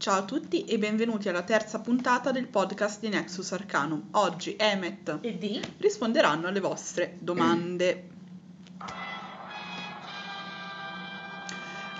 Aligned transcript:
Ciao 0.00 0.20
a 0.20 0.24
tutti 0.24 0.64
e 0.64 0.78
benvenuti 0.78 1.28
alla 1.28 1.42
terza 1.42 1.78
puntata 1.78 2.30
del 2.30 2.46
podcast 2.46 3.00
di 3.00 3.10
Nexus 3.10 3.52
Arcanum. 3.52 4.08
Oggi 4.12 4.56
Emmet 4.58 5.18
e 5.20 5.34
D 5.34 5.60
risponderanno 5.76 6.46
alle 6.46 6.60
vostre 6.60 7.16
domande. 7.18 8.08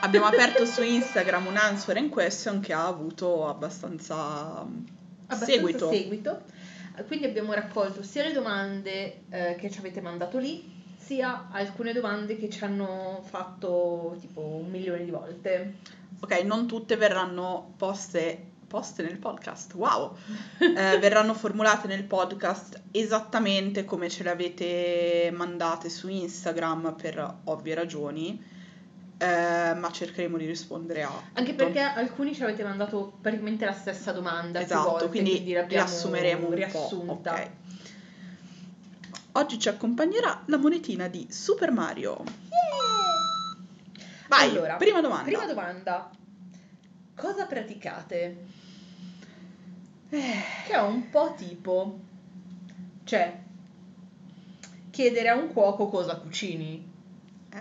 Abbiamo 0.01 0.25
aperto 0.25 0.65
su 0.65 0.83
Instagram 0.83 1.49
un 1.49 1.59
answer 1.59 1.99
and 1.99 2.09
question 2.09 2.61
che 2.61 2.73
ha 2.73 2.87
avuto 2.87 3.47
abbastanza, 3.47 4.61
abbastanza 4.61 5.45
seguito. 5.45 5.91
seguito. 5.91 6.43
Quindi 7.07 7.27
abbiamo 7.27 7.53
raccolto 7.53 8.03
sia 8.03 8.23
le 8.23 8.33
domande 8.33 9.25
eh, 9.29 9.57
che 9.59 9.71
ci 9.71 9.79
avete 9.79 10.01
mandato 10.01 10.39
lì, 10.39 10.80
sia 11.11 11.49
alcune 11.51 11.93
domande 11.93 12.37
che 12.37 12.49
ci 12.49 12.63
hanno 12.63 13.21
fatto 13.25 14.17
tipo 14.21 14.41
un 14.41 14.71
milione 14.71 15.05
di 15.05 15.11
volte. 15.11 15.75
Ok, 16.21 16.41
non 16.45 16.69
tutte 16.69 16.95
verranno 16.95 17.73
poste, 17.77 18.41
poste 18.69 19.03
nel 19.03 19.19
podcast, 19.19 19.75
wow! 19.75 20.15
Eh, 20.61 20.99
verranno 21.01 21.35
formulate 21.35 21.89
nel 21.89 22.05
podcast 22.05 22.81
esattamente 22.93 23.85
come 23.85 24.09
ce 24.09 24.23
le 24.23 24.31
avete 24.31 25.33
mandate 25.35 25.89
su 25.89 26.07
Instagram 26.07 26.95
per 26.95 27.39
ovvie 27.45 27.75
ragioni, 27.75 28.41
eh, 29.19 29.75
ma 29.75 29.91
cercheremo 29.91 30.37
di 30.37 30.47
rispondere 30.47 31.03
a... 31.03 31.11
Anche 31.33 31.55
perché 31.55 31.81
alcuni 31.81 32.37
ci 32.37 32.45
avete 32.45 32.63
mandato 32.63 33.15
praticamente 33.21 33.65
la 33.65 33.73
stessa 33.73 34.13
domanda 34.13 34.61
Esatto, 34.61 34.91
volte, 34.91 35.09
quindi 35.09 35.39
l'abbiamo 35.53 35.67
riassumeremo 35.67 36.47
un 36.47 36.55
riassunta. 36.55 37.33
po'. 37.33 37.41
ok. 37.41 37.51
Oggi 39.41 39.59
ci 39.59 39.71
accompagnerà 39.71 40.43
la 40.49 40.59
monetina 40.59 41.09
di 41.09 41.27
Super 41.31 41.71
Mario. 41.71 42.23
Vai, 44.29 44.51
Allora, 44.51 44.77
prima 44.77 45.01
domanda. 45.01 45.25
Prima 45.25 45.47
domanda. 45.47 46.11
Cosa 47.17 47.47
praticate? 47.47 48.45
Eh, 50.11 50.33
Che 50.67 50.73
è 50.75 50.81
un 50.83 51.09
po' 51.09 51.33
tipo, 51.39 51.99
cioè, 53.05 53.41
chiedere 54.91 55.29
a 55.31 55.37
un 55.37 55.51
cuoco 55.55 55.89
cosa 55.89 56.17
cucini. 56.17 56.87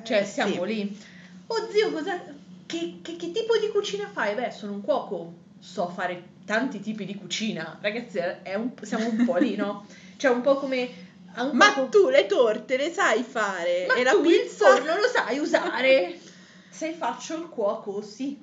Cioè, 0.03 0.17
eh, 0.19 0.25
siamo 0.25 0.65
sì. 0.65 0.65
lì. 0.65 0.99
Oh 1.47 1.69
zio, 1.71 1.93
cosa, 1.93 2.21
che, 2.65 2.99
che- 3.01 3.15
che 3.15 3.31
tipo 3.31 3.57
di 3.57 3.69
cucina 3.71 4.09
fai? 4.09 4.35
Beh, 4.35 4.51
sono 4.51 4.73
un 4.73 4.81
cuoco, 4.81 5.33
so 5.59 5.87
fare 5.87 6.27
tanti 6.43 6.81
tipi 6.81 7.05
di 7.05 7.15
cucina. 7.15 7.77
Ragazzi, 7.79 8.19
un- 8.57 8.73
siamo 8.81 9.07
un 9.07 9.23
po' 9.25 9.37
lì, 9.37 9.55
no? 9.55 9.85
Cioè, 10.19 10.31
un 10.31 10.41
po' 10.41 10.55
come... 10.55 11.07
a 11.33 11.43
un 11.43 11.55
Ma 11.55 11.73
cuoco- 11.73 11.89
tu 11.89 12.09
le 12.09 12.25
torte 12.25 12.77
le 12.77 12.91
sai 12.91 13.23
fare 13.23 13.85
Ma 13.87 13.95
e 13.95 14.03
la 14.03 14.11
tu 14.11 14.23
il 14.23 14.41
pizza 14.41 14.67
forno 14.75 14.95
lo 14.95 15.07
sai 15.07 15.37
usare? 15.39 16.19
Se 16.69 16.93
faccio 16.93 17.35
il 17.35 17.49
cuoco, 17.49 18.01
sì. 18.01 18.39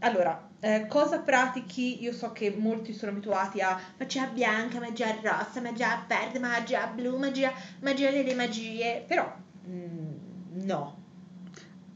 Allora, 0.00 0.50
eh, 0.60 0.86
cosa 0.88 1.18
pratichi? 1.20 2.02
Io 2.02 2.12
so 2.12 2.30
che 2.32 2.54
molti 2.56 2.92
sono 2.92 3.12
abituati 3.12 3.60
a 3.60 3.78
magia 3.98 4.26
bianca, 4.26 4.78
magia 4.78 5.16
rossa, 5.20 5.60
magia 5.60 6.04
verde, 6.06 6.38
magia 6.38 6.86
blu, 6.86 7.16
magia, 7.18 7.52
magia 7.80 8.10
delle 8.10 8.34
magie, 8.34 9.04
però 9.06 9.32
mm, 9.66 10.64
no. 10.64 11.00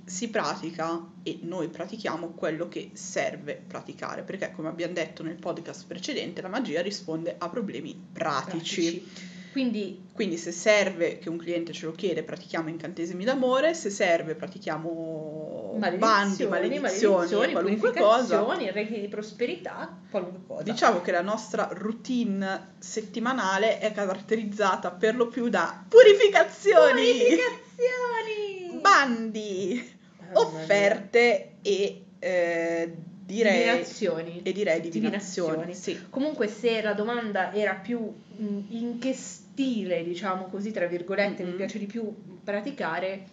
si 0.05 0.28
pratica 0.30 1.05
e 1.22 1.39
noi 1.42 1.69
pratichiamo 1.69 2.28
quello 2.30 2.69
che 2.69 2.91
serve 2.94 3.61
praticare, 3.67 4.22
perché 4.22 4.52
come 4.52 4.69
abbiamo 4.69 4.94
detto 4.94 5.22
nel 5.22 5.36
podcast 5.36 5.86
precedente, 5.86 6.42
la 6.42 6.48
magia 6.48 6.80
risponde 6.83 7.34
a 7.39 7.48
problemi 7.48 7.94
pratici. 8.12 9.00
Pratici. 9.00 9.34
Quindi 9.56 10.04
Quindi 10.12 10.36
se 10.36 10.52
serve 10.52 11.18
che 11.18 11.30
un 11.30 11.38
cliente 11.38 11.72
ce 11.72 11.86
lo 11.86 11.92
chiede, 11.92 12.22
pratichiamo 12.22 12.68
incantesimi 12.68 13.24
d'amore, 13.24 13.72
se 13.72 13.88
serve 13.88 14.34
pratichiamo 14.34 15.78
bandi, 15.96 16.44
maledizioni, 16.46 17.52
qualunque 17.52 17.92
cosa. 17.94 18.42
purificazioni, 18.42 18.70
regni 18.70 19.00
di 19.00 19.08
prosperità, 19.08 19.96
qualunque 20.10 20.40
cosa. 20.46 20.62
Diciamo 20.62 21.00
che 21.00 21.10
la 21.10 21.22
nostra 21.22 21.70
routine 21.72 22.74
settimanale 22.78 23.78
è 23.78 23.92
caratterizzata 23.92 24.90
per 24.90 25.16
lo 25.16 25.28
più 25.28 25.48
da 25.48 25.83
purificazioni, 25.89 27.02
Purificazioni! 27.12 28.80
bandi, 28.83 29.90
Mamma 30.18 30.39
offerte 30.40 31.52
e 31.62 32.05
eh, 32.18 32.95
direi 33.24 33.58
Divinazioni. 33.58 34.40
e 34.42 34.52
direi 34.52 34.80
divinazioni. 34.80 35.50
Divinazioni. 35.56 35.74
Sì. 35.74 36.06
Comunque, 36.11 36.46
se 36.46 36.83
la 36.83 36.92
domanda 36.92 37.52
era 37.55 37.72
più 37.74 37.98
mh, 38.00 38.58
in 38.68 38.98
che 38.98 39.16
stile, 39.56 40.05
diciamo 40.05 40.48
così, 40.48 40.70
tra 40.70 40.86
virgolette, 40.86 41.42
mi 41.42 41.50
Mhm. 41.52 41.56
piace 41.56 41.78
di 41.78 41.86
più 41.86 42.14
praticare, 42.44 43.24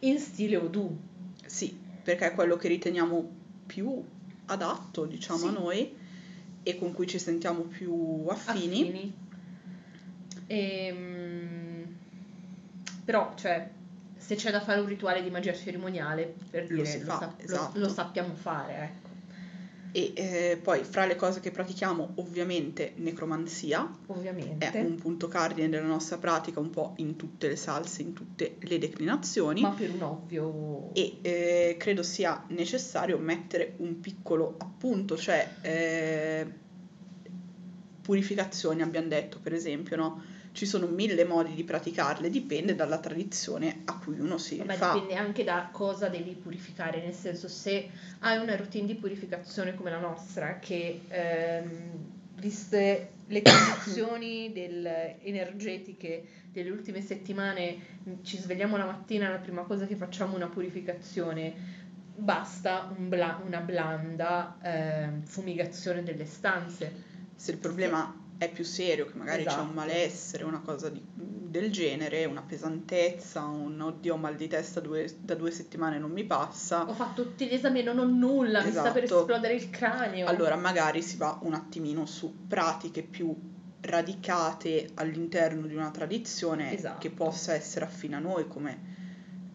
in 0.00 0.18
stile 0.18 0.56
Odoo. 0.56 0.96
Sì, 1.46 1.78
perché 2.02 2.26
è 2.26 2.34
quello 2.34 2.56
che 2.56 2.66
riteniamo 2.66 3.30
più 3.64 4.02
adatto, 4.46 5.04
diciamo, 5.04 5.38
Sì. 5.38 5.46
a 5.46 5.50
noi 5.50 5.96
e 6.64 6.76
con 6.76 6.92
cui 6.92 7.06
ci 7.06 7.20
sentiamo 7.20 7.60
più 7.62 8.24
affini. 8.26 8.80
affini. 8.80 9.14
Ehm, 10.48 11.86
però, 13.04 13.32
cioè, 13.36 13.70
se 14.16 14.34
c'è 14.34 14.50
da 14.50 14.60
fare 14.60 14.80
un 14.80 14.86
rituale 14.86 15.22
di 15.22 15.30
magia 15.30 15.54
cerimoniale, 15.54 16.34
per 16.50 16.68
Lo 16.68 16.82
dire, 16.82 16.98
lo, 17.04 17.12
fa, 17.12 17.26
lo- 17.36 17.42
esatto. 17.44 17.78
lo 17.78 17.88
sappiamo 17.88 18.34
fare, 18.34 18.74
ecco. 18.74 19.08
E 19.96 20.12
eh, 20.16 20.58
poi 20.60 20.82
fra 20.82 21.06
le 21.06 21.14
cose 21.14 21.38
che 21.38 21.52
pratichiamo, 21.52 22.14
ovviamente, 22.16 22.94
necromanzia 22.96 23.88
Ovviamente. 24.06 24.72
è 24.72 24.80
un 24.80 24.96
punto 24.96 25.28
cardine 25.28 25.68
della 25.68 25.86
nostra 25.86 26.18
pratica, 26.18 26.58
un 26.58 26.70
po' 26.70 26.94
in 26.96 27.14
tutte 27.14 27.46
le 27.46 27.54
salse, 27.54 28.02
in 28.02 28.12
tutte 28.12 28.56
le 28.58 28.78
declinazioni. 28.78 29.60
Ma 29.60 29.70
per 29.70 29.92
un 29.92 30.02
ovvio... 30.02 30.92
E 30.94 31.18
eh, 31.22 31.76
credo 31.78 32.02
sia 32.02 32.44
necessario 32.48 33.18
mettere 33.18 33.74
un 33.76 34.00
piccolo 34.00 34.56
appunto, 34.58 35.16
cioè 35.16 35.48
eh, 35.60 36.44
purificazioni 38.02 38.82
abbiamo 38.82 39.06
detto 39.06 39.38
per 39.40 39.52
esempio, 39.54 39.94
no? 39.94 40.22
Ci 40.54 40.66
sono 40.66 40.86
mille 40.86 41.24
modi 41.24 41.52
di 41.52 41.64
praticarle, 41.64 42.30
dipende 42.30 42.76
dalla 42.76 42.98
tradizione 42.98 43.80
a 43.86 43.98
cui 43.98 44.20
uno 44.20 44.38
si 44.38 44.56
Vabbè, 44.58 44.74
fa. 44.74 44.92
dipende 44.92 45.16
anche 45.16 45.42
da 45.42 45.68
cosa 45.72 46.06
devi 46.08 46.30
purificare, 46.34 47.02
nel 47.02 47.12
senso 47.12 47.48
se 47.48 47.90
hai 48.20 48.38
una 48.38 48.54
routine 48.54 48.86
di 48.86 48.94
purificazione 48.94 49.74
come 49.74 49.90
la 49.90 49.98
nostra, 49.98 50.60
che 50.60 51.00
ehm, 51.08 51.68
viste 52.36 53.08
le 53.26 53.42
condizioni 53.42 54.52
del- 54.52 55.16
energetiche 55.22 56.24
delle 56.52 56.70
ultime 56.70 57.00
settimane, 57.00 57.76
ci 58.22 58.36
svegliamo 58.36 58.76
la 58.76 58.84
mattina, 58.84 59.28
la 59.28 59.38
prima 59.38 59.62
cosa 59.62 59.86
che 59.86 59.96
facciamo 59.96 60.34
è 60.34 60.36
una 60.36 60.46
purificazione, 60.48 61.52
basta 62.14 62.94
un 62.96 63.08
bla- 63.08 63.40
una 63.44 63.58
blanda 63.58 64.56
ehm, 64.62 65.22
fumigazione 65.24 66.04
delle 66.04 66.26
stanze. 66.26 66.92
Se 67.34 67.50
il 67.50 67.58
problema 67.58 68.22
è 68.36 68.50
più 68.50 68.64
serio, 68.64 69.06
che 69.06 69.16
magari 69.16 69.42
c'è 69.44 69.48
Esatto. 69.50 69.68
un 69.68 69.74
malessere, 69.74 70.44
una 70.44 70.60
cosa 70.60 70.88
di- 70.90 71.02
del 71.14 71.70
genere, 71.70 72.24
una 72.24 72.42
pesantezza, 72.42 73.42
un 73.44 73.80
oddio 73.80 74.16
mal 74.16 74.34
di 74.34 74.48
testa 74.48 74.80
due- 74.80 75.08
da 75.20 75.34
due 75.34 75.50
settimane 75.52 75.98
non 75.98 76.10
mi 76.10 76.24
passa, 76.24 76.82
Ho 76.88 76.92
fatto 76.94 77.22
tutti 77.22 77.46
gli 77.46 77.54
esami 77.54 77.80
e 77.80 77.82
non 77.84 77.98
ho 77.98 78.04
nulla, 78.04 78.62
mi 78.64 78.70
sta 78.70 78.90
per 78.90 79.04
Esatto. 79.04 79.20
esplodere 79.20 79.54
il 79.54 79.70
cranio. 79.70 80.26
allora 80.26 80.56
magari 80.56 81.00
si 81.00 81.16
va 81.16 81.38
un 81.42 81.54
attimino 81.54 82.06
su 82.06 82.46
pratiche 82.48 83.02
più 83.02 83.34
radicate 83.80 84.88
all'interno 84.94 85.66
di 85.66 85.74
una 85.74 85.90
tradizione 85.90 86.74
Esatto. 86.74 86.98
che 86.98 87.10
possa 87.10 87.54
essere 87.54 87.84
affine 87.84 88.16
a 88.16 88.18
noi 88.18 88.48
come 88.48 88.92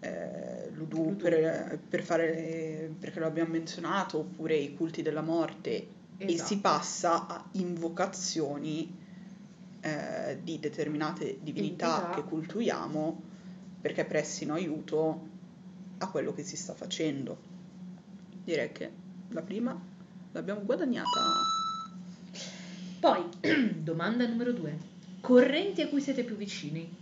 eh, 0.01 0.69
l'udu 0.71 1.09
L'udu. 1.09 1.15
per, 1.17 1.77
per 1.89 2.01
fare 2.03 2.89
perché 2.97 3.19
lo 3.19 3.25
abbiamo 3.25 3.51
menzionato 3.51 4.19
oppure 4.19 4.55
i 4.55 4.73
culti 4.73 5.01
della 5.01 5.21
morte 5.21 5.87
e 6.19 6.33
Esatto. 6.33 6.47
si 6.47 6.57
passa 6.59 7.27
a 7.27 7.45
invocazioni 7.53 8.93
eh, 9.79 10.39
di 10.43 10.59
determinate 10.59 11.39
divinità 11.41 11.95
Entità. 11.95 12.13
che 12.15 12.23
cultuiamo 12.27 13.21
perché 13.81 14.03
prestino 14.03 14.53
aiuto 14.55 15.27
a 15.99 16.07
quello 16.09 16.33
che 16.33 16.43
si 16.43 16.57
sta 16.57 16.73
facendo. 16.73 17.37
Direi 18.43 18.71
che 18.73 18.91
la 19.29 19.41
prima 19.41 19.79
l'abbiamo 20.33 20.61
guadagnata. 20.63 21.07
Poi, 22.99 23.23
domanda 23.81 24.27
numero 24.27 24.51
due. 24.51 24.77
Correnti 25.21 25.81
a 25.81 25.87
cui 25.87 26.01
siete 26.01 26.25
più 26.25 26.35
vicini? 26.35 26.97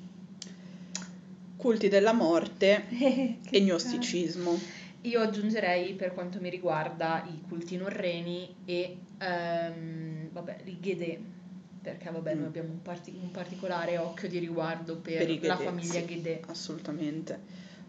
Culti 1.55 1.87
della 1.89 2.13
morte 2.13 2.85
e 3.49 3.61
gnosticismo. 3.61 4.59
Io 5.01 5.21
aggiungerei 5.21 5.93
per 5.93 6.13
quanto 6.13 6.39
mi 6.39 6.49
riguarda 6.49 7.23
i 7.27 7.41
culti 7.47 7.77
norreni 7.77 8.53
e 8.65 8.97
ehm, 9.19 10.31
vabbè, 10.31 10.57
i 10.65 10.79
Ghede, 10.79 11.19
perché 11.81 12.09
vabbè, 12.09 12.33
Mm. 12.33 12.37
noi 12.37 12.47
abbiamo 12.47 12.69
un, 12.71 12.81
parti- 12.81 13.17
un 13.21 13.31
particolare 13.31 13.97
occhio 13.97 14.27
di 14.27 14.39
riguardo 14.39 14.97
per, 14.97 15.17
Per 15.17 15.29
i 15.29 15.39
la 15.41 15.55
famiglia 15.55 15.99
sì. 16.01 16.05
Ghede. 16.05 16.41
Assolutamente. 16.47 17.39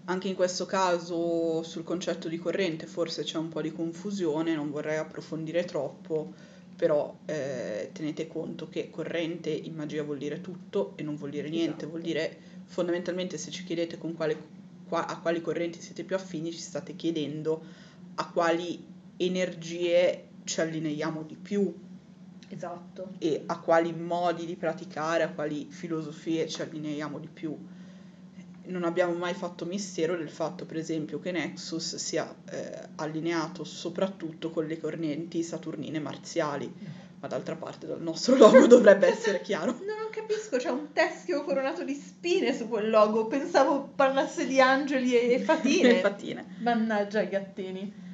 Anche 0.04 0.28
in 0.28 0.34
questo 0.34 0.64
caso 0.64 1.62
sul 1.62 1.84
concetto 1.84 2.28
di 2.28 2.38
corrente 2.38 2.86
forse 2.86 3.24
c'è 3.24 3.36
un 3.36 3.48
po' 3.48 3.60
di 3.60 3.72
confusione, 3.72 4.54
non 4.54 4.70
vorrei 4.70 4.96
approfondire 4.96 5.64
troppo, 5.64 6.32
però 6.76 7.14
eh, 7.26 7.90
tenete 7.92 8.26
conto 8.26 8.68
che 8.68 8.88
corrente 8.88 9.50
in 9.50 9.74
magia 9.74 10.02
vuol 10.04 10.18
dire 10.18 10.40
tutto 10.40 10.92
e 10.96 11.02
non 11.02 11.16
vuol 11.16 11.30
dire 11.30 11.48
niente, 11.50 11.70
Esatto. 11.84 11.88
vuol 11.88 12.02
dire 12.02 12.36
fondamentalmente 12.64 13.36
se 13.36 13.50
ci 13.50 13.64
chiedete 13.64 13.98
con 13.98 14.14
quale, 14.14 14.36
qua- 14.88 15.06
a 15.06 15.18
quali 15.20 15.40
correnti 15.40 15.80
siete 15.80 16.02
più 16.04 16.16
affini, 16.16 16.50
ci 16.50 16.58
state 16.58 16.96
chiedendo 16.96 17.62
a 18.16 18.28
quali 18.30 18.84
energie 19.16 20.24
ci 20.44 20.60
allineiamo 20.60 21.22
di 21.22 21.36
più 21.36 21.72
Esatto. 22.48 23.10
e 23.18 23.42
a 23.46 23.58
quali 23.60 23.92
modi 23.92 24.46
di 24.46 24.56
praticare, 24.56 25.22
a 25.22 25.28
quali 25.30 25.66
filosofie 25.68 26.48
ci 26.48 26.62
allineiamo 26.62 27.18
di 27.18 27.28
più. 27.28 27.56
Non 28.64 28.84
abbiamo 28.84 29.14
mai 29.14 29.34
fatto 29.34 29.64
mistero 29.64 30.16
del 30.16 30.28
fatto, 30.28 30.66
per 30.66 30.76
esempio, 30.76 31.20
che 31.20 31.32
Nexus 31.32 31.96
sia 31.96 32.34
eh, 32.50 32.88
allineato 32.96 33.64
soprattutto 33.64 34.50
con 34.50 34.66
le 34.66 34.78
correnti 34.78 35.42
saturnine 35.42 35.98
marziali, 36.00 36.70
ma 37.20 37.26
d'altra 37.26 37.56
parte 37.56 37.86
dal 37.86 38.00
nostro 38.00 38.36
logo 38.36 38.66
dovrebbe 38.66 39.08
essere 39.08 39.40
chiaro. 39.40 39.72
No, 39.72 39.94
non 39.98 40.10
capisco, 40.10 40.56
c'è 40.56 40.70
un 40.70 40.92
teschio 40.92 41.42
coronato 41.42 41.82
di 41.82 41.94
spine 41.94 42.54
su 42.54 42.68
quel 42.68 42.90
logo. 42.90 43.26
Pensavo 43.26 43.90
parlasse 43.94 44.46
di 44.46 44.60
angeli 44.60 45.16
e 45.16 45.40
fatine. 45.40 45.92
Le 45.94 46.00
fattine. 46.00 46.56
Mannaggia 46.60 47.22
i 47.22 47.28
gattini. 47.28 48.06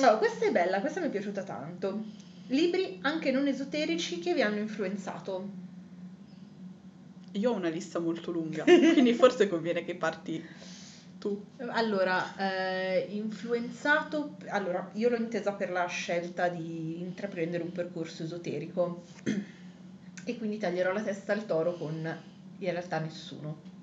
No, 0.00 0.18
questa 0.18 0.46
è 0.46 0.52
bella, 0.52 0.80
questa 0.80 1.00
mi 1.00 1.06
è 1.06 1.10
piaciuta 1.10 1.42
tanto. 1.42 2.04
Libri 2.48 2.98
anche 3.02 3.30
non 3.30 3.46
esoterici 3.46 4.18
che 4.18 4.34
vi 4.34 4.42
hanno 4.42 4.58
influenzato. 4.58 5.66
Io 7.32 7.52
ho 7.52 7.54
una 7.54 7.68
lista 7.68 7.98
molto 7.98 8.30
lunga, 8.30 8.64
quindi 8.64 9.12
forse 9.14 9.48
conviene 9.48 9.84
che 9.84 9.94
parti 9.94 10.44
tu. 11.18 11.44
Allora, 11.68 12.36
eh, 12.36 13.06
influenzato, 13.10 14.36
allora, 14.48 14.90
io 14.94 15.08
l'ho 15.08 15.16
intesa 15.16 15.52
per 15.52 15.70
la 15.70 15.86
scelta 15.86 16.48
di 16.48 17.00
intraprendere 17.00 17.62
un 17.62 17.72
percorso 17.72 18.22
esoterico 18.22 19.02
e 20.24 20.38
quindi 20.38 20.58
taglierò 20.58 20.92
la 20.92 21.02
testa 21.02 21.32
al 21.32 21.44
toro 21.46 21.74
con 21.74 21.96
in 22.58 22.70
realtà 22.70 22.98
nessuno. 22.98 23.76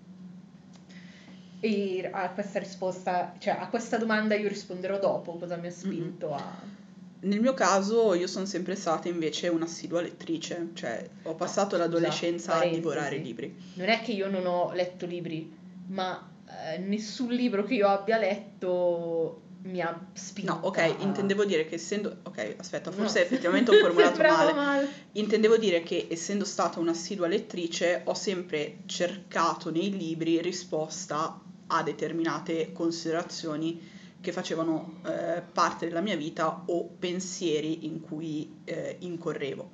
E 1.59 2.09
a 2.11 2.29
questa 2.31 2.59
risposta, 2.59 3.33
cioè 3.39 3.57
a 3.59 3.67
questa 3.69 3.97
domanda 3.97 4.35
io 4.35 4.47
risponderò 4.47 4.99
dopo 4.99 5.37
cosa 5.37 5.55
mi 5.55 5.67
ha 5.67 5.71
spinto 5.71 6.33
a... 6.33 6.73
Nel 7.21 7.41
mio 7.41 7.53
caso 7.55 8.13
io 8.13 8.27
sono 8.27 8.45
sempre 8.45 8.75
stata 8.75 9.07
invece 9.07 9.47
un'assidua 9.47 10.01
lettrice, 10.01 10.69
cioè 10.73 11.09
ho 11.23 11.33
passato 11.33 11.71
scusa, 11.71 11.83
l'adolescenza 11.83 12.51
a 12.51 12.55
parentesi. 12.57 12.81
divorare 12.81 13.17
libri. 13.17 13.55
Non 13.75 13.87
è 13.87 14.01
che 14.01 14.11
io 14.11 14.29
non 14.29 14.45
ho 14.45 14.71
letto 14.73 15.07
libri, 15.07 15.51
ma 15.87 16.33
eh, 16.47 16.77
nessun 16.77 17.29
libro 17.29 17.63
che 17.63 17.75
io 17.75 17.87
abbia 17.87 18.17
letto 18.17 19.41
mi 19.65 19.81
ha 19.81 20.07
spinto. 20.13 20.53
No, 20.53 20.59
ok, 20.63 20.95
intendevo 20.99 21.43
dire 21.43 21.65
che 21.65 21.75
essendo... 21.75 22.17
Ok, 22.23 22.55
aspetta, 22.57 22.89
No. 22.91 22.97
forse 22.97 23.23
effettivamente 23.23 23.71
ho 23.71 23.79
formulato 23.79 24.13
Sembrava 24.15 24.53
male. 24.53 24.87
Intendevo 25.13 25.57
dire 25.57 25.81
che 25.81 26.07
essendo 26.09 26.45
stata 26.45 26.79
un'assidua 26.79 27.27
lettrice 27.27 28.01
ho 28.05 28.13
sempre 28.13 28.79
cercato 28.85 29.71
nei 29.71 29.89
libri 29.95 30.41
risposta 30.41 31.41
a 31.67 31.83
determinate 31.83 32.71
considerazioni 32.71 33.93
che 34.21 34.31
facevano 34.31 35.01
eh, 35.05 35.41
parte 35.51 35.87
della 35.87 36.01
mia 36.01 36.15
vita 36.15 36.63
o 36.65 36.85
pensieri 36.99 37.85
in 37.85 38.01
cui 38.01 38.57
eh, 38.65 38.97
incorrevo. 38.99 39.69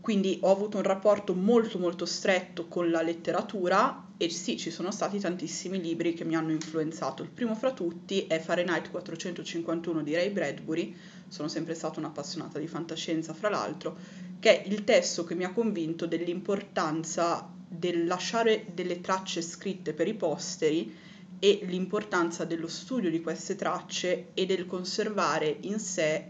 Quindi 0.00 0.38
ho 0.42 0.50
avuto 0.50 0.78
un 0.78 0.82
rapporto 0.82 1.32
molto 1.32 1.78
molto 1.78 2.04
stretto 2.06 2.66
con 2.66 2.90
la 2.90 3.02
letteratura 3.02 4.10
e 4.24 4.30
sì, 4.30 4.56
ci 4.56 4.70
sono 4.70 4.92
stati 4.92 5.18
tantissimi 5.18 5.82
libri 5.82 6.14
che 6.14 6.24
mi 6.24 6.36
hanno 6.36 6.52
influenzato. 6.52 7.24
Il 7.24 7.30
primo 7.30 7.56
fra 7.56 7.72
tutti 7.72 8.28
è 8.28 8.38
Fahrenheit 8.38 8.88
451 8.88 10.00
di 10.04 10.14
Ray 10.14 10.30
Bradbury, 10.30 10.94
sono 11.26 11.48
sempre 11.48 11.74
stata 11.74 11.98
un'appassionata 11.98 12.60
di 12.60 12.68
fantascienza 12.68 13.34
fra 13.34 13.48
l'altro, 13.48 13.98
che 14.38 14.62
è 14.62 14.68
il 14.68 14.84
testo 14.84 15.24
che 15.24 15.34
mi 15.34 15.42
ha 15.42 15.52
convinto 15.52 16.06
dell'importanza 16.06 17.50
del 17.66 18.06
lasciare 18.06 18.66
delle 18.72 19.00
tracce 19.00 19.42
scritte 19.42 19.92
per 19.92 20.06
i 20.06 20.14
posteri 20.14 20.94
e 21.40 21.58
l'importanza 21.64 22.44
dello 22.44 22.68
studio 22.68 23.10
di 23.10 23.20
queste 23.20 23.56
tracce 23.56 24.28
e 24.34 24.46
del 24.46 24.66
conservare 24.66 25.56
in 25.62 25.80
sé 25.80 26.26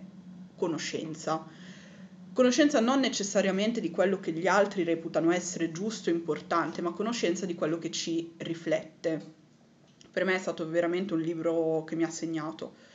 conoscenza. 0.56 1.46
Conoscenza 2.32 2.80
non 2.80 3.00
necessariamente 3.00 3.80
di 3.80 3.90
quello 3.90 4.18
che 4.18 4.32
gli 4.32 4.46
altri 4.46 4.84
reputano 4.84 5.30
essere 5.32 5.70
giusto 5.70 6.08
e 6.08 6.14
importante, 6.14 6.80
ma 6.80 6.92
conoscenza 6.92 7.44
di 7.44 7.54
quello 7.54 7.78
che 7.78 7.90
ci 7.90 8.32
riflette. 8.38 9.40
Per 10.10 10.24
me 10.24 10.34
è 10.34 10.38
stato 10.38 10.66
veramente 10.68 11.12
un 11.12 11.20
libro 11.20 11.84
che 11.84 11.94
mi 11.94 12.04
ha 12.04 12.10
segnato. 12.10 12.90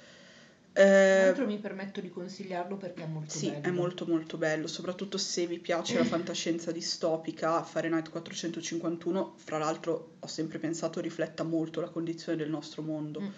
Eh, 0.73 1.33
mi 1.47 1.57
permetto 1.57 2.01
di 2.01 2.09
consigliarlo 2.09 2.77
perché 2.77 3.03
è 3.03 3.07
molto 3.07 3.31
sì, 3.31 3.49
bello. 3.49 3.63
è 3.63 3.71
molto 3.71 4.05
molto 4.05 4.37
bello, 4.37 4.67
soprattutto 4.67 5.17
se 5.17 5.47
vi 5.47 5.57
piace 5.57 5.97
la 5.97 6.03
fantascienza 6.05 6.71
distopica, 6.71 7.63
Fahrenheit 7.63 8.11
451, 8.11 9.33
fra 9.37 9.57
l'altro 9.57 10.17
ho 10.19 10.27
sempre 10.27 10.59
pensato 10.59 10.99
rifletta 10.99 11.43
molto 11.43 11.81
la 11.81 11.89
condizione 11.89 12.37
del 12.37 12.49
nostro 12.49 12.83
mondo, 12.83 13.21
Mm. 13.21 13.29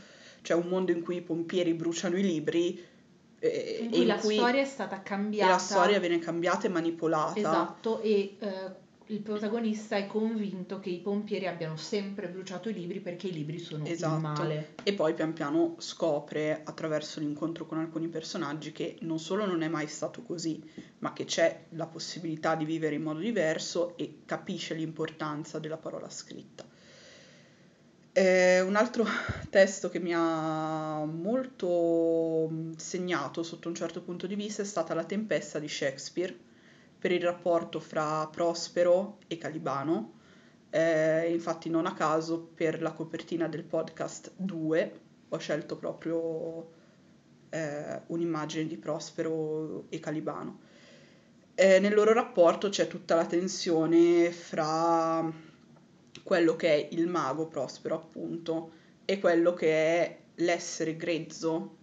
cioè 0.42 0.58
un 0.58 0.68
mondo 0.68 0.92
in 0.92 1.02
cui 1.02 1.18
i 1.18 1.22
pompieri 1.22 1.74
bruciano 1.74 2.18
i 2.18 2.24
libri 2.24 2.86
eh, 3.40 3.80
In 3.84 3.92
cui 3.92 4.06
la 4.06 4.18
cui 4.18 4.36
storia 4.36 4.62
è 4.62 4.66
stata 4.66 4.98
e 5.00 5.04
cambiata. 5.04 5.52
la 5.52 5.58
storia 5.58 6.00
viene 6.00 6.20
cambiata 6.20 6.68
e 6.68 6.70
manipolata. 6.70 7.40
Esatto, 7.40 8.02
e 8.02 8.36
eh, 8.40 8.88
il 9.08 9.22
protagonista 9.22 9.96
è 9.96 10.06
convinto 10.06 10.80
che 10.80 10.90
i 10.92 11.00
pompieri 11.00 11.48
abbiano 11.48 11.78
sempre 11.78 12.28
bruciato 12.28 12.70
i 12.70 12.74
libri 12.74 13.00
perché 13.00 13.28
i 13.28 13.32
libri 13.32 13.58
sono 13.58 13.86
Esatto. 13.86 14.14
il 14.16 14.22
male. 14.22 14.74
E 14.84 14.94
poi 14.94 15.16
pian 15.16 15.34
piano 15.34 15.76
scopre 15.80 16.62
attraverso 16.64 17.20
l'incontro 17.20 17.66
con 17.66 17.80
alcuni 17.80 18.08
personaggi 18.08 18.72
che 18.72 18.98
non 19.02 19.18
solo 19.18 19.48
non 19.48 19.64
è 19.64 19.68
mai 19.68 19.88
stato 19.88 20.22
così, 20.22 20.62
ma 21.00 21.12
che 21.14 21.26
c'è 21.26 21.66
la 21.70 21.88
possibilità 21.88 22.54
di 22.56 22.66
vivere 22.66 22.96
in 22.96 23.02
modo 23.02 23.20
diverso 23.20 23.98
e 23.98 24.20
capisce 24.26 24.76
l'importanza 24.76 25.58
della 25.58 25.78
parola 25.78 26.10
scritta. 26.10 26.69
Eh, 28.12 28.62
un 28.62 28.76
altro 28.76 29.06
testo 29.50 29.90
che 29.90 30.00
mi 30.00 30.14
ha 30.16 31.06
molto 31.06 32.48
mh, 32.50 32.76
segnato 32.76 33.44
sotto 33.44 33.68
un 33.68 33.76
certo 33.76 34.02
punto 34.02 34.26
di 34.26 34.36
vista 34.36 34.64
è 34.64 34.66
stata 34.66 34.94
La 34.94 35.04
tempesta 35.04 35.60
di 35.60 35.68
Shakespeare 35.68 36.36
per 36.98 37.12
il 37.12 37.22
rapporto 37.22 37.80
fra 37.80 38.28
Prospero 38.28 39.20
e 39.28 39.38
Calibano. 39.38 40.18
Eh, 40.72 41.32
infatti 41.32 41.70
non 41.70 41.86
a 41.86 41.94
caso 41.94 42.40
per 42.54 42.82
la 42.82 42.92
copertina 42.92 43.48
del 43.48 43.64
podcast 43.64 44.34
2 44.36 45.00
ho 45.30 45.38
scelto 45.38 45.78
proprio 45.78 46.68
eh, 47.50 48.02
un'immagine 48.08 48.68
di 48.68 48.78
Prospero 48.78 49.86
e 49.90 50.00
Calibano. 50.00 50.60
Eh, 51.56 51.80
nel 51.80 51.94
loro 51.94 52.14
rapporto 52.14 52.70
c'è 52.70 52.88
tutta 52.88 53.16
la 53.16 53.26
tensione 53.26 54.32
fra 54.32 55.48
quello 56.24 56.56
che 56.56 56.70
è 56.70 56.88
il 56.92 57.08
mago 57.08 57.48
Prospero, 57.48 57.96
appunto, 57.96 58.72
e 59.06 59.20
quello 59.20 59.54
che 59.54 59.72
è 59.72 60.18
l'essere 60.36 60.96
grezzo, 60.96 61.76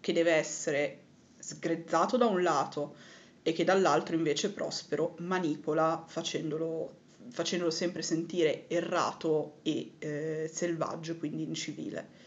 che 0.00 0.12
deve 0.12 0.32
essere 0.32 1.00
sgrezzato 1.38 2.16
da 2.16 2.26
un 2.26 2.42
lato 2.42 2.96
e 3.42 3.52
che 3.52 3.64
dall'altro 3.64 4.16
invece 4.16 4.52
Prospero 4.52 5.14
manipola 5.18 6.04
facendolo, 6.06 6.94
facendolo 7.28 7.70
sempre 7.70 8.02
sentire 8.02 8.68
errato 8.68 9.58
e 9.62 9.92
eh, 9.98 10.50
selvaggio, 10.52 11.16
quindi 11.16 11.44
incivile. 11.44 12.24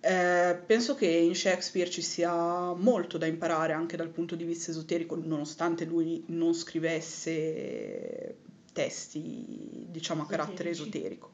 Eh, 0.00 0.60
penso 0.66 0.96
che 0.96 1.06
in 1.06 1.36
Shakespeare 1.36 1.88
ci 1.88 2.02
sia 2.02 2.72
molto 2.74 3.18
da 3.18 3.26
imparare 3.26 3.72
anche 3.72 3.96
dal 3.96 4.08
punto 4.08 4.34
di 4.34 4.42
vista 4.42 4.72
esoterico, 4.72 5.14
nonostante 5.14 5.84
lui 5.84 6.24
non 6.26 6.54
scrivesse 6.54 8.34
testi, 8.72 9.86
diciamo, 9.90 10.22
a 10.22 10.26
carattere 10.26 10.70
Esoterici. 10.70 10.98
esoterico. 10.98 11.30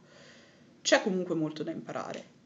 C'è 0.82 1.02
comunque 1.02 1.34
molto 1.34 1.62
da 1.62 1.70
imparare. 1.70 2.36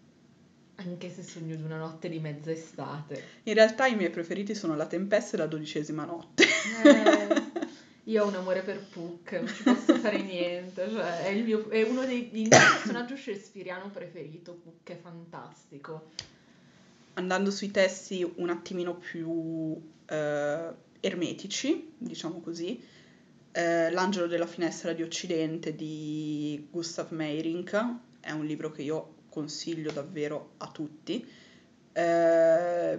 Anche 0.76 1.11
se 1.11 1.22
sogno 1.22 1.54
di 1.54 1.62
una 1.62 1.76
notte 1.78 2.08
di 2.08 2.18
mezza 2.18 2.50
estate. 2.50 3.22
In 3.44 3.54
realtà 3.54 3.87
i 3.87 3.94
miei 3.94 4.11
preferiti 4.11 4.54
sono 4.54 4.75
La 4.75 4.87
Tempesta 4.87 5.37
e 5.37 5.38
La 5.38 5.46
Dodicesima 5.46 6.04
Notte. 6.04 6.44
Eh, 6.84 7.42
io 8.04 8.25
ho 8.25 8.28
un 8.28 8.34
amore 8.34 8.62
per 8.62 8.84
Puck, 8.88 9.32
non 9.32 9.46
ci 9.46 9.62
posso 9.62 9.94
fare 9.96 10.20
niente. 10.25 10.88
Cioè, 10.90 11.25
è, 11.25 11.28
il 11.28 11.44
mio- 11.44 11.68
è 11.68 11.82
uno 11.82 12.04
dei 12.04 12.30
mio 12.32 12.49
personaggio 12.49 13.16
shakespeariano 13.16 13.90
preferito. 13.90 14.54
Puck 14.54 14.90
è 14.90 14.99
fantastico. 15.00 16.08
Andando 17.14 17.50
sui 17.50 17.70
testi 17.70 18.28
un 18.37 18.49
attimino 18.49 18.96
più 18.96 19.78
eh, 20.06 20.68
ermetici, 21.00 21.92
diciamo 21.99 22.40
così, 22.40 22.82
eh, 23.52 23.90
L'angelo 23.90 24.26
della 24.26 24.47
finestra 24.47 24.92
di 24.92 25.02
Occidente 25.02 25.75
di 25.75 26.68
Gustav 26.71 27.11
Meyrink 27.11 27.97
è 28.21 28.30
un 28.30 28.47
libro 28.47 28.71
che 28.71 28.82
io 28.82 29.14
consiglio 29.28 29.92
davvero 29.92 30.54
a 30.59 30.68
tutti. 30.68 31.26
Eh, 31.92 32.99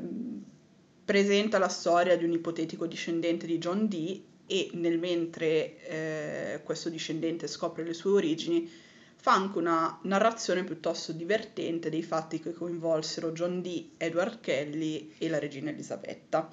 presenta 1.06 1.58
la 1.58 1.68
storia 1.68 2.16
di 2.16 2.24
un 2.24 2.32
ipotetico 2.32 2.86
discendente 2.86 3.46
di 3.46 3.58
John 3.58 3.88
Dee 3.88 4.24
e 4.46 4.70
nel 4.74 5.00
mentre 5.00 5.78
eh, 5.88 6.62
questo 6.64 6.90
discendente 6.90 7.48
scopre 7.48 7.84
le 7.84 7.94
sue 7.94 8.12
origini 8.12 8.70
fa 9.16 9.34
anche 9.34 9.58
una 9.58 10.00
narrazione 10.04 10.64
piuttosto 10.64 11.14
divertente 11.14 11.90
dei 11.90 12.04
fatti 12.04 12.40
che 12.40 12.52
coinvolsero 12.52 13.32
John 13.32 13.62
Dee, 13.62 13.92
Edward 13.98 14.42
Kelly 14.42 15.14
e 15.18 15.30
la 15.30 15.40
regina 15.40 15.70
Elisabetta. 15.70 16.50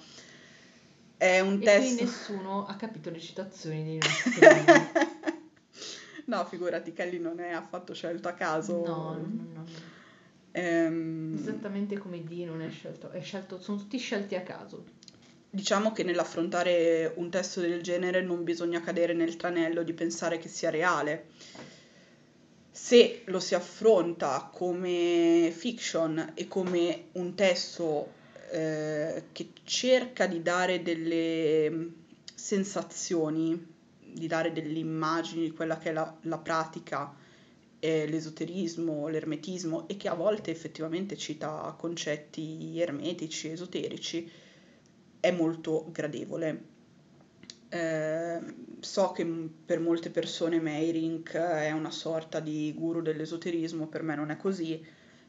È 1.21 1.39
un 1.41 1.53
E 1.53 1.57
qui 1.57 1.65
testo... 1.65 2.05
nessuno 2.05 2.67
ha 2.67 2.75
capito 2.77 3.11
le 3.11 3.21
citazioni 3.21 3.85
dei 3.85 3.99
nostri. 3.99 4.41
no, 6.25 6.45
figurati, 6.47 6.95
Kelly 6.95 7.19
non 7.19 7.41
è 7.41 7.51
affatto 7.51 7.93
scelto 7.93 8.29
a 8.29 8.33
caso. 8.33 8.73
No, 8.87 9.13
no, 9.13 9.19
no, 9.19 9.47
no. 9.53 9.65
Ehm, 10.53 11.37
Esattamente 11.39 11.99
come 11.99 12.25
D 12.25 12.31
non 12.47 12.63
è 12.63 12.71
scelto, 12.71 13.11
è 13.11 13.21
scelto, 13.21 13.61
sono 13.61 13.77
tutti 13.77 13.99
scelti 13.99 14.35
a 14.35 14.43
caso. 14.43 14.83
diciamo 15.51 15.93
che 15.93 16.05
nell'affrontare 16.05 17.13
un 17.17 17.29
testo 17.29 17.61
del 17.61 17.83
genere 17.83 18.23
non 18.23 18.43
bisogna 18.43 18.81
cadere 18.81 19.13
nel 19.13 19.37
tranello 19.37 19.83
di 19.83 19.93
pensare 19.93 20.39
che 20.39 20.49
sia 20.49 20.71
reale. 20.71 21.27
Se 22.73 23.23
lo 23.27 23.41
si 23.41 23.55
affronta 23.55 24.49
come 24.51 25.53
fiction 25.55 26.33
e 26.35 26.49
come 26.49 27.09
un 27.13 27.35
testo 27.35 28.13
eh, 28.51 29.25
che 29.33 29.51
cerca 29.65 30.27
di 30.27 30.43
dare 30.43 30.83
delle 30.83 31.93
sensazioni, 32.35 33.67
di 34.13 34.27
dare 34.27 34.53
delle 34.53 34.79
immagini 34.79 35.45
di 35.45 35.53
quella 35.53 35.79
che 35.79 35.91
è 35.91 35.93
la, 35.93 36.17
la 36.23 36.39
pratica, 36.39 37.15
eh, 37.79 38.07
l'esoterismo, 38.07 39.09
l'ermetismo 39.09 39.89
e 39.89 39.97
che 39.97 40.09
a 40.09 40.15
volte 40.15 40.51
effettivamente 40.51 41.17
cita 41.17 41.75
concetti 41.79 42.79
ermetici, 42.81 43.51
esoterici, 43.51 44.31
è 45.21 45.31
molto 45.31 45.87
gradevole. 45.91 46.69
Eh, 47.69 48.41
so 48.81 49.13
che 49.13 49.25
m- 49.25 49.49
per 49.65 49.81
molte 49.81 50.11
persone 50.11 50.61
Meirink 50.61 51.35
è 51.37 51.71
una 51.71 51.91
sorta 51.91 52.41
di 52.41 52.73
guru 52.77 53.01
dell'esoterismo, 53.01 53.87
per 53.87 54.03
me 54.03 54.17
non 54.17 54.31
è 54.31 54.37
così, 54.37 54.85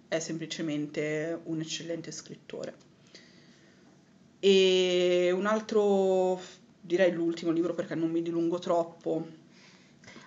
è 0.07 0.19
semplicemente 0.19 1.39
un 1.43 1.59
eccellente 1.61 2.11
scrittore. 2.11 2.89
E 4.43 5.31
un 5.31 5.45
altro, 5.45 6.39
direi 6.81 7.11
l'ultimo 7.13 7.51
libro 7.51 7.73
perché 7.73 7.95
non 7.95 8.09
mi 8.09 8.21
dilungo 8.21 8.59
troppo, 8.59 9.27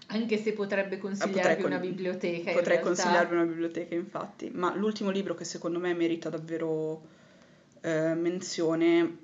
Anche 0.09 0.37
se 0.37 0.53
potrebbe 0.53 0.97
Ah, 0.97 0.99
consigliarvi 0.99 1.63
con- 1.63 1.71
una 1.73 1.81
biblioteca. 1.81 2.53
Potrei 2.53 2.81
consigliarvi 2.81 3.35
una 3.35 3.45
biblioteca, 3.45 3.95
infatti, 3.95 4.51
ma 4.51 4.75
l'ultimo 4.77 5.11
libro 5.11 5.35
che 5.35 5.45
secondo 5.45 5.79
me 5.81 5.95
merita 5.95 6.29
davvero 6.29 7.03
eh, 7.81 8.15
menzione 8.15 9.19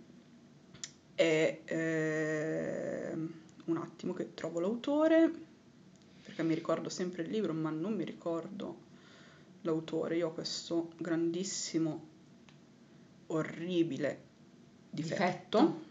è 1.15 1.61
eh, 1.65 3.13
un 3.67 3.77
attimo 3.77 4.15
che 4.15 4.35
trovo 4.35 4.59
l'autore, 4.59 5.31
perché 6.25 6.43
mi 6.43 6.55
ricordo 6.55 6.89
sempre 6.89 7.23
il 7.23 7.31
libro, 7.31 7.53
ma 7.53 7.71
non 7.71 7.95
mi 7.95 8.05
ricordo 8.05 8.89
l'autore. 9.63 10.17
Io 10.17 10.29
ho 10.29 10.33
questo 10.33 10.93
grandissimo, 10.97 12.09
orribile 13.29 14.29
difetto. 14.91 15.89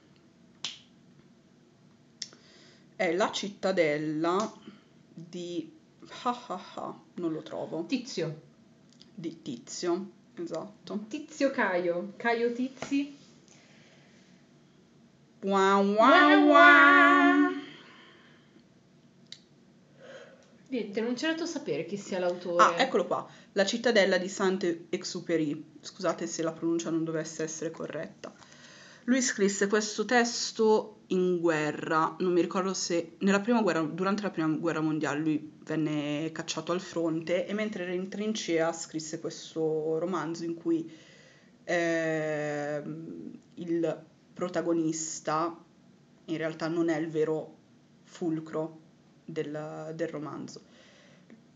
È 2.95 3.13
La 3.13 3.31
cittadella 3.31 4.53
di... 5.13 5.71
ah 6.23 6.45
ah 6.47 6.61
ah, 6.75 6.99
non 7.15 7.31
lo 7.31 7.41
trovo. 7.41 7.85
Tizio. 7.85 8.41
Di 9.15 9.41
Tizio, 9.41 10.09
esatto. 10.35 11.05
Tizio 11.07 11.49
Caio. 11.51 12.13
Caio 12.17 12.51
Tizi. 12.51 13.17
Wow, 15.41 15.93
wow, 15.93 16.47
wow. 16.47 17.53
Niente, 20.67 21.01
non 21.01 21.13
c'è 21.15 21.29
dato 21.29 21.45
sapere 21.45 21.85
chi 21.85 21.97
sia 21.97 22.19
l'autore. 22.19 22.63
Ah, 22.63 22.81
eccolo 22.81 23.07
qua. 23.07 23.27
La 23.53 23.65
cittadella 23.65 24.17
di 24.17 24.29
Saint-Exupéry. 24.29 25.77
Scusate 25.81 26.27
se 26.27 26.43
la 26.43 26.51
pronuncia 26.51 26.89
non 26.89 27.03
dovesse 27.03 27.43
essere 27.43 27.71
corretta. 27.71 28.31
Lui 29.09 29.23
scrisse 29.23 29.65
questo 29.65 30.05
testo 30.05 30.99
in 31.07 31.39
guerra, 31.39 32.15
non 32.19 32.31
mi 32.31 32.41
ricordo 32.41 32.75
se 32.75 33.15
guerra, 33.17 33.81
durante 33.81 34.21
la 34.21 34.29
prima 34.29 34.47
guerra 34.49 34.81
mondiale 34.81 35.19
lui 35.19 35.51
venne 35.63 36.29
cacciato 36.31 36.73
al 36.73 36.79
fronte 36.79 37.47
e 37.47 37.53
mentre 37.55 37.85
era 37.85 37.91
in 37.93 38.07
trincea 38.07 38.71
scrisse 38.71 39.19
questo 39.19 39.97
romanzo 39.97 40.43
in 40.45 40.53
cui 40.53 40.87
ehm, 41.63 43.39
il 43.55 44.05
protagonista 44.31 45.57
in 46.25 46.37
realtà 46.37 46.67
non 46.67 46.89
è 46.89 46.97
il 46.99 47.09
vero 47.09 47.57
fulcro 48.03 48.79
del, 49.25 49.91
del 49.95 50.07
romanzo. 50.07 50.61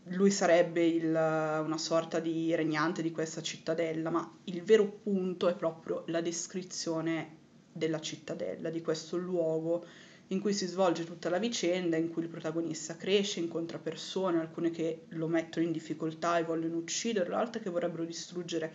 Lui 0.08 0.32
sarebbe 0.32 0.84
il- 0.84 1.04
una 1.06 1.78
sorta 1.78 2.18
di 2.18 2.52
regnante 2.56 3.00
di 3.00 3.12
questa 3.12 3.42
cittadella, 3.42 4.10
ma 4.10 4.38
il 4.46 4.60
vero 4.64 4.86
punto 4.86 5.46
è 5.46 5.54
proprio 5.54 6.02
la 6.08 6.20
descrizione 6.20 7.42
della 7.74 8.00
cittadella, 8.00 8.70
di 8.70 8.80
questo 8.80 9.16
luogo 9.16 9.84
in 10.28 10.40
cui 10.40 10.54
si 10.54 10.66
svolge 10.66 11.04
tutta 11.04 11.28
la 11.28 11.38
vicenda, 11.38 11.96
in 11.96 12.10
cui 12.10 12.22
il 12.22 12.28
protagonista 12.28 12.96
cresce, 12.96 13.40
incontra 13.40 13.78
persone, 13.78 14.40
alcune 14.40 14.70
che 14.70 15.02
lo 15.08 15.26
mettono 15.26 15.66
in 15.66 15.72
difficoltà 15.72 16.38
e 16.38 16.44
vogliono 16.44 16.76
ucciderlo, 16.76 17.36
altre 17.36 17.60
che 17.60 17.68
vorrebbero 17.68 18.04
distruggere 18.04 18.72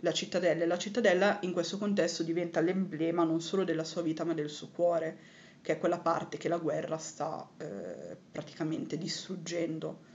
la 0.00 0.12
cittadella. 0.12 0.64
E 0.64 0.66
la 0.66 0.78
cittadella 0.78 1.38
in 1.42 1.52
questo 1.52 1.78
contesto 1.78 2.24
diventa 2.24 2.60
l'emblema 2.60 3.22
non 3.22 3.40
solo 3.40 3.62
della 3.62 3.84
sua 3.84 4.02
vita, 4.02 4.24
ma 4.24 4.34
del 4.34 4.50
suo 4.50 4.70
cuore, 4.72 5.18
che 5.62 5.74
è 5.74 5.78
quella 5.78 5.98
parte 5.98 6.38
che 6.38 6.48
la 6.48 6.58
guerra 6.58 6.98
sta 6.98 7.48
eh, 7.58 8.16
praticamente 8.32 8.98
distruggendo. 8.98 10.08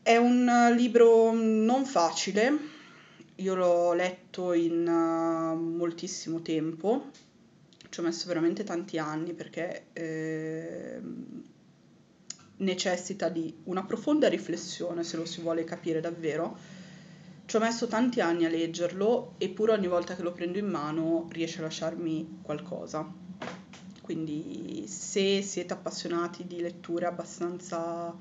È 0.00 0.16
un 0.16 0.48
eh, 0.48 0.74
libro 0.74 1.32
non 1.32 1.84
facile, 1.84 2.76
io 3.40 3.54
l'ho 3.54 3.92
letto 3.92 4.52
in 4.52 4.86
eh, 4.86 5.56
moltissimo 5.56 6.40
tempo, 6.42 7.10
ci 7.88 8.00
ho 8.00 8.02
messo 8.02 8.26
veramente 8.26 8.64
tanti 8.64 8.98
anni 8.98 9.32
perché 9.32 9.86
ehm, 9.92 11.42
necessita 12.58 13.28
di 13.28 13.54
una 13.64 13.84
profonda 13.84 14.28
riflessione 14.28 15.04
se 15.04 15.16
lo 15.16 15.24
si 15.24 15.40
vuole 15.40 15.64
capire 15.64 16.00
davvero. 16.00 16.56
Ci 17.46 17.56
ho 17.56 17.60
messo 17.60 17.86
tanti 17.86 18.20
anni 18.20 18.44
a 18.44 18.50
leggerlo, 18.50 19.34
eppure 19.38 19.72
ogni 19.72 19.86
volta 19.86 20.14
che 20.14 20.22
lo 20.22 20.32
prendo 20.32 20.58
in 20.58 20.66
mano 20.66 21.28
riesce 21.30 21.60
a 21.60 21.62
lasciarmi 21.62 22.40
qualcosa. 22.42 23.10
Quindi 24.02 24.86
se 24.86 25.42
siete 25.42 25.72
appassionati 25.72 26.46
di 26.46 26.60
letture 26.60 27.06
abbastanza 27.06 28.14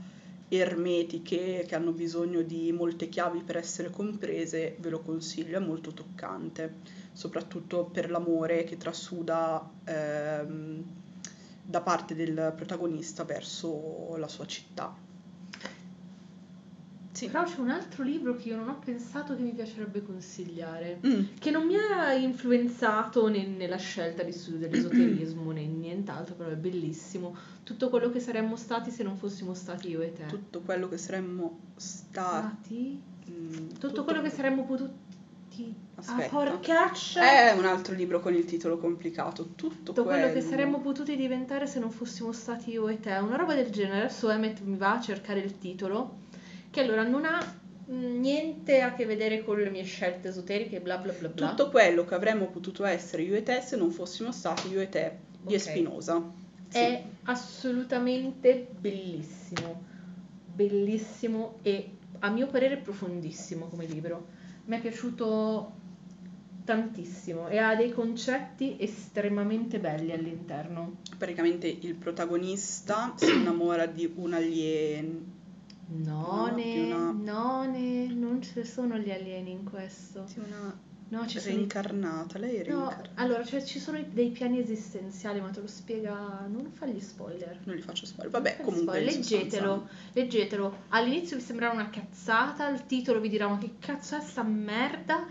ermetiche 0.50 1.66
che 1.68 1.76
hanno 1.76 1.92
bisogno 1.92 2.42
di 2.42 2.72
molte 2.72 3.10
chiavi 3.10 3.44
per 3.44 3.58
essere 3.58 3.90
comprese, 3.90 4.76
ve 4.80 4.90
lo 4.90 5.02
consiglio, 5.02 5.58
è 5.58 5.62
molto 5.62 5.92
toccante, 5.92 6.76
soprattutto 7.12 7.86
per 7.86 8.10
l'amore 8.10 8.64
che 8.64 8.78
trasuda 8.78 9.70
ehm, 9.84 10.84
da 11.64 11.82
parte 11.82 12.16
del 12.16 12.54
protagonista 12.56 13.24
verso 13.26 14.16
la 14.18 14.28
sua 14.28 14.46
città. 14.46 15.07
Sì. 17.18 17.28
Però 17.30 17.44
c'è 17.46 17.58
un 17.60 17.70
altro 17.72 18.04
libro 18.04 18.36
che 18.36 18.50
io 18.50 18.58
non 18.58 18.70
ho 18.70 18.78
pensato 18.78 19.36
che 19.36 19.42
mi 19.42 19.52
piacerebbe 19.52 20.04
consigliare. 20.04 21.00
Mm, 21.04 21.22
Che 21.40 21.50
non 21.50 21.66
mi 21.66 21.74
ha 21.76 22.14
influenzato 22.14 23.28
ne- 23.28 23.48
nella 23.48 23.78
scelta 23.78 24.22
di 24.22 24.32
studio 24.32 24.60
dell'esoterismo 24.68 25.52
né 25.52 25.66
nient'altro, 25.66 26.36
però 26.36 26.50
è 26.52 26.56
bellissimo. 26.56 27.36
Tutto 27.64 27.90
quello 27.90 28.12
che 28.12 28.20
saremmo 28.20 28.56
stati 28.56 28.92
se 28.92 29.02
non 29.02 29.18
fossimo 29.18 29.56
stati 29.56 29.90
io 29.90 30.02
e 30.02 30.14
te. 30.14 30.26
tutto 30.28 30.62
quello 30.62 30.88
che 30.88 30.98
saremmo 31.00 31.58
stati. 31.76 33.02
Mm, 33.32 33.70
Tutto 33.80 34.04
quello 34.04 34.22
che 34.22 34.30
saremmo 34.30 34.64
potuti. 34.66 35.06
Ah, 35.96 36.02
Aspetta. 36.02 36.30
porcaccia! 36.30 37.50
È 37.50 37.58
un 37.58 37.66
altro 37.66 37.96
libro 37.96 38.20
con 38.20 38.36
il 38.36 38.46
titolo 38.46 38.78
complicato. 38.78 39.44
Tutto, 39.56 39.70
Tutto 39.84 40.04
quello 40.04 40.28
che 40.28 40.34
quello. 40.34 40.48
saremmo 40.50 40.80
potuti 40.82 41.16
diventare 41.16 41.66
se 41.66 41.80
non 41.80 41.90
fossimo 41.90 42.32
stati 42.32 42.70
io 42.72 42.88
e 42.88 43.00
te. 43.00 43.12
Una 43.16 43.38
roba 43.38 43.56
del 43.56 43.72
genere. 43.72 44.02
Adesso 44.02 44.30
Emmet 44.30 44.62
mi 44.62 44.78
va 44.78 44.94
a 44.94 45.02
cercare 45.02 45.40
il 45.40 45.58
titolo. 45.58 46.26
Che 46.78 46.84
allora 46.84 47.08
non 47.08 47.26
ha 47.26 47.40
niente 47.88 48.82
a 48.82 48.94
che 48.94 49.08
vedere 49.08 49.44
con 49.44 49.58
le 49.58 49.72
mie 49.72 49.82
scelte 49.82 50.28
esoteriche, 50.28 50.80
bla 50.80 51.00
bla 51.00 51.12
bla 51.12 51.30
bla. 51.30 51.50
Tutto 51.50 51.72
quello 51.72 52.06
che 52.06 52.14
avremmo 52.14 52.50
potuto 52.50 52.86
essere 52.86 53.24
io 53.24 53.34
e 53.34 53.42
te 53.42 53.62
se 53.62 53.76
non 53.78 53.90
fossimo 53.90 54.32
stati 54.32 54.68
io 54.68 54.80
e 54.80 54.88
te 54.88 55.18
di 55.42 55.56
Ok. 55.56 55.60
Espinosa. 55.60 56.24
Sì. 56.68 56.78
È 56.78 57.04
assolutamente 57.24 58.68
bellissimo, 58.80 59.86
bellissimo 60.54 61.58
e 61.64 61.94
a 62.20 62.30
mio 62.30 62.46
parere 62.46 62.78
profondissimo 62.78 63.66
come 63.70 63.88
libro. 63.88 64.28
Mi 64.66 64.78
è 64.78 64.80
piaciuto 64.80 65.72
tantissimo 66.64 67.48
e 67.48 67.58
ha 67.58 67.74
dei 67.74 67.92
concetti 67.92 68.76
estremamente 68.78 69.80
belli 69.80 70.12
all'interno. 70.12 70.98
Praticamente 71.18 71.66
il 71.66 71.96
protagonista 71.96 73.16
si 73.16 73.34
innamora 73.34 73.88
di 73.88 74.14
un 74.16 74.34
alien. 74.34 75.37
None, 75.90 76.92
una- 76.94 77.12
none, 77.12 78.08
non 78.08 78.42
ci 78.42 78.64
sono 78.66 78.98
gli 78.98 79.12
alieni 79.12 79.52
in 79.52 79.64
questo. 79.64 80.26
Sì, 80.28 80.40
una 80.40 80.86
No, 81.10 81.26
ci 81.26 81.40
sono 81.40 81.56
reincarnata. 81.56 82.38
Lei 82.38 82.56
è 82.58 82.70
No, 82.70 82.80
reincarnata. 82.90 83.10
allora, 83.22 83.46
cioè, 83.46 83.64
ci 83.64 83.80
sono 83.80 83.98
dei 84.12 84.30
piani 84.30 84.60
esistenziali, 84.60 85.40
ma 85.40 85.48
te 85.52 85.62
lo 85.62 85.68
spiega... 85.68 86.46
Non 86.50 86.70
fagli 86.74 87.00
spoiler. 87.00 87.60
Non 87.64 87.76
gli 87.78 87.82
faccio 87.82 88.06
spoiler. 88.06 88.30
Vabbè, 88.34 88.58
comunque. 88.58 88.82
spoiler, 88.82 89.14
in 89.16 89.24
sostanza- 89.24 89.38
leggetelo, 89.58 89.88
leggetelo. 90.12 90.78
All'inizio 90.90 91.38
vi 91.38 91.44
sembrerà 91.44 91.72
una 91.72 91.90
cazzata, 91.90 92.68
il 92.68 92.86
titolo 92.88 93.22
vi 93.22 93.30
dirà 93.30 93.48
ma 93.48 93.58
che 93.58 93.76
cazzo 93.80 94.18
è 94.18 94.20
sta 94.20 94.44
merda? 94.44 95.26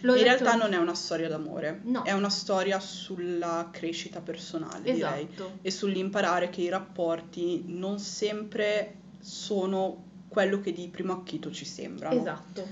L'ho 0.00 0.16
In 0.16 0.22
letto- 0.24 0.42
realtà 0.44 0.56
non 0.56 0.72
è 0.72 0.78
una 0.78 0.94
storia 0.94 1.28
d'amore, 1.28 1.80
No. 1.84 2.02
è 2.02 2.12
una 2.12 2.28
storia 2.30 2.80
sulla 2.80 3.68
crescita 3.70 4.20
personale, 4.20 4.82
direi, 4.92 5.28
Esatto. 5.30 5.58
e 5.62 5.70
sull'imparare 5.70 6.48
che 6.50 6.62
i 6.62 6.68
rapporti 6.68 7.62
non 7.66 8.00
sempre 8.00 8.94
sono 9.20 10.04
quello 10.28 10.60
che 10.60 10.72
di 10.72 10.88
primo 10.88 11.12
acchito 11.12 11.50
ci 11.50 11.64
sembrano. 11.64 12.18
Esatto. 12.18 12.66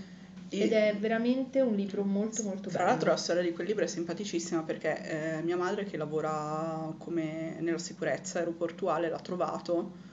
ed 0.51 0.73
è 0.73 0.97
veramente 0.99 1.61
un 1.61 1.75
libro 1.75 2.05
molto 2.05 2.43
molto 2.43 2.71
Tra 2.71 2.79
bello. 2.79 2.91
l'altro 2.91 3.11
la 3.11 3.17
storia 3.17 3.43
di 3.43 3.53
quel 3.53 3.67
libro 3.67 3.85
è 3.85 3.87
simpaticissima 3.87 4.63
perché 4.63 5.37
eh, 5.39 5.43
mia 5.43 5.57
madre 5.57 5.85
che 5.85 5.97
lavora 5.99 6.95
come 6.97 7.57
nella 7.61 7.77
sicurezza 7.79 8.39
aeroportuale 8.39 9.11
l'ha 9.11 9.19
trovato, 9.21 10.07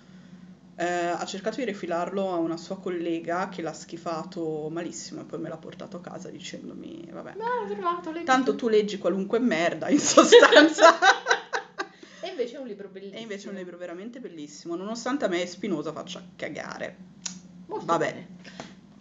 eh, 0.75 0.83
ha 0.85 1.23
cercato 1.25 1.57
di 1.57 1.63
rifilarlo 1.63 2.33
a 2.33 2.35
una 2.35 2.57
sua 2.57 2.77
collega 2.79 3.47
che 3.47 3.61
l'ha 3.61 3.71
schifato 3.71 4.67
malissimo 4.69 5.21
e 5.21 5.23
poi 5.23 5.39
me 5.39 5.47
l'ha 5.47 5.55
portato 5.55 5.97
a 5.97 6.01
casa 6.01 6.29
dicendomi, 6.29 7.07
vabbè, 7.13 7.35
Ma 7.37 7.45
l'ho 7.65 7.73
trovato, 7.73 8.11
tanto 8.25 8.55
tu 8.55 8.67
leggi 8.67 8.97
qualunque 8.97 9.39
merda 9.39 9.87
in 9.89 9.99
sostanza. 9.99 10.97
Invece 12.35 12.57
è 12.57 12.59
un 12.59 12.67
libro 12.67 12.89
bellissimo. 12.89 13.17
e 13.17 13.21
invece 13.21 13.47
è 13.47 13.51
un 13.51 13.57
libro 13.57 13.77
veramente 13.77 14.19
bellissimo, 14.19 14.75
nonostante 14.75 15.23
a 15.25 15.27
me 15.29 15.45
Spinoza 15.45 15.93
faccia 15.93 16.21
cagare. 16.35 16.95
Molto 17.67 17.85
Va 17.85 17.97
bene. 17.97 18.27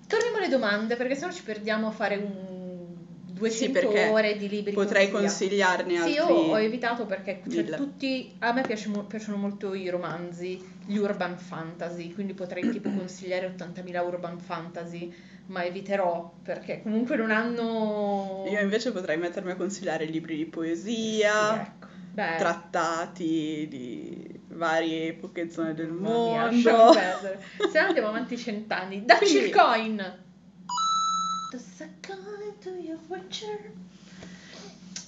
Torniamo 0.06 0.36
alle 0.36 0.48
domande 0.48 0.94
perché 0.94 1.16
sennò 1.16 1.32
ci 1.32 1.42
perdiamo 1.42 1.88
a 1.88 1.90
fare 1.90 2.16
un 2.16 2.94
200 3.26 3.90
Sì, 3.90 3.96
ore 3.96 4.36
di 4.36 4.48
libri 4.48 4.72
Potrei 4.72 5.10
consigliarne 5.10 5.94
Sì, 5.94 5.98
altri. 5.98 6.12
io 6.12 6.26
ho 6.26 6.58
evitato 6.60 7.06
perché 7.06 7.42
cioè, 7.50 7.64
tutti 7.64 8.32
a 8.38 8.52
me 8.52 8.62
piace 8.62 8.88
mo- 8.88 9.04
piacciono 9.04 9.36
molto 9.36 9.74
i 9.74 9.88
romanzi, 9.88 10.64
gli 10.84 10.96
urban 10.96 11.36
fantasy, 11.36 12.12
quindi 12.12 12.34
potrei 12.34 12.70
tipo 12.70 12.88
consigliare 12.94 13.46
80.000 13.46 14.00
urban 14.02 14.38
fantasy, 14.38 15.12
ma 15.46 15.64
eviterò 15.64 16.32
perché 16.42 16.82
comunque 16.82 17.16
non 17.16 17.32
hanno 17.32 18.44
Io 18.46 18.60
invece 18.60 18.92
potrei 18.92 19.16
mettermi 19.18 19.50
a 19.50 19.56
consigliare 19.56 20.04
libri 20.04 20.36
di 20.36 20.44
Sì, 20.44 20.50
poesia, 20.50 21.60
ecco. 21.60 21.83
Beh, 22.14 22.36
trattati 22.38 23.66
di 23.68 24.40
varie 24.50 25.08
epoche 25.08 25.50
zone 25.50 25.74
del 25.74 25.88
mamma 25.90 26.08
mia, 26.08 26.40
mondo. 26.42 26.54
lasciamo 26.70 26.92
perdere. 26.92 27.42
Se 27.72 27.80
no 27.80 27.86
andiamo 27.88 28.08
avanti 28.08 28.38
cent'anni. 28.38 29.04
Dacci 29.04 29.24
Quindi- 29.24 29.44
il 29.48 29.52
coin. 29.54 30.18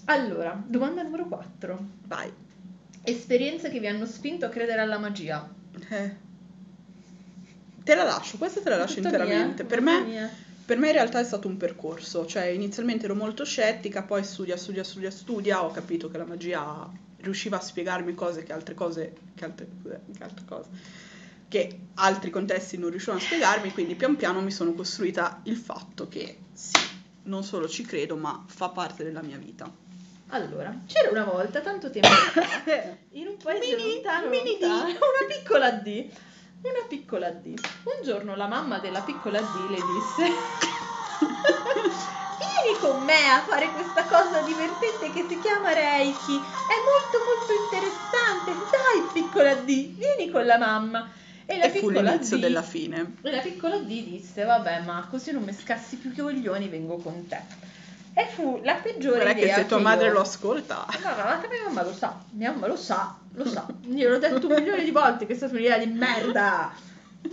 Allora, 0.06 0.62
domanda 0.66 1.02
numero 1.02 1.26
4. 1.26 1.86
Vai. 2.06 2.32
Esperienze 3.02 3.70
che 3.70 3.78
vi 3.80 3.86
hanno 3.86 4.06
spinto 4.06 4.46
a 4.46 4.48
credere 4.48 4.80
alla 4.80 4.98
magia. 4.98 5.48
Eh. 5.88 6.24
Te 7.84 7.94
la 7.94 8.02
lascio, 8.04 8.36
questa 8.36 8.60
te 8.60 8.68
la 8.68 8.76
lascio 8.78 8.96
Tutta 8.96 9.08
interamente. 9.08 9.62
mia, 9.62 9.70
Per 9.70 9.80
me, 9.80 10.00
mia. 10.02 10.30
Per 10.66 10.78
me 10.78 10.88
in 10.88 10.94
realtà 10.94 11.20
è 11.20 11.24
stato 11.24 11.46
un 11.46 11.56
percorso, 11.56 12.26
cioè 12.26 12.46
inizialmente 12.46 13.04
ero 13.04 13.14
molto 13.14 13.44
scettica, 13.44 14.02
poi 14.02 14.24
studia, 14.24 14.56
studia, 14.56 14.82
studia, 14.82 15.12
studia, 15.12 15.64
ho 15.64 15.70
capito 15.70 16.10
che 16.10 16.18
la 16.18 16.26
magia 16.26 16.90
riusciva 17.18 17.58
a 17.58 17.60
spiegarmi 17.60 18.14
cose 18.14 18.42
che 18.42 18.52
altre 18.52 18.74
cose, 18.74 19.14
che 19.36 19.44
altre, 19.44 19.68
che 20.16 20.22
altre 20.24 20.44
cose, 20.44 20.68
che 21.46 21.78
altri 21.94 22.30
contesti 22.30 22.78
non 22.78 22.90
riuscivano 22.90 23.20
a 23.20 23.22
spiegarmi, 23.22 23.72
quindi 23.72 23.94
pian 23.94 24.16
piano 24.16 24.40
mi 24.40 24.50
sono 24.50 24.72
costruita 24.72 25.40
il 25.44 25.56
fatto 25.56 26.08
che 26.08 26.38
sì, 26.52 26.72
non 27.24 27.44
solo 27.44 27.68
ci 27.68 27.84
credo, 27.84 28.16
ma 28.16 28.44
fa 28.48 28.68
parte 28.70 29.04
della 29.04 29.22
mia 29.22 29.38
vita. 29.38 29.72
Allora, 30.30 30.76
c'era 30.86 31.10
una 31.10 31.22
volta, 31.22 31.60
tanto 31.60 31.90
tempo 31.90 32.08
fa, 32.08 32.42
in 33.12 33.28
un 33.28 33.36
paese 33.40 33.76
Mini- 33.76 33.92
lontano, 33.92 34.28
mini 34.28 34.56
D. 34.58 34.62
lontano, 34.62 34.88
una 34.88 35.26
piccola 35.28 35.70
D, 35.70 36.10
una 36.62 36.86
piccola 36.88 37.30
D. 37.30 37.46
Un 37.46 38.02
giorno 38.04 38.34
la 38.36 38.46
mamma 38.46 38.78
della 38.78 39.00
piccola 39.00 39.40
D 39.40 39.68
le 39.68 39.82
disse: 39.84 40.24
Vieni 42.38 42.78
con 42.80 43.02
me 43.04 43.28
a 43.30 43.42
fare 43.42 43.70
questa 43.72 44.04
cosa 44.04 44.40
divertente 44.42 45.10
che 45.10 45.26
si 45.28 45.38
chiama 45.40 45.72
Reiki. 45.72 46.40
È 46.40 46.74
molto 46.84 47.18
molto 47.24 47.52
interessante. 47.52 48.52
Dai, 48.70 49.08
piccola 49.12 49.54
D, 49.54 49.94
vieni 49.96 50.30
con 50.30 50.44
la 50.46 50.58
mamma. 50.58 51.08
E 51.46 51.58
la 51.58 51.64
E 51.64 51.70
fu 51.70 51.86
piccola 51.86 52.10
l'inizio 52.12 52.36
D 52.36 52.40
della 52.40 52.62
fine. 52.62 53.16
e 53.22 53.30
la 53.30 53.40
piccola 53.40 53.78
D 53.78 53.86
disse: 53.86 54.44
Vabbè, 54.44 54.80
ma 54.82 55.06
così 55.08 55.32
non 55.32 55.44
mi 55.44 55.52
scassi 55.52 55.96
più 55.96 56.10
i 56.10 56.16
coglioni, 56.16 56.68
vengo 56.68 56.96
con 56.98 57.26
te. 57.26 57.40
E 58.18 58.26
fu 58.30 58.60
la 58.62 58.76
peggiore 58.76 59.16
Guarda 59.16 59.34
che 59.34 59.40
idea 59.42 59.56
se 59.56 59.66
tua 59.66 59.76
che 59.76 59.82
madre 59.82 60.06
io- 60.06 60.12
lo 60.14 60.20
ascolta, 60.20 60.86
No, 61.02 61.14
no, 61.16 61.22
anche 61.22 61.48
mia 61.48 61.64
mamma 61.66 61.82
lo 61.82 61.92
sa, 61.92 62.18
mia 62.30 62.50
mamma 62.50 62.66
lo 62.66 62.76
sa, 62.76 63.14
lo 63.32 63.46
sa. 63.46 63.66
Io 63.92 64.08
l'ho 64.08 64.18
detto 64.18 64.46
un 64.46 64.54
milione 64.54 64.84
di 64.84 64.90
volte 64.90 65.26
che 65.26 65.34
è 65.34 65.36
stata 65.36 65.52
un'idea 65.52 65.76
di 65.76 65.92
merda. 65.92 66.72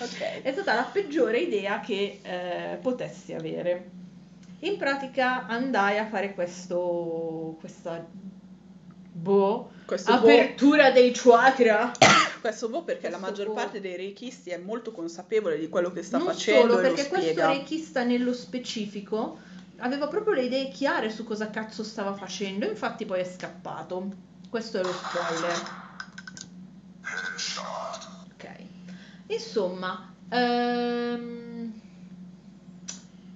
ok. 0.00 0.40
È 0.42 0.50
stata 0.52 0.74
la 0.74 0.88
peggiore 0.90 1.40
idea 1.40 1.80
che 1.80 2.20
eh, 2.22 2.78
potessi 2.80 3.34
avere. 3.34 3.90
In 4.60 4.78
pratica 4.78 5.46
andai 5.46 5.98
a 5.98 6.06
fare 6.06 6.32
questo, 6.32 7.56
questa 7.60 8.02
boh, 9.12 9.70
Questo 9.84 10.10
boh, 10.12 10.18
apertura 10.20 10.90
dei 10.90 11.10
chakra. 11.12 11.92
questo 12.40 12.70
boh 12.70 12.82
perché 12.82 13.10
la 13.10 13.18
questo 13.18 13.26
maggior 13.42 13.46
boh. 13.48 13.60
parte 13.60 13.80
dei 13.82 13.96
reichisti 13.96 14.48
è 14.48 14.56
molto 14.56 14.90
consapevole 14.92 15.58
di 15.58 15.68
quello 15.68 15.92
che 15.92 16.02
sta 16.02 16.16
non 16.16 16.28
facendo 16.28 16.60
solo 16.62 16.74
lo 16.74 16.80
perché 16.80 17.08
questo 17.08 17.46
reikista 17.46 18.04
nello 18.04 18.32
specifico 18.32 19.38
aveva 19.78 20.08
proprio 20.08 20.34
le 20.34 20.44
idee 20.44 20.68
chiare 20.68 21.10
su 21.10 21.24
cosa 21.24 21.50
cazzo 21.50 21.82
stava 21.82 22.14
facendo, 22.14 22.66
infatti 22.66 23.04
poi 23.04 23.20
è 23.20 23.24
scappato. 23.24 24.24
Questo 24.48 24.78
è 24.78 24.82
lo 24.82 24.92
spoiler. 24.92 25.84
Ok. 28.32 28.48
Insomma, 29.26 30.14
ehm, 30.28 31.45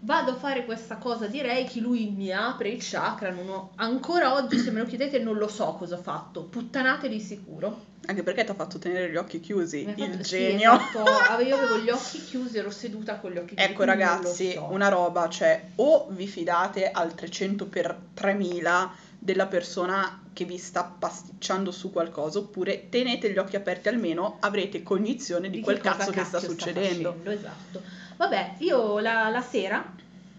vado 0.03 0.33
a 0.33 0.35
fare 0.37 0.65
questa 0.65 0.97
cosa 0.97 1.27
di 1.27 1.41
Reiki, 1.43 1.81
lui 1.81 2.11
mi 2.11 2.33
apre 2.33 2.71
il 2.71 2.79
chakra, 2.83 3.31
non 3.31 3.49
ho- 3.49 3.71
ancora 3.77 4.35
oggi 4.35 4.59
se 4.59 4.71
me 4.71 4.81
lo 4.81 4.87
chiedete 4.87 5.19
non 5.19 5.37
lo 5.37 5.49
so 5.49 5.75
cosa 5.79 5.97
ha 5.97 6.01
fatto, 6.01 6.43
puttanate 6.45 7.09
di 7.09 7.21
sicuro. 7.21 7.89
Anche 8.07 8.23
perché 8.23 8.45
ti 8.45 8.51
ha 8.51 8.55
fatto 8.55 8.79
tenere 8.79 9.11
gli 9.11 9.17
occhi 9.17 9.41
chiusi, 9.41 9.85
fatto- 9.85 10.03
il 10.03 10.25
sì, 10.25 10.37
genio. 10.37 10.73
esatto, 10.73 11.05
ave- 11.05 11.45
io 11.45 11.57
avevo 11.57 11.79
gli 11.79 11.91
occhi 11.91 12.25
chiusi, 12.25 12.57
ero 12.59 12.71
seduta 12.71 13.17
con 13.19 13.31
gli 13.31 13.37
occhi 13.37 13.55
chiusi. 13.55 13.71
Ecco 13.71 13.85
ragazzi, 13.85 14.53
so. 14.53 14.69
una 14.71 14.89
roba, 14.89 15.29
cioè 15.29 15.63
o 15.77 16.07
vi 16.11 16.27
fidate 16.27 16.91
al 16.91 17.15
300 17.15 17.67
per 17.67 17.97
3000 18.15 18.93
della 19.19 19.47
persona 19.47 20.23
che 20.33 20.47
vi 20.47 20.57
sta 20.57 20.83
pasticciando 20.85 21.71
su 21.71 21.93
qualcosa, 21.93 22.39
oppure 22.39 22.89
tenete 22.89 23.31
gli 23.31 23.37
occhi 23.37 23.57
aperti 23.57 23.89
almeno, 23.89 24.39
avrete 24.41 24.83
cognizione 24.83 25.51
di, 25.51 25.59
che 25.59 25.63
quel 25.65 25.79
cosa 25.81 25.97
cazzo 25.97 26.11
che 26.11 26.25
sta 26.25 26.39
succedendo. 26.41 27.11
facendo, 27.11 27.31
esatto. 27.31 27.83
Vabbè, 28.21 28.57
io 28.59 28.99
la, 28.99 29.31
la 29.31 29.41
sera 29.41 29.95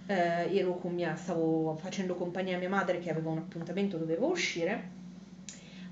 eh, 0.06 0.56
ero 0.56 0.78
con 0.78 0.94
mia, 0.94 1.15
stavo 1.15 1.76
facendo 1.82 2.13
compagnia 2.13 2.56
a 2.56 2.60
mia 2.60 2.70
madre 2.70 3.00
che 3.00 3.10
aveva 3.10 3.32
un 3.32 3.39
appuntamento, 3.39 3.98
dovevo 3.98 4.28
uscire. 4.28 4.89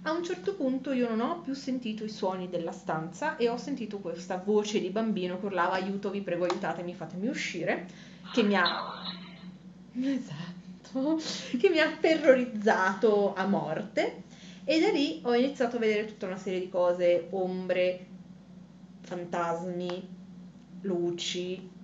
A 0.03 0.11
un 0.11 0.23
certo 0.23 0.53
punto 0.53 0.91
io 0.91 1.09
non 1.09 1.19
ho 1.19 1.41
più 1.41 1.55
sentito 1.55 2.03
i 2.03 2.09
suoni 2.09 2.47
della 2.47 2.71
stanza 2.71 3.37
e 3.37 3.49
ho 3.49 3.57
sentito 3.57 3.97
questa 3.97 4.37
voce 4.37 4.79
di 4.79 4.91
bambino 4.91 5.39
che 5.39 5.47
urlava 5.47 5.73
aiuto, 5.73 6.11
vi 6.11 6.21
prego 6.21 6.45
aiutatemi, 6.45 6.93
fatemi 6.93 7.27
uscire, 7.27 7.87
che 8.33 8.43
mi 8.43 8.53
ha... 8.55 9.01
Esatto, 9.99 11.19
che 11.57 11.69
mi 11.69 11.79
ha 11.79 11.89
terrorizzato 11.99 13.33
a 13.33 13.47
morte 13.47 14.21
e 14.63 14.79
da 14.79 14.91
lì 14.91 15.21
ho 15.23 15.33
iniziato 15.33 15.77
a 15.77 15.79
vedere 15.79 16.05
tutta 16.05 16.27
una 16.27 16.37
serie 16.37 16.59
di 16.59 16.69
cose, 16.69 17.29
ombre, 17.31 18.05
fantasmi, 19.01 20.17
luci, 20.81 21.77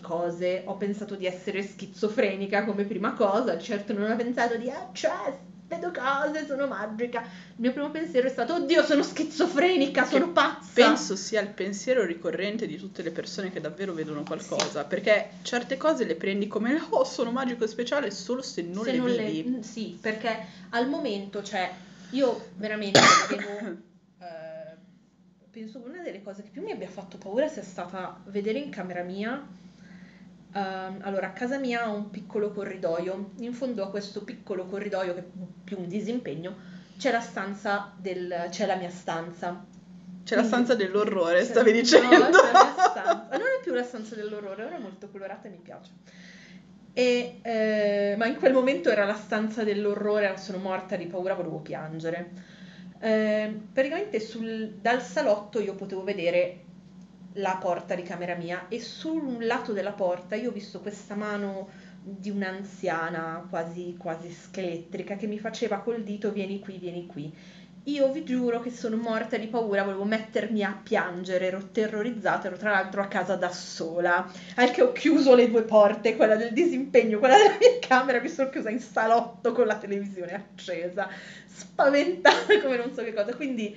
cose. 0.00 0.62
Ho 0.66 0.76
pensato 0.76 1.14
di 1.14 1.26
essere 1.26 1.62
schizofrenica 1.62 2.64
come 2.64 2.84
prima 2.84 3.12
cosa, 3.12 3.58
certo 3.58 3.92
non 3.92 4.10
ho 4.10 4.16
pensato 4.16 4.56
di, 4.56 4.68
ah, 4.70 4.90
cioè, 4.92 5.38
vedo 5.68 5.90
cose, 5.90 6.46
sono 6.46 6.66
magica. 6.66 7.20
Il 7.20 7.56
mio 7.56 7.72
primo 7.72 7.90
pensiero 7.90 8.26
è 8.26 8.30
stato, 8.30 8.54
oddio, 8.54 8.84
sono 8.84 9.02
schizofrenica, 9.02 10.04
sono 10.04 10.30
pazza. 10.30 10.70
Penso 10.74 11.16
sia 11.16 11.40
il 11.40 11.48
pensiero 11.48 12.04
ricorrente 12.04 12.66
di 12.66 12.76
tutte 12.76 13.02
le 13.02 13.10
persone 13.10 13.50
che 13.50 13.60
davvero 13.60 13.92
vedono 13.92 14.22
qualcosa, 14.22 14.84
perché 14.84 15.30
certe 15.42 15.76
cose 15.76 16.04
le 16.04 16.16
prendi 16.16 16.46
come 16.46 16.80
oh, 16.90 17.04
sono 17.04 17.30
magico 17.30 17.64
e 17.64 17.68
speciale 17.68 18.10
solo 18.10 18.42
se 18.42 18.62
non 18.62 18.84
Se 18.84 18.92
le 18.92 18.98
non 18.98 19.06
vivi. 19.06 19.48
mm, 19.48 19.60
sì, 19.60 19.98
perché 20.00 20.46
al 20.70 20.88
momento, 20.88 21.42
cioè, 21.42 21.70
io 22.10 22.48
veramente 22.56 22.98
avevo, 22.98 23.76
penso 25.52 25.82
che 25.82 25.88
una 25.90 26.02
delle 26.02 26.22
cose 26.22 26.42
che 26.42 26.48
più 26.48 26.62
mi 26.62 26.72
abbia 26.72 26.88
fatto 26.88 27.18
paura 27.18 27.46
sia 27.46 27.62
stata 27.62 28.18
vedere 28.24 28.58
in 28.58 28.70
camera 28.70 29.02
mia, 29.02 29.46
ehm, 30.54 30.98
allora 31.02 31.26
a 31.26 31.32
casa 31.32 31.58
mia 31.58 31.90
ho 31.90 31.94
un 31.94 32.08
piccolo 32.08 32.52
corridoio, 32.52 33.32
in 33.40 33.52
fondo 33.52 33.84
a 33.84 33.90
questo 33.90 34.24
piccolo 34.24 34.64
corridoio 34.64 35.12
che 35.12 35.20
è 35.20 35.24
più 35.64 35.78
un 35.78 35.88
disimpegno, 35.88 36.56
c'è 36.96 37.10
la 37.10 37.20
stanza 37.20 37.92
del, 37.98 38.46
c'è 38.48 38.64
la 38.64 38.76
mia 38.76 38.88
stanza. 38.88 39.64
C'è 40.24 40.36
la 40.36 40.42
Quindi- 40.42 40.64
stanza 40.64 40.74
dell'orrore, 40.74 41.44
stavi 41.44 41.72
no, 41.72 41.76
dicendo. 41.80 42.08
c'è 42.08 42.18
la 42.18 42.28
mia 42.28 42.72
stanza. 42.88 43.28
Non 43.32 43.40
è 43.40 43.62
più 43.62 43.74
la 43.74 43.82
stanza 43.82 44.14
dell'orrore, 44.14 44.64
ora 44.64 44.76
è 44.76 44.80
molto 44.80 45.08
colorata 45.10 45.48
e 45.48 45.50
mi 45.50 45.60
piace. 45.62 45.90
E, 46.94 47.38
eh, 47.42 48.14
ma 48.16 48.26
in 48.26 48.36
quel 48.36 48.52
momento 48.54 48.88
era 48.88 49.04
la 49.04 49.16
stanza 49.16 49.64
dell'orrore, 49.64 50.36
sono 50.38 50.58
morta 50.58 50.96
di 50.96 51.06
paura, 51.06 51.34
volevo 51.34 51.58
piangere. 51.58 52.60
Eh, 53.04 53.68
praticamente 53.72 54.20
sul- 54.20 54.76
dal 54.80 55.02
salotto 55.02 55.58
io 55.60 55.74
potevo 55.74 56.04
vedere 56.04 56.66
la 57.36 57.56
porta 57.56 57.94
di 57.96 58.02
camera 58.02 58.34
mia 58.36 58.68
e 58.68 58.78
sul 58.80 59.24
un 59.24 59.44
lato 59.46 59.72
della 59.72 59.92
porta 59.92 60.36
io 60.36 60.50
ho 60.50 60.52
visto 60.52 60.80
questa 60.80 61.16
mano 61.16 61.68
di 62.00 62.30
un'anziana 62.30 63.46
quasi, 63.48 63.96
quasi 63.98 64.30
scheletrica 64.30 65.16
che 65.16 65.26
mi 65.26 65.38
faceva 65.40 65.78
col 65.80 66.02
dito 66.04 66.30
vieni 66.30 66.60
qui, 66.60 66.78
vieni 66.78 67.06
qui. 67.06 67.34
Io 67.84 68.12
vi 68.12 68.22
giuro 68.22 68.60
che 68.60 68.70
sono 68.70 68.96
morta 68.96 69.36
di 69.36 69.48
paura, 69.48 69.82
volevo 69.82 70.04
mettermi 70.04 70.62
a 70.62 70.78
piangere, 70.80 71.46
ero 71.46 71.70
terrorizzata, 71.72 72.46
ero 72.46 72.56
tra 72.56 72.70
l'altro 72.70 73.02
a 73.02 73.06
casa 73.06 73.34
da 73.34 73.50
sola, 73.50 74.30
anche 74.54 74.82
ho 74.82 74.92
chiuso 74.92 75.34
le 75.34 75.50
due 75.50 75.62
porte, 75.62 76.14
quella 76.14 76.36
del 76.36 76.52
disimpegno, 76.52 77.18
quella 77.18 77.36
della 77.36 77.56
mia 77.58 77.78
camera, 77.80 78.20
mi 78.20 78.28
sono 78.28 78.50
chiusa 78.50 78.70
in 78.70 78.78
salotto 78.78 79.50
con 79.50 79.66
la 79.66 79.76
televisione 79.76 80.32
accesa, 80.32 81.08
spaventata 81.44 82.60
come 82.62 82.76
non 82.76 82.92
so 82.94 83.02
che 83.02 83.12
cosa, 83.12 83.34
quindi... 83.34 83.76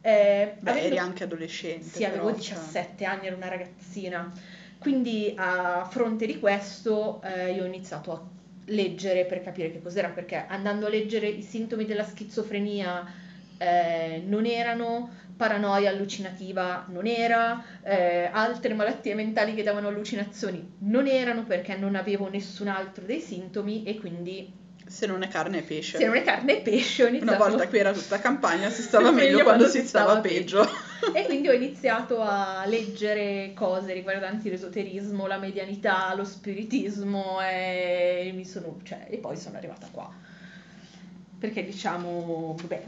Eh, 0.00 0.56
Beh, 0.58 0.70
avendo... 0.70 0.88
eri 0.88 0.98
anche 0.98 1.24
adolescente. 1.24 1.84
Sì, 1.84 2.04
avevo 2.04 2.26
però, 2.26 2.36
17 2.36 2.94
cioè... 2.98 3.06
anni, 3.06 3.26
ero 3.28 3.36
una 3.36 3.48
ragazzina, 3.48 4.32
quindi 4.78 5.32
a 5.36 5.86
fronte 5.88 6.26
di 6.26 6.40
questo 6.40 7.22
eh, 7.22 7.52
io 7.52 7.62
ho 7.62 7.66
iniziato 7.66 8.12
a 8.12 8.20
leggere 8.66 9.24
per 9.26 9.42
capire 9.42 9.70
che 9.70 9.80
cos'era, 9.80 10.08
perché 10.08 10.44
andando 10.48 10.86
a 10.86 10.88
leggere 10.88 11.28
i 11.28 11.40
sintomi 11.40 11.86
della 11.86 12.04
schizofrenia 12.04 13.22
eh, 13.64 14.22
non 14.26 14.44
erano, 14.44 15.10
paranoia 15.36 15.90
allucinativa 15.90 16.84
non 16.88 17.06
era, 17.06 17.62
eh, 17.82 18.28
altre 18.30 18.74
malattie 18.74 19.14
mentali 19.14 19.54
che 19.54 19.62
davano 19.62 19.88
allucinazioni 19.88 20.74
non 20.80 21.06
erano 21.06 21.44
perché 21.44 21.76
non 21.76 21.94
avevo 21.96 22.28
nessun 22.28 22.68
altro 22.68 23.04
dei 23.04 23.20
sintomi 23.20 23.84
e 23.84 23.98
quindi... 23.98 24.62
Se 24.86 25.06
non 25.06 25.22
è 25.22 25.28
carne 25.28 25.58
e 25.58 25.62
pesce. 25.62 25.96
Se 25.96 26.04
non 26.04 26.14
è 26.14 26.22
carne 26.22 26.58
e 26.58 26.60
pesce 26.60 27.04
ho 27.04 27.06
iniziato... 27.06 27.34
Una 27.34 27.48
volta 27.48 27.66
che 27.66 27.78
era 27.78 27.92
tutta 27.92 28.18
campagna 28.18 28.68
si 28.68 28.82
stava 28.82 29.10
meglio, 29.12 29.42
quando, 29.42 29.64
quando, 29.64 29.68
si 29.68 29.86
stava, 29.86 30.10
stava 30.10 30.20
peggio. 30.20 30.68
peggio. 31.00 31.14
e 31.18 31.24
quindi 31.24 31.48
ho 31.48 31.52
iniziato 31.52 32.20
a 32.20 32.64
leggere 32.66 33.52
cose 33.54 33.94
riguardanti 33.94 34.50
l'esoterismo, 34.50 35.26
la 35.26 35.38
medianità, 35.38 36.12
lo 36.14 36.24
spiritismo 36.24 37.40
e, 37.40 38.30
mi 38.34 38.44
sono, 38.44 38.76
cioè, 38.82 39.06
e 39.08 39.16
poi 39.16 39.38
sono 39.38 39.56
arrivata 39.56 39.88
qua. 39.90 40.12
Perché 41.38 41.64
diciamo, 41.64 42.54
vabbè, 42.60 42.82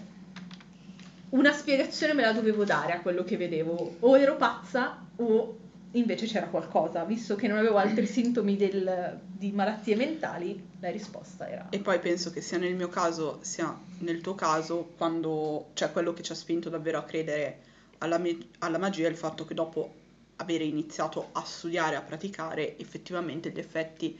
una 1.30 1.52
spiegazione 1.52 2.14
me 2.14 2.22
la 2.22 2.32
dovevo 2.32 2.64
dare 2.64 2.92
a 2.92 3.00
quello 3.00 3.24
che 3.24 3.36
vedevo. 3.36 3.96
O 4.00 4.18
ero 4.18 4.36
pazza 4.36 5.06
o 5.16 5.58
invece 5.92 6.26
c'era 6.26 6.46
qualcosa, 6.46 7.04
visto 7.04 7.34
che 7.36 7.48
non 7.48 7.58
avevo 7.58 7.78
altri 7.78 8.06
sintomi 8.06 8.56
del, 8.56 9.18
di 9.22 9.50
malattie 9.52 9.96
mentali, 9.96 10.68
la 10.80 10.90
risposta 10.90 11.48
era... 11.48 11.68
E 11.70 11.78
poi 11.78 11.98
penso 11.98 12.30
che 12.30 12.40
sia 12.40 12.58
nel 12.58 12.74
mio 12.74 12.88
caso, 12.88 13.38
sia 13.42 13.76
nel 13.98 14.20
tuo 14.20 14.34
caso, 14.34 14.92
quando, 14.96 15.70
cioè 15.74 15.90
quello 15.90 16.12
che 16.12 16.22
ci 16.22 16.32
ha 16.32 16.36
spinto 16.36 16.68
davvero 16.68 16.98
a 16.98 17.04
credere 17.04 17.60
alla, 17.98 18.18
me- 18.18 18.48
alla 18.58 18.78
magia 18.78 19.06
è 19.06 19.10
il 19.10 19.16
fatto 19.16 19.44
che 19.44 19.54
dopo 19.54 20.04
aver 20.36 20.60
iniziato 20.60 21.28
a 21.32 21.42
studiare, 21.44 21.96
a 21.96 22.02
praticare, 22.02 22.76
effettivamente 22.78 23.50
gli 23.50 23.58
effetti 23.58 24.18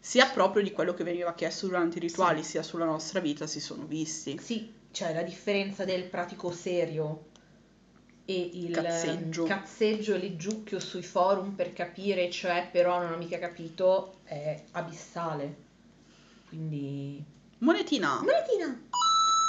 sia 0.00 0.26
proprio 0.26 0.64
di 0.64 0.72
quello 0.72 0.94
che 0.94 1.04
veniva 1.04 1.32
chiesto 1.34 1.68
durante 1.68 1.98
i 1.98 2.00
rituali, 2.00 2.42
sì. 2.42 2.50
sia 2.50 2.62
sulla 2.64 2.84
nostra 2.84 3.20
vita, 3.20 3.46
si 3.46 3.60
sono 3.60 3.84
visti. 3.84 4.36
Sì, 4.42 4.72
cioè 4.92 5.12
la 5.12 5.22
differenza 5.22 5.84
del 5.84 6.04
pratico 6.04 6.52
serio 6.52 7.30
e 8.24 8.50
il 8.52 8.70
cazzeggio, 8.72 9.44
cazzeggio 9.44 10.14
e 10.14 10.18
l'iggiucchio 10.18 10.78
sui 10.78 11.02
forum 11.02 11.52
per 11.52 11.72
capire, 11.72 12.30
cioè 12.30 12.68
però 12.70 13.00
non 13.00 13.12
ho 13.12 13.16
mica 13.16 13.38
capito, 13.38 14.18
è 14.24 14.62
abissale. 14.72 15.56
Quindi... 16.48 17.24
Monetina! 17.58 18.20
Monetina! 18.22 18.88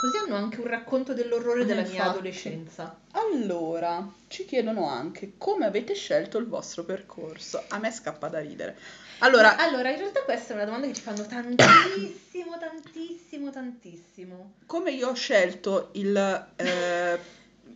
Così 0.03 0.17
hanno 0.17 0.35
anche 0.35 0.59
un 0.59 0.67
racconto 0.67 1.13
dell'orrore 1.13 1.63
della 1.63 1.79
Infatti. 1.79 1.97
mia 1.97 2.09
adolescenza. 2.09 2.99
Allora, 3.11 4.05
ci 4.27 4.43
chiedono 4.43 4.89
anche 4.89 5.35
come 5.37 5.65
avete 5.65 5.93
scelto 5.93 6.37
il 6.39 6.45
vostro 6.45 6.83
percorso. 6.83 7.63
A 7.69 7.77
me 7.77 7.89
scappa 7.89 8.27
da 8.27 8.41
ridere. 8.41 8.77
Allora, 9.19 9.55
allora, 9.55 9.91
in 9.91 9.99
realtà 9.99 10.23
questa 10.23 10.51
è 10.51 10.55
una 10.57 10.65
domanda 10.65 10.87
che 10.87 10.93
ci 10.93 11.03
fanno 11.03 11.25
tantissimo, 11.25 12.57
tantissimo, 12.59 13.49
tantissimo. 13.49 14.55
Come 14.65 14.91
io 14.91 15.07
ho 15.07 15.13
scelto 15.13 15.91
il 15.93 16.47
eh, 16.57 17.19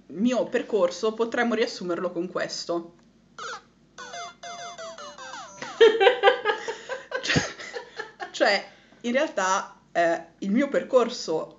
mio 0.07 0.43
percorso, 0.47 1.13
potremmo 1.13 1.53
riassumerlo 1.53 2.11
con 2.11 2.29
questo. 2.29 2.95
cioè, 8.31 8.67
in 8.99 9.13
realtà 9.13 9.79
eh, 9.93 10.25
il 10.39 10.51
mio 10.51 10.67
percorso 10.67 11.57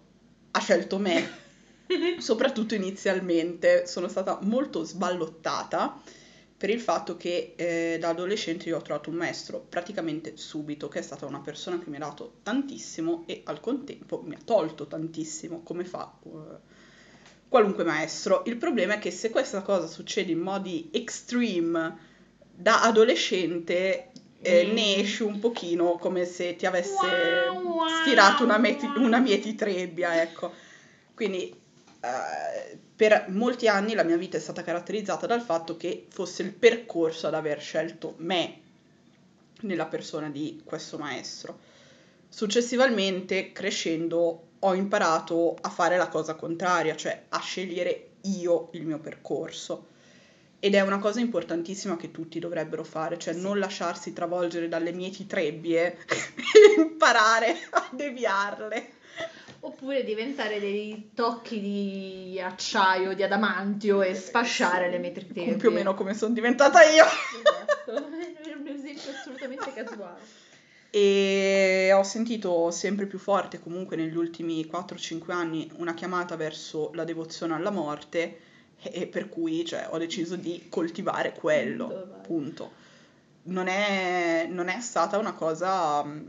ha 0.51 0.61
scelto 0.61 0.99
me, 0.99 1.29
soprattutto 2.19 2.75
inizialmente. 2.75 3.87
Sono 3.87 4.09
stata 4.09 4.39
molto 4.43 4.85
sballottata 4.85 6.01
per 6.59 6.71
il 6.71 6.81
fatto 6.81 7.17
che 7.17 7.55
eh, 7.55 7.99
da 8.01 8.09
adolescente 8.09 8.69
io 8.69 8.79
ho 8.79 8.83
trovato 8.83 9.11
un 9.11 9.17
maestro 9.17 9.65
praticamente 9.69 10.37
subito, 10.37 10.89
che 10.89 10.99
è 10.99 11.03
stata 11.03 11.25
una 11.25 11.41
persona 11.41 11.79
che 11.79 11.89
mi 11.89 11.97
ha 11.97 12.01
dato 12.01 12.39
tantissimo 12.43 13.23
e 13.27 13.43
al 13.45 13.61
contempo 13.61 14.23
mi 14.27 14.35
ha 14.35 14.41
tolto 14.45 14.89
tantissimo, 14.89 15.63
come 15.63 15.85
fa 15.85 16.13
uh, 16.21 16.59
qualunque 17.49 17.85
maestro. 17.85 18.43
Il 18.47 18.57
problema 18.57 18.95
è 18.95 18.99
che 18.99 19.13
se 19.13 19.31
questa 19.31 19.63
cosa 19.63 19.87
succede 19.87 20.33
in 20.33 20.41
modi 20.41 20.89
extreme 20.93 21.97
da 22.53 22.83
adolescente, 22.83 24.11
eh, 24.41 24.67
mm. 24.67 24.73
ne 24.73 24.97
esci 24.97 25.23
un 25.23 25.39
pochino 25.39 25.93
come 25.93 26.25
se 26.25 26.57
ti 26.57 26.67
avesse 26.67 27.07
wow, 27.79 28.03
stirato 28.03 28.45
una, 28.45 28.59
meti- 28.59 28.91
una 28.97 29.19
mietitrebbia, 29.19 30.21
ecco. 30.21 30.53
Quindi 31.15 31.49
eh, 32.01 32.79
per 32.95 33.27
molti 33.29 33.69
anni 33.69 33.95
la 33.95 34.05
mia 34.05 34.17
vita 34.17 34.37
è 34.37 34.41
stata 34.41 34.63
caratterizzata 34.63 35.27
dal 35.27 35.41
fatto 35.41 35.77
che 35.77 36.07
fosse 36.11 36.43
il 36.43 36.53
percorso 36.53 37.27
ad 37.27 37.35
aver 37.35 37.61
scelto 37.61 38.15
me 38.19 38.61
nella 39.63 39.87
persona 39.87 40.29
di 40.29 40.63
questo 40.65 40.99
maestro. 40.99 41.59
Successivamente, 42.29 43.53
crescendo, 43.53 44.43
ho 44.59 44.75
imparato 44.75 45.57
a 45.61 45.71
fare 45.71 45.97
la 45.97 46.09
cosa 46.09 46.35
contraria, 46.35 46.97
cioè 46.97 47.25
a 47.29 47.41
scegliere 47.41 48.11
io 48.23 48.69
il 48.73 48.85
mio 48.85 48.99
percorso 48.99 49.97
ed 50.61 50.75
è 50.75 50.81
una 50.81 50.99
cosa 50.99 51.21
importantissima 51.21 51.97
che 51.97 52.11
tutti 52.11 52.39
dovrebbero 52.39 52.83
fare, 52.83 53.19
cioè 53.19 53.35
sì. 53.35 53.41
non 53.41 53.59
lasciarsi 53.59 54.13
travolgere 54.13 54.69
dalle 54.69 54.93
mieti 54.93 55.27
trebbie 55.27 55.99
e 56.07 56.81
imparare 56.81 57.57
a 57.71 57.89
deviarle. 57.93 58.97
Oppure 59.61 60.05
diventare 60.05 60.61
dei 60.61 61.11
tocchi 61.15 61.61
di 61.61 62.41
acciaio, 62.41 63.15
di 63.15 63.25
adamantio 63.25 64.03
e 64.03 64.15
sfasciare 64.15 64.91
sì. 64.91 65.01
le 65.01 65.13
trebbie. 65.13 65.57
Più 65.57 65.69
o 65.69 65.73
meno 65.73 65.95
come 65.95 66.15
sono 66.15 66.33
diventata 66.33 66.83
io. 66.85 67.05
Esatto, 67.05 67.95
è 68.49 68.53
un 68.55 68.67
esempio 68.69 69.11
assolutamente 69.13 69.73
casuale. 69.73 70.47
E 70.91 71.93
ho 71.93 72.03
sentito 72.03 72.71
sempre 72.71 73.07
più 73.07 73.19
forte, 73.19 73.61
comunque 73.61 73.97
negli 73.97 74.17
ultimi 74.17 74.65
4-5 74.65 75.33
anni, 75.33 75.71
una 75.77 75.93
chiamata 75.93 76.35
verso 76.37 76.91
la 76.95 77.05
devozione 77.05 77.55
alla 77.55 77.71
morte 77.71 78.47
e 78.81 79.07
per 79.07 79.29
cui 79.29 79.65
cioè, 79.65 79.89
ho 79.91 79.99
deciso 79.99 80.37
di 80.37 80.67
coltivare 80.69 81.33
quello, 81.33 81.89
punto. 81.89 82.19
punto. 82.23 82.73
Non, 83.45 83.67
è, 83.67 84.47
non, 84.49 84.69
è, 84.69 84.81
stata 84.81 85.19
una 85.19 85.33
cosa 85.33 86.03
mh, 86.05 86.11
mm, 86.11 86.29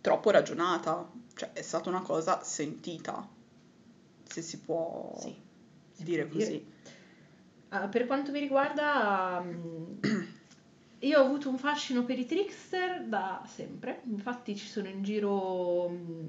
troppo 0.00 0.30
ragionata, 0.30 1.08
cioè 1.34 1.52
è 1.52 1.62
stata 1.62 1.88
una 1.88 2.00
cosa 2.00 2.42
sentita, 2.42 3.26
se 4.24 4.42
si 4.42 4.58
può 4.58 5.14
sì, 5.20 5.34
si 5.92 6.02
dire 6.04 6.24
può 6.24 6.38
così. 6.38 6.50
Dire. 6.50 7.84
Uh, 7.84 7.88
per 7.88 8.06
quanto 8.06 8.32
mi 8.32 8.40
riguarda, 8.40 9.40
um, 9.44 9.98
io 11.00 11.20
ho 11.20 11.24
avuto 11.24 11.48
un 11.48 11.58
fascino 11.58 12.04
per 12.04 12.18
i 12.18 12.26
trickster 12.26 13.04
da 13.04 13.44
sempre, 13.46 14.00
infatti 14.04 14.56
ci 14.56 14.66
sono 14.66 14.88
in 14.88 15.02
giro 15.04 15.84
um, 15.84 16.28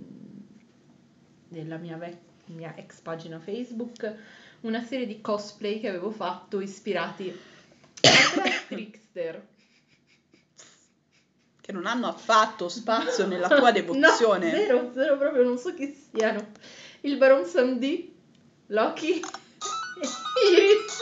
nella 1.48 1.78
mia, 1.78 1.98
vec- 1.98 2.20
mia 2.48 2.76
ex 2.76 3.00
pagina 3.00 3.40
Facebook 3.40 4.18
una 4.62 4.84
serie 4.84 5.08
di 5.08 5.22
cosplay 5.22 5.80
che 5.80 5.88
avevo 5.88 6.12
fatto 6.12 6.60
ispirati 6.60 7.30
a 8.02 8.66
Trickster. 8.68 9.48
Che 11.62 11.72
non 11.72 11.86
hanno 11.86 12.08
affatto 12.08 12.70
spazio 12.70 13.28
nella 13.28 13.48
tua 13.48 13.72
devozione. 13.74 14.52
No, 14.52 14.58
zero, 14.58 14.92
zero 14.94 15.18
proprio, 15.18 15.44
non 15.44 15.58
so 15.58 15.74
chi 15.74 15.96
siano. 16.12 16.52
Il 17.02 17.18
Baron 17.18 17.46
Samdi, 17.46 18.14
Loki, 18.68 19.24
Iris. 20.52 21.00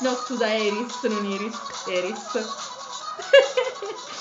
No, 0.00 0.14
scusa, 0.14 0.52
Iris, 0.52 1.02
non 1.04 1.24
Iris, 1.24 1.58
Iris. 1.88 2.62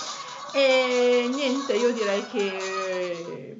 E 0.55 1.27
niente, 1.33 1.73
io 1.73 1.91
direi 1.93 2.27
che 2.27 2.92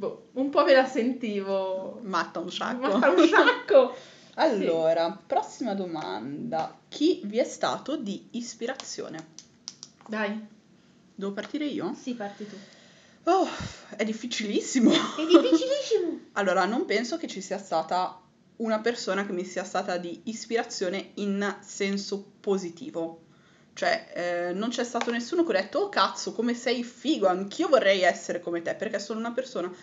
boh, 0.04 0.30
un 0.34 0.50
po' 0.50 0.66
me 0.66 0.74
la 0.74 0.86
sentivo. 0.86 2.00
Matta 2.04 2.40
un 2.40 2.52
sacco. 2.52 2.98
Matta 2.98 3.10
un 3.10 3.28
sacco. 3.28 3.96
allora, 4.36 5.12
sì. 5.12 5.26
prossima 5.26 5.74
domanda. 5.74 6.78
Chi 6.90 7.22
vi 7.24 7.38
è 7.38 7.46
stato 7.46 7.96
di 7.96 8.28
ispirazione? 8.32 9.28
Dai. 10.06 10.48
Devo 11.16 11.32
partire 11.32 11.66
io? 11.66 11.96
Sì, 12.00 12.14
parti 12.16 12.48
tu. 12.48 12.56
Oh, 13.26 13.48
è 13.96 14.04
difficilissimo. 14.04 14.92
È 14.92 15.26
difficilissimo. 15.26 16.20
allora, 16.34 16.66
non 16.66 16.86
penso 16.86 17.18
che 17.18 17.28
ci 17.28 17.40
sia 17.40 17.58
stata 17.58 18.20
una 18.58 18.80
persona 18.80 19.26
che 19.26 19.32
mi 19.32 19.46
sia 19.46 19.64
stata 19.64 19.98
di 19.98 20.22
ispirazione 20.26 21.12
in 21.16 21.58
senso 21.62 22.34
positivo. 22.40 23.22
Cioè, 23.74 24.12
eh, 24.14 24.54
non 24.54 24.70
c'è 24.70 24.84
stato 24.84 25.10
nessuno 25.10 25.44
che 25.44 25.58
ha 25.58 25.62
detto, 25.62 25.80
oh 25.80 25.90
cazzo, 25.90 26.34
come 26.34 26.54
sei 26.54 26.84
figo, 26.84 27.28
anch'io 27.28 27.68
vorrei 27.68 28.02
essere 28.02 28.40
come 28.40 28.62
te, 28.62 28.76
perché 28.76 29.00
sono 29.00 29.20
una 29.20 29.32
persona 29.32 29.74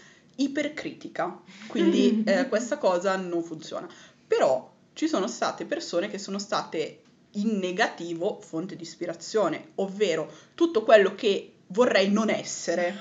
ipercritica, 0.43 1.41
quindi 1.67 2.23
eh, 2.25 2.49
questa 2.49 2.79
cosa 2.79 3.17
non 3.17 3.43
funziona. 3.43 3.89
Però 4.27 4.73
ci 4.93 5.09
sono 5.09 5.29
state 5.29 5.65
persone 5.65 6.09
che 6.09 6.19
sono 6.19 6.39
state 6.39 7.03
in 7.33 7.59
negativo 7.59 8.41
fonte 8.41 8.77
di 8.77 8.83
ispirazione, 8.83 9.73
ovvero 9.77 10.31
tutto 10.55 10.83
quello 10.83 11.15
che 11.15 11.53
vorrei 11.69 12.11
non 12.11 12.31
essere. 12.31 12.97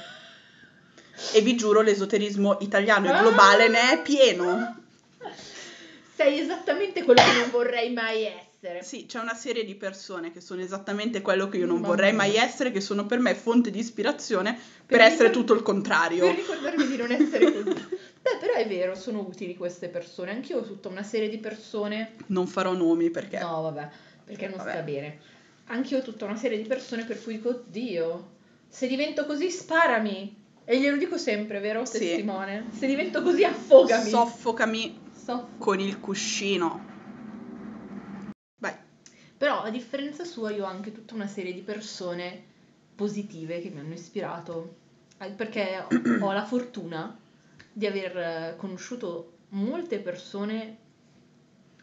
E 1.33 1.41
vi 1.41 1.55
giuro, 1.55 1.81
l'esoterismo 1.81 2.57
italiano 2.61 3.13
e 3.13 3.19
globale 3.19 3.67
ne 3.67 3.91
è 3.91 4.01
pieno. 4.01 4.83
Sei 6.15 6.39
esattamente 6.39 7.03
quello 7.03 7.21
che 7.21 7.39
non 7.39 7.49
vorrei 7.49 7.91
mai 7.91 8.23
essere. 8.23 8.48
Sì, 8.81 9.05
c'è 9.05 9.19
una 9.19 9.35
serie 9.35 9.63
di 9.63 9.75
persone 9.75 10.31
che 10.33 10.41
sono 10.41 10.59
esattamente 10.61 11.21
quello 11.21 11.47
che 11.47 11.57
io 11.57 11.65
non 11.65 11.75
Mamma 11.75 11.87
vorrei 11.87 12.11
mai 12.11 12.35
essere, 12.35 12.71
che 12.71 12.81
sono 12.81 13.05
per 13.05 13.19
me 13.19 13.33
fonte 13.33 13.71
di 13.71 13.79
ispirazione 13.79 14.53
per, 14.85 14.97
Per 14.97 15.01
essere 15.01 15.29
tutto 15.29 15.53
il 15.53 15.61
contrario. 15.61 16.25
Per 16.25 16.35
ricordarmi 16.35 16.85
di 16.87 16.97
non 16.97 17.11
essere 17.11 17.51
così. 17.53 17.63
Beh, 18.21 18.37
però 18.39 18.53
è 18.55 18.67
vero, 18.67 18.95
sono 18.95 19.19
utili 19.21 19.55
queste 19.55 19.87
persone. 19.87 20.31
Anch'io 20.31 20.57
ho 20.57 20.63
tutta 20.63 20.89
una 20.89 21.03
serie 21.03 21.29
di 21.29 21.37
persone. 21.37 22.15
Non 22.27 22.47
farò 22.47 22.73
nomi 22.73 23.09
perché... 23.09 23.39
No, 23.39 23.61
vabbè, 23.61 23.89
perché 24.25 24.47
non 24.49 24.57
Vabbè. 24.57 24.71
sta 24.71 24.81
bene. 24.81 25.19
Anch'io 25.67 25.99
ho 25.99 26.01
tutta 26.01 26.25
una 26.25 26.35
serie 26.35 26.57
di 26.61 26.67
persone 26.67 27.05
per 27.05 27.21
cui 27.23 27.35
dico, 27.35 27.63
Dio, 27.67 28.29
se 28.67 28.87
divento 28.87 29.25
così 29.25 29.49
sparami. 29.49 30.35
E 30.65 30.79
glielo 30.79 30.97
dico 30.97 31.17
sempre, 31.17 31.59
vero 31.59 31.85
Sì. 31.85 31.97
testimone? 31.99 32.65
Se 32.77 32.85
divento 32.87 33.21
così 33.23 33.43
affogami. 33.45 34.09
Soffocami 34.09 34.99
Soff- 35.15 35.57
con 35.57 35.79
il 35.79 35.99
cuscino. 36.01 36.88
Però 39.39 39.61
a 39.63 39.69
differenza 39.69 40.23
sua 40.25 40.51
io 40.51 40.65
ho 40.65 40.67
anche 40.67 40.91
tutta 40.91 41.13
una 41.15 41.25
serie 41.27 41.53
di 41.53 41.61
persone 41.61 42.43
positive 42.93 43.61
che 43.61 43.69
mi 43.69 43.79
hanno 43.79 43.93
ispirato, 43.93 44.75
perché 45.35 45.79
ho- 45.79 46.31
la 46.33 46.43
fortuna 46.43 47.17
di 47.71 47.85
aver 47.87 48.17
eh, 48.17 48.55
conosciuto 48.57 49.37
molte 49.49 49.99
persone 49.99 50.77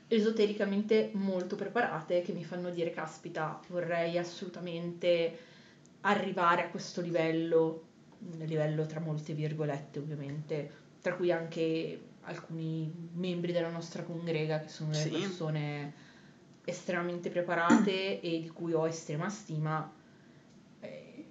esotericamente 0.09 1.11
molto 1.14 1.57
preparate 1.57 2.21
che 2.23 2.33
mi 2.33 2.45
fanno 2.45 2.71
dire, 2.71 2.90
caspita, 2.90 3.59
vorrei 3.69 4.19
assolutamente 4.19 5.37
arrivare 6.03 6.62
a 6.64 6.69
questo 6.69 7.01
livello, 7.01 7.83
un 8.19 8.38
livello 8.47 8.85
tra 8.87 9.01
molte 9.01 9.33
virgolette 9.33 9.99
ovviamente, 9.99 10.71
tra 11.01 11.14
cui 11.14 11.33
anche 11.33 12.01
alcuni 12.23 12.92
membri 13.14 13.53
della 13.53 13.71
nostra 13.71 14.03
congrega 14.03 14.61
che 14.61 14.69
sono 14.69 14.90
delle 14.90 15.05
Sì. 15.05 15.11
persone 15.11 15.95
estremamente 16.66 17.31
preparate 17.31 18.20
e 18.20 18.40
di 18.40 18.48
cui 18.48 18.72
ho 18.72 18.88
estrema 18.88 19.29
stima, 19.29 19.88
eh, 20.81 21.24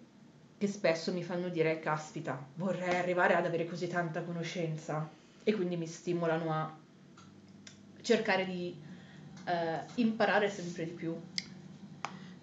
che 0.57 0.67
spesso 0.67 1.11
mi 1.11 1.23
fanno 1.23 1.49
dire, 1.49 1.79
caspita, 1.79 2.41
vorrei 2.55 2.95
arrivare 2.95 3.35
ad 3.35 3.45
avere 3.45 3.65
così 3.65 3.87
tanta 3.87 4.23
conoscenza 4.23 5.07
e 5.43 5.53
quindi 5.53 5.75
mi 5.75 5.87
stimolano 5.87 6.51
a 6.51 6.77
cercare 8.01 8.45
di 8.45 8.73
eh, 9.43 9.79
imparare 9.95 10.49
sempre 10.49 10.85
di 10.85 10.91
più. 10.91 11.13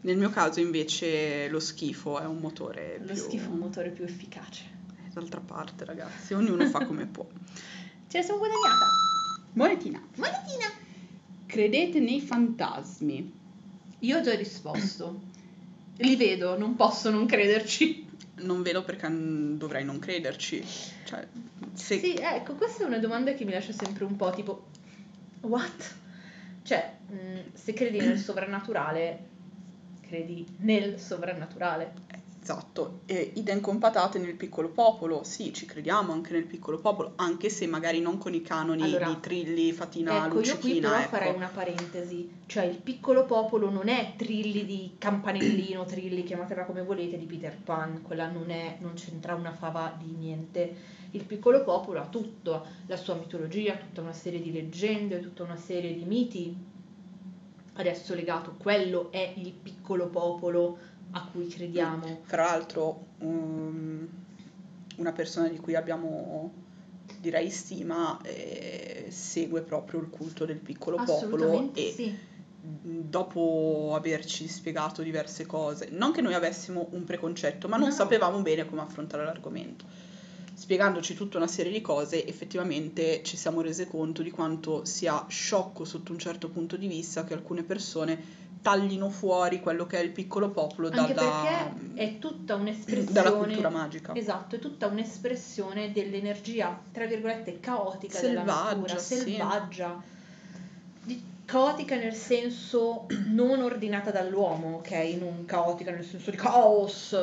Nel 0.03 0.19
mio 0.19 0.31
caso 0.31 0.61
invece 0.61 1.49
lo 1.49 1.61
schifo 1.61 2.21
è 2.21 2.27
un 2.27 2.39
motore 2.39 2.99
Lo 2.99 3.07
più... 3.07 3.17
schifo 3.17 3.49
è 3.49 3.53
un 3.53 3.59
motore 3.59 3.89
più 3.89 4.05
efficace. 4.05 4.81
D'altra 5.15 5.41
parte 5.41 5.85
ragazzi, 5.87 6.35
ognuno 6.35 6.67
fa 6.67 6.85
come 6.85 7.07
può. 7.07 7.27
Ce 8.09 8.19
la 8.19 8.23
siamo 8.23 8.41
guadagnata. 8.41 8.87
Monetina. 9.55 10.07
Monetina! 10.17 10.91
Credete 11.53 12.01
nei 12.01 12.23
fantasmi? 12.23 13.31
Io 13.99 14.17
ho 14.17 14.23
già 14.23 14.35
risposto. 14.35 15.21
Li 15.99 16.17
vedo, 16.17 16.57
non 16.57 16.77
posso 16.77 17.11
non 17.11 17.27
crederci. 17.27 18.09
Non 18.37 18.63
vedo 18.63 18.83
perché 18.83 19.07
n- 19.09 19.59
dovrei 19.59 19.85
non 19.85 19.99
crederci. 19.99 20.65
Cioè, 21.05 21.29
se... 21.75 21.99
Sì, 21.99 22.15
ecco, 22.15 22.55
questa 22.55 22.85
è 22.85 22.87
una 22.87 22.97
domanda 22.97 23.35
che 23.35 23.45
mi 23.45 23.53
lascia 23.53 23.73
sempre 23.73 24.05
un 24.05 24.17
po' 24.17 24.31
tipo, 24.31 24.69
what? 25.43 25.95
Cioè, 26.63 26.91
mh, 27.09 27.53
se 27.53 27.75
credi 27.75 27.99
nel 27.99 28.19
sovrannaturale, 28.19 29.29
credi 30.01 30.47
nel 30.61 30.99
sovrannaturale. 30.99 31.93
Esatto, 32.43 33.03
e 33.07 33.31
idem 33.37 33.61
con 33.61 33.79
patate 33.79 34.19
nel 34.19 34.35
piccolo 34.35 34.69
popolo, 34.69 35.23
sì, 35.23 35.55
ci 35.55 35.65
crediamo 35.65 36.13
anche 36.13 36.33
nel 36.33 36.43
piccolo 36.43 36.81
popolo, 36.81 37.13
anche 37.15 37.49
se 37.49 37.69
magari 37.69 38.01
non 38.01 38.19
con 38.19 38.35
i 38.35 38.43
canoni 38.43 38.83
Allora, 38.83 39.07
di 39.07 39.21
Trilli, 39.21 39.71
Fatina, 39.71 40.27
ecco, 40.27 40.41
io 40.41 40.59
qui 40.59 40.81
però 40.81 40.99
ecco. 40.99 41.09
farei 41.09 41.35
una 41.37 41.47
parentesi, 41.47 42.29
cioè 42.47 42.65
il 42.65 42.79
piccolo 42.79 43.27
popolo 43.27 43.71
non 43.71 43.87
è 43.87 44.15
Trilli 44.17 44.65
di 44.65 44.97
Campanellino, 44.99 45.85
Trilli, 45.87 46.25
chiamatela 46.25 46.65
come 46.65 46.83
volete, 46.83 47.17
di 47.17 47.27
Peter 47.27 47.57
Pan, 47.57 48.03
quella 48.03 48.29
non 48.29 48.51
è, 48.51 48.77
non 48.81 48.95
c'entra 48.95 49.37
una 49.37 49.53
fava 49.53 49.97
di 49.97 50.11
niente. 50.11 50.75
Il 51.13 51.23
piccolo 51.23 51.63
popolo 51.63 52.01
ha 52.01 52.07
tutto, 52.07 52.67
la 52.87 52.97
sua 52.97 53.15
mitologia, 53.15 53.77
tutta 53.77 54.01
una 54.01 54.13
serie 54.13 54.43
di 54.43 54.51
leggende, 54.51 55.21
tutta 55.21 55.45
una 55.45 55.57
serie 55.57 55.95
di 55.95 56.05
miti. 56.05 56.71
Adesso 57.75 58.15
legato, 58.15 58.57
quello 58.59 59.13
è 59.13 59.33
il 59.37 59.53
piccolo 59.53 60.09
popolo 60.09 60.77
a 61.13 61.25
cui 61.31 61.47
crediamo. 61.47 62.21
Fra 62.23 62.45
l'altro, 62.45 63.07
um, 63.19 64.09
una 64.97 65.13
persona 65.13 65.49
di 65.49 65.57
cui 65.59 65.75
abbiamo, 65.75 66.53
direi, 67.21 67.51
stima, 67.51 68.21
eh, 68.23 69.07
segue 69.09 69.63
proprio 69.63 70.01
il 70.01 70.09
culto 70.09 70.45
del 70.45 70.59
piccolo 70.59 71.03
popolo 71.05 71.71
e 71.75 71.93
sì. 71.95 72.17
dopo 72.61 73.93
averci 73.95 74.49
spiegato 74.49 75.03
diverse 75.03 75.47
cose, 75.47 75.89
non 75.91 76.13
che 76.13 76.21
noi 76.21 76.35
avessimo 76.35 76.89
un 76.93 77.05
preconcetto, 77.05 77.69
ma 77.69 77.77
non 77.77 77.89
No. 77.89 77.95
sapevamo 77.95 78.41
bene 78.41 78.67
come 78.67 78.83
affrontare 78.83 79.25
l'argomento. 79.25 79.85
Spiegandoci 80.55 81.15
tutta 81.15 81.39
una 81.39 81.47
serie 81.47 81.73
di 81.73 81.81
cose, 81.81 82.27
effettivamente 82.27 83.23
ci 83.25 83.37
siamo 83.37 83.63
rese 83.63 83.89
conto 83.89 84.23
di 84.23 84.31
quanto 84.31 84.85
sia 84.85 85.25
sciocco 85.29 85.85
sotto 85.85 86.13
un 86.13 86.19
certo 86.19 86.51
punto 86.51 86.77
di 86.77 86.87
vista 86.87 87.25
che 87.25 87.33
alcune 87.35 87.63
persone 87.63 88.41
taglino 88.63 89.11
fuori 89.11 89.61
quello 89.61 89.87
che 89.87 89.99
è 89.99 90.03
il 90.03 90.11
piccolo 90.11 90.51
popolo 90.51 90.89
Anche 90.93 91.13
dalla, 91.13 91.43
perché 91.43 91.95
è 91.95 92.19
tutta 92.19 92.55
un'espressione 92.55 93.13
dalla 93.13 93.33
cultura 93.33 93.69
magica. 93.69 94.15
Esatto, 94.15 94.57
è 94.57 94.59
tutta 94.61 94.87
un'espressione 94.87 95.93
dell'energia, 95.93 96.79
tra 96.93 97.05
virgolette, 97.07 97.59
caotica 97.61 98.21
della 98.21 98.45
Selvaggia, 98.45 98.65
natura, 98.65 98.99
sì. 98.99 99.15
selvaggia. 99.17 100.03
Di- 101.03 101.31
caotica 101.45 101.97
nel 101.97 102.15
senso 102.15 103.07
non 103.27 103.61
ordinata 103.61 104.11
dall'uomo, 104.11 104.77
ok? 104.77 104.91
Non 105.19 105.45
caotica 105.45 105.91
nel 105.91 106.05
senso 106.05 106.31
di 106.31 106.37
caos. 106.37 107.17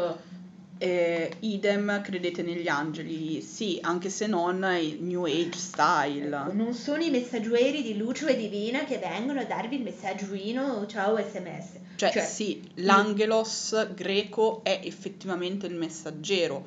Eh, 0.82 1.30
idem, 1.40 2.02
credete 2.02 2.42
negli 2.42 2.70
angeli? 2.70 3.42
Sì, 3.42 3.80
anche 3.82 4.10
se 4.10 4.28
non 4.28 4.64
il 4.80 5.04
New 5.04 5.26
Age 5.26 5.58
style. 5.58 6.34
Ecco, 6.34 6.54
non 6.54 6.74
sono 6.74 7.04
i 7.04 7.10
messaggeri 7.10 7.84
di 7.84 7.98
luce 7.98 8.30
e 8.30 8.38
divina 8.38 8.86
che 8.86 8.98
vengono 8.98 9.42
a 9.42 9.44
darvi 9.44 9.76
il 9.76 9.84
messaggino 9.84 10.86
ciao 10.88 11.18
sms. 11.18 11.80
Cioè, 11.98 12.12
Cioè, 12.12 12.24
sì, 12.24 12.72
l'angelos 12.76 13.90
greco 13.94 14.64
è 14.64 14.80
effettivamente 14.82 15.68
il 15.68 15.76
messaggero, 15.76 16.66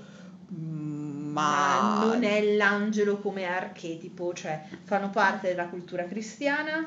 mm, 0.53 1.33
ma 1.33 1.81
ma 1.81 2.05
non 2.05 2.23
è 2.23 2.55
l'angelo 2.55 3.17
come 3.17 3.47
archetipo, 3.47 4.35
cioè 4.35 4.63
fanno 4.83 5.09
parte 5.09 5.49
della 5.49 5.69
cultura 5.69 6.05
cristiana, 6.05 6.87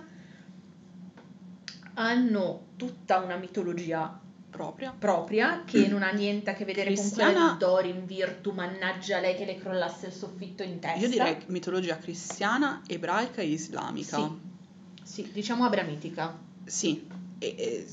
hanno 1.96 2.66
tutta 2.76 3.18
una 3.18 3.38
mitologia 3.38 4.20
propria. 4.56 4.96
propria 4.98 5.64
che 5.66 5.88
non 5.88 6.02
ha 6.04 6.12
niente 6.12 6.50
a 6.50 6.54
che 6.54 6.66
vedere 6.66 6.94
con 6.94 7.10
quella 7.10 7.24
Cristiana- 7.30 7.52
di 7.54 7.58
Dorin 7.60 8.06
Virtu, 8.06 8.52
mannaggia 8.52 9.20
lei 9.20 9.36
che 9.36 9.46
le 9.46 9.58
crollasse 9.58 10.08
il 10.08 10.14
soffitto 10.14 10.64
in 10.64 10.80
testa. 10.80 10.98
Io 11.00 11.10
direi 11.10 11.38
mitologia 11.48 11.98
cristiana, 11.98 12.82
ebraica 12.88 13.42
e 13.42 13.48
islamica. 13.48 14.18
Sì. 14.18 14.54
Sì, 15.04 15.30
diciamo 15.32 15.66
abramitica. 15.66 16.38
Sì, 16.66 17.08
e- 17.40 17.56
e, 17.58 17.86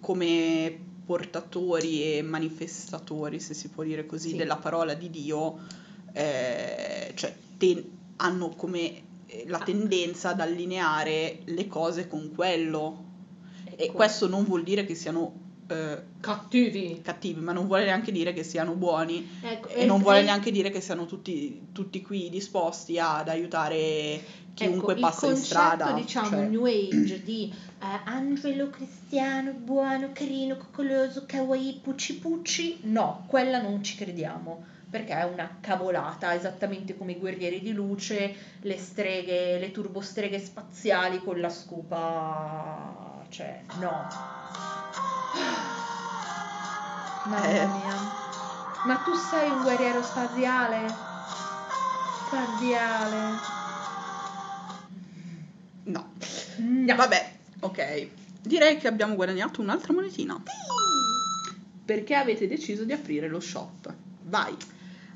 come 0.00 0.76
portatori 1.06 2.16
e 2.16 2.22
manifestatori, 2.22 3.38
se 3.38 3.54
si 3.54 3.68
può 3.68 3.84
dire 3.84 4.04
così, 4.06 4.30
Sì. 4.30 4.36
della 4.36 4.56
parola 4.56 4.94
di 4.94 5.08
Dio, 5.10 5.58
eh, 6.12 7.12
cioè 7.14 7.34
te- 7.56 7.90
hanno 8.16 8.48
come 8.50 9.04
eh, 9.28 9.44
la 9.48 9.58
Ah. 9.58 9.62
tendenza 9.64 10.30
ad 10.30 10.40
allineare 10.40 11.40
le 11.46 11.66
cose 11.66 12.06
con 12.06 12.32
quello. 12.32 13.04
E 13.64 13.84
Ecco. 13.86 13.92
questo 13.94 14.28
non 14.28 14.44
vuol 14.44 14.62
dire 14.62 14.84
che 14.86 14.94
siano 14.94 15.32
eh, 15.68 16.02
cattivi. 16.20 17.00
cattivi, 17.02 17.40
ma 17.40 17.52
non 17.52 17.66
vuole 17.66 17.84
neanche 17.84 18.12
dire 18.12 18.32
che 18.32 18.42
siano 18.42 18.72
buoni 18.74 19.28
Ecco, 19.40 19.68
e 19.68 19.84
non 19.84 20.00
vuole 20.00 20.20
e- 20.20 20.24
neanche 20.24 20.50
dire 20.50 20.70
che 20.70 20.80
siano 20.80 21.06
tutti, 21.06 21.68
tutti 21.72 22.00
qui 22.02 22.30
disposti 22.30 22.98
ad 22.98 23.28
aiutare 23.28 24.20
chiunque 24.54 24.92
ecco, 24.94 25.00
passa 25.02 25.26
il 25.26 25.32
in 25.32 25.38
strada. 25.38 25.90
concetto, 25.90 26.00
diciamo, 26.06 26.28
cioè- 26.28 26.46
new 26.46 26.64
age 26.64 27.22
di 27.22 27.52
eh, 27.52 27.84
angelo 28.04 28.70
cristiano, 28.70 29.52
buono, 29.52 30.10
carino, 30.12 30.56
coccoloso, 30.56 31.24
kawaii, 31.26 31.80
pucci 31.82 32.18
pucci, 32.18 32.78
no, 32.82 33.24
quella 33.26 33.60
non 33.60 33.82
ci 33.82 33.96
crediamo. 33.96 34.64
Perché 34.88 35.14
è 35.14 35.24
una 35.24 35.58
cavolata, 35.60 36.32
esattamente 36.32 36.96
come 36.96 37.12
i 37.12 37.18
guerrieri 37.18 37.60
di 37.60 37.72
luce, 37.72 38.34
le 38.60 38.78
streghe, 38.78 39.58
le 39.58 39.70
turbostreghe 39.72 40.38
spaziali 40.38 41.18
con 41.22 41.38
la 41.40 41.50
scopa. 41.50 43.24
Cioè, 43.28 43.62
no. 43.80 44.06
Mamma 47.24 47.44
Eh. 47.48 47.66
mia. 47.66 47.94
Ma 48.84 48.96
tu 49.04 49.14
sei 49.14 49.50
un 49.50 49.62
guerriero 49.62 50.02
spaziale? 50.02 50.86
Cardiale. 52.30 53.54
No. 55.84 56.12
No. 56.58 56.94
Vabbè, 56.94 57.32
ok. 57.60 58.08
Direi 58.42 58.76
che 58.78 58.86
abbiamo 58.88 59.14
guadagnato 59.16 59.60
un'altra 59.60 59.92
monetina. 59.92 60.40
Perché 61.84 62.14
avete 62.14 62.46
deciso 62.46 62.84
di 62.84 62.92
aprire 62.92 63.28
lo 63.28 63.40
shop? 63.40 63.92
Vai. 64.24 64.56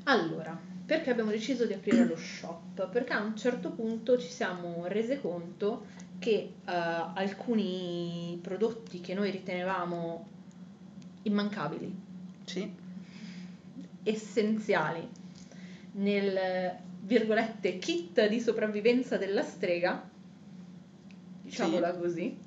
Allora, 0.05 0.57
perché 0.85 1.09
abbiamo 1.11 1.31
deciso 1.31 1.65
di 1.65 1.73
aprire 1.73 2.05
lo 2.05 2.17
shop? 2.17 2.89
Perché 2.89 3.13
a 3.13 3.21
un 3.21 3.35
certo 3.37 3.69
punto 3.71 4.17
ci 4.17 4.29
siamo 4.29 4.83
rese 4.87 5.19
conto 5.21 5.85
che 6.21 6.29
eh, 6.31 6.51
alcuni 6.65 8.37
prodotti 8.43 9.01
che 9.01 9.15
noi 9.15 9.31
ritenevamo 9.31 10.27
immancabili, 11.23 11.99
Sì. 12.45 12.71
essenziali. 14.03 15.09
Nel 15.93 16.77
virgolette 17.01 17.79
kit 17.79 18.27
di 18.27 18.39
sopravvivenza 18.39 19.17
della 19.17 19.41
strega, 19.41 20.07
diciamola 21.41 21.95
così, 21.95 22.37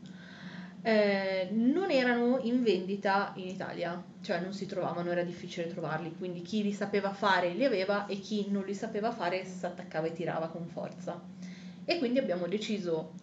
eh, 0.82 1.48
non 1.50 1.90
erano 1.90 2.38
in 2.42 2.62
vendita 2.62 3.32
in 3.34 3.48
Italia, 3.48 4.00
cioè 4.20 4.38
non 4.38 4.52
si 4.52 4.66
trovavano, 4.66 5.10
era 5.10 5.24
difficile 5.24 5.66
trovarli, 5.66 6.14
quindi 6.16 6.42
chi 6.42 6.62
li 6.62 6.72
sapeva 6.72 7.12
fare 7.12 7.54
li 7.54 7.64
aveva 7.64 8.06
e 8.06 8.20
chi 8.20 8.46
non 8.50 8.64
li 8.64 8.74
sapeva 8.74 9.10
fare 9.10 9.44
si 9.44 9.66
attaccava 9.66 10.06
e 10.06 10.12
tirava 10.12 10.46
con 10.46 10.68
forza. 10.68 11.20
E 11.84 11.98
quindi 11.98 12.20
abbiamo 12.20 12.46
deciso 12.46 13.22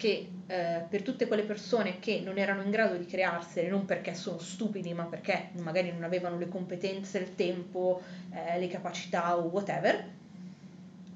che 0.00 0.30
eh, 0.46 0.82
per 0.88 1.02
tutte 1.02 1.26
quelle 1.26 1.42
persone 1.42 1.98
che 1.98 2.22
non 2.24 2.38
erano 2.38 2.62
in 2.62 2.70
grado 2.70 2.96
di 2.96 3.04
crearsene, 3.04 3.68
non 3.68 3.84
perché 3.84 4.14
sono 4.14 4.38
stupidi, 4.38 4.94
ma 4.94 5.04
perché 5.04 5.50
magari 5.58 5.92
non 5.92 6.04
avevano 6.04 6.38
le 6.38 6.48
competenze, 6.48 7.18
il 7.18 7.34
tempo, 7.34 8.00
eh, 8.30 8.58
le 8.58 8.66
capacità 8.66 9.36
o 9.36 9.42
whatever, 9.42 10.02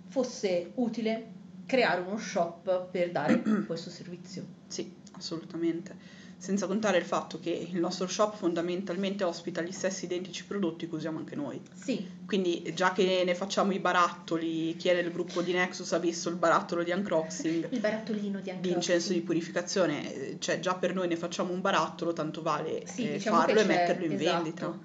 fosse 0.08 0.72
utile 0.74 1.32
creare 1.64 2.02
uno 2.02 2.18
shop 2.18 2.90
per 2.90 3.10
dare 3.10 3.40
questo 3.66 3.88
servizio. 3.88 4.44
Sì, 4.66 4.94
assolutamente. 5.12 5.96
Senza 6.36 6.66
contare 6.66 6.98
il 6.98 7.04
fatto 7.04 7.40
che 7.40 7.50
il 7.50 7.78
nostro 7.80 8.06
shop 8.06 8.36
fondamentalmente 8.36 9.24
ospita 9.24 9.62
gli 9.62 9.72
stessi 9.72 10.04
identici 10.04 10.44
prodotti 10.44 10.86
che 10.88 10.94
usiamo 10.94 11.18
anche 11.18 11.34
noi. 11.36 11.60
Sì, 11.72 12.06
Quindi 12.26 12.70
già 12.74 12.92
che 12.92 13.22
ne 13.24 13.34
facciamo 13.34 13.72
i 13.72 13.78
barattoli, 13.78 14.76
chi 14.76 14.88
è 14.88 14.94
nel 14.94 15.10
gruppo 15.10 15.40
di 15.40 15.52
Nexus 15.52 15.92
ha 15.92 15.98
visto 15.98 16.28
il 16.28 16.36
barattolo 16.36 16.82
di 16.82 16.90
unboxing 16.90 17.68
il 17.72 17.80
barattolino 17.80 18.38
di 18.40 18.42
di 18.44 18.50
Uncrossing. 18.50 18.74
incenso 18.74 19.12
di 19.12 19.20
purificazione, 19.22 20.14
eh, 20.14 20.36
cioè 20.38 20.60
già 20.60 20.74
per 20.74 20.94
noi 20.94 21.08
ne 21.08 21.16
facciamo 21.16 21.52
un 21.52 21.60
barattolo, 21.62 22.12
tanto 22.12 22.42
vale 22.42 22.82
Sì, 22.86 23.08
eh, 23.08 23.12
diciamo 23.14 23.38
farlo 23.40 23.60
e 23.60 23.64
metterlo 23.64 24.04
in 24.04 24.12
esatto. 24.12 24.34
vendita. 24.34 24.78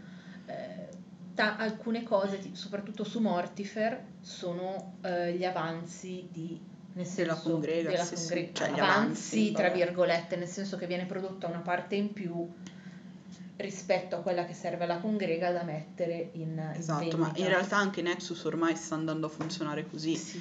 Eh, 0.45 0.88
ta- 1.35 1.57
alcune 1.57 2.03
cose, 2.03 2.39
soprattutto 2.53 3.03
su 3.03 3.19
Mortifer, 3.19 4.01
sono 4.21 4.97
eh, 5.01 5.33
gli 5.33 5.43
avanzi 5.43 6.27
di 6.31 6.59
nel 6.93 7.06
senso, 7.06 7.41
congrega, 7.52 7.89
della 7.91 8.04
sì, 8.04 8.15
congrega. 8.15 8.52
Cioè, 8.54 8.67
avanzi, 8.69 8.82
avanzi, 8.82 9.52
tra 9.52 9.69
virgolette, 9.69 10.36
nel 10.36 10.47
senso 10.47 10.78
che 10.78 10.88
viene 10.88 11.06
prodotta 11.06 11.47
una 11.47 11.60
parte 11.60 11.95
in 11.95 12.12
più 12.13 12.47
rispetto 13.58 14.15
a 14.15 14.19
quella 14.19 14.45
che 14.45 14.54
serve 14.54 14.86
alla 14.86 14.99
congrega 14.99 15.52
da 15.52 15.63
mettere 15.63 16.30
in, 16.34 16.41
in 16.52 16.71
Esatto, 16.75 17.17
ma 17.17 17.25
vendita. 17.25 17.39
in 17.39 17.47
realtà 17.47 17.78
anche 17.78 18.02
Nexus 18.02 18.43
ormai 18.45 18.75
sta 18.75 18.95
andando 18.95 19.28
a 19.28 19.30
funzionare 19.30 19.86
così. 19.89 20.15
Sì. 20.15 20.39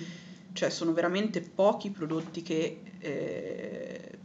Cioè 0.53 0.71
sono 0.71 0.93
veramente 0.93 1.41
pochi 1.41 1.91
prodotti 1.91 2.43
che 2.43 2.81
eh, 2.99 4.19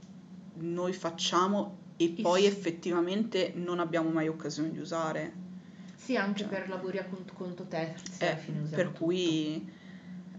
noi 0.55 0.93
facciamo 0.93 1.77
e 1.97 2.13
E 2.17 2.21
poi 2.21 2.45
effettivamente 2.45 3.51
non 3.55 3.79
abbiamo 3.79 4.09
mai 4.09 4.27
occasione 4.27 4.71
di 4.71 4.79
usare. 4.79 5.41
Sì, 5.95 6.15
anche 6.17 6.41
Cioè. 6.43 6.49
per 6.49 6.69
lavori 6.69 6.97
a 6.97 7.05
cont- 7.05 7.33
conto 7.33 7.65
terzi, 7.65 8.23
Eh, 8.23 8.35
per 8.69 8.87
tutto. 8.87 9.03
cui 9.05 9.71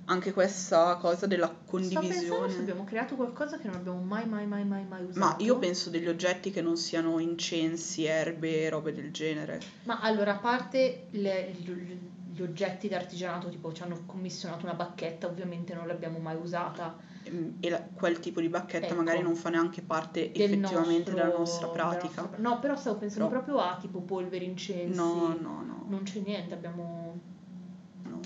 anche 0.06 0.32
questa 0.32 0.96
cosa 0.96 1.26
della 1.26 1.46
Sto 1.46 1.70
condivisione. 1.70 2.54
abbiamo 2.54 2.84
creato 2.84 3.14
qualcosa 3.14 3.58
che 3.58 3.66
non 3.68 3.76
abbiamo 3.76 4.00
mai, 4.02 4.26
mai, 4.26 4.46
mai, 4.46 4.64
mai, 4.64 4.84
mai 4.86 5.04
usato. 5.04 5.18
Ma 5.18 5.36
io 5.38 5.58
penso 5.58 5.90
degli 5.90 6.08
oggetti 6.08 6.50
che 6.50 6.60
non 6.62 6.76
siano 6.76 7.18
incensi, 7.18 8.04
erbe, 8.04 8.68
robe 8.68 8.92
del 8.92 9.10
genere. 9.12 9.60
Ma 9.84 10.00
allora, 10.00 10.32
a 10.34 10.38
parte 10.38 11.06
le- 11.10 11.52
gli, 11.56 11.98
gli 12.34 12.42
oggetti 12.42 12.88
d'artigianato, 12.88 13.48
tipo 13.48 13.72
ci 13.72 13.82
hanno 13.82 14.02
commissionato 14.06 14.64
una 14.66 14.74
bacchetta, 14.74 15.26
ovviamente 15.26 15.72
non 15.74 15.86
l'abbiamo 15.86 16.18
mai 16.18 16.36
usata. 16.36 16.96
Ehm, 17.22 17.56
E 17.60 17.70
la- 17.70 17.80
quel 17.94 18.20
tipo 18.20 18.40
di 18.42 18.48
bacchetta 18.48 18.86
Ecco. 18.88 18.96
magari 18.96 19.22
non 19.22 19.34
fa 19.36 19.48
neanche 19.48 19.80
parte 19.80 20.30
del 20.32 20.42
effettivamente 20.52 21.10
nostro- 21.10 21.14
della 21.14 21.38
nostra 21.38 21.66
della 21.68 21.86
pratica. 21.88 22.20
nostra- 22.22 22.42
no, 22.42 22.58
però 22.58 22.76
stavo 22.76 22.98
pensando 22.98 23.28
Però- 23.28 23.42
proprio 23.42 23.64
a 23.66 23.78
tipo 23.80 24.00
polveri, 24.00 24.44
incensi. 24.44 24.94
No, 24.94 25.28
no, 25.40 25.62
no. 25.64 25.86
Non 25.88 26.02
c'è 26.02 26.18
niente, 26.20 26.52
abbiamo... 26.52 27.32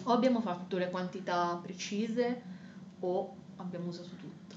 O 0.09 0.13
abbiamo 0.13 0.41
fatto 0.41 0.79
le 0.79 0.89
quantità 0.91 1.59
precise 1.63 2.43
o 3.01 3.35
abbiamo 3.57 3.89
usato 3.89 4.09
tutto. 4.17 4.57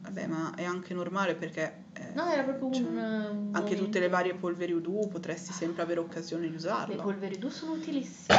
Vabbè, 0.00 0.26
ma 0.26 0.54
è 0.54 0.64
anche 0.64 0.94
normale 0.94 1.34
perché 1.34 1.84
eh, 1.92 2.12
No, 2.14 2.28
era 2.30 2.42
proprio 2.44 2.70
cioè, 2.72 2.86
un, 2.88 2.96
un 2.96 3.48
anche 3.52 3.70
tutte 3.70 3.74
momento- 3.76 3.98
le 3.98 4.08
varie 4.08 4.34
polveri 4.34 4.72
udu 4.72 5.08
potresti 5.08 5.52
sempre 5.52 5.82
avere 5.82 6.00
occasione 6.00 6.44
di 6.44 6.50
Le 6.50 6.56
usarlo. 6.56 7.02
polveri 7.02 7.34
udu 7.36 7.48
sono 7.50 7.72
utilissime. 7.72 8.38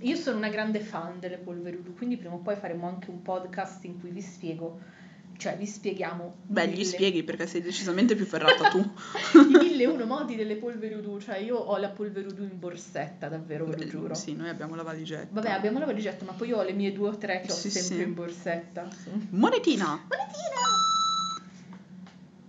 Io 0.00 0.16
sono 0.16 0.36
una 0.38 0.48
grande 0.48 0.80
fan 0.80 1.18
delle 1.20 1.36
polveri 1.38 1.76
udu, 1.76 1.94
quindi 1.94 2.16
prima 2.16 2.34
o 2.34 2.38
poi 2.38 2.56
faremo 2.56 2.86
anche 2.88 3.10
un 3.10 3.20
podcast 3.22 3.84
in 3.84 3.98
cui 4.00 4.10
vi 4.10 4.20
spiego, 4.22 4.78
cioè 5.38 5.56
vi 5.56 5.66
spieghiamo 5.66 6.36
Beh, 6.46 6.64
i 6.64 6.68
gli 6.68 6.70
mille- 6.72 6.84
spieghi 6.84 7.22
perché 7.22 7.46
sei 7.46 7.60
decisamente 7.62 8.14
più 8.14 8.24
ferrata 8.26 8.68
tu. 8.68 8.78
i 9.38 9.46
mille 9.58 9.82
e 9.82 9.86
uno 9.86 10.06
modi 10.06 10.36
delle 10.36 10.56
polveri 10.56 10.94
udu, 10.94 11.20
cioè 11.20 11.36
io 11.38 11.56
ho 11.56 11.76
la 11.76 11.88
polvere 11.90 12.28
udu 12.28 12.42
in 12.42 12.58
borsetta, 12.58 13.28
davvero, 13.28 13.64
ve 13.66 13.76
lo 13.78 13.86
giuro. 13.86 14.14
Sì, 14.14 14.34
noi 14.34 14.48
abbiamo 14.48 14.74
la 14.74 14.82
valigetta. 14.82 15.28
Vabbè, 15.30 15.50
abbiamo 15.50 15.78
la 15.78 15.86
valigetta, 15.86 16.24
ma 16.24 16.32
poi 16.32 16.48
io 16.48 16.58
ho 16.58 16.62
le 16.62 16.72
mie 16.72 16.92
due 16.92 17.08
o 17.08 17.16
tre 17.16 17.42
che 17.44 17.52
ho 17.52 17.54
Sì, 17.54 17.70
sempre 17.70 17.96
sì. 17.96 18.02
in 18.02 18.14
borsetta. 18.14 18.88
Monetina! 19.30 19.86
Monetina! 20.08 20.64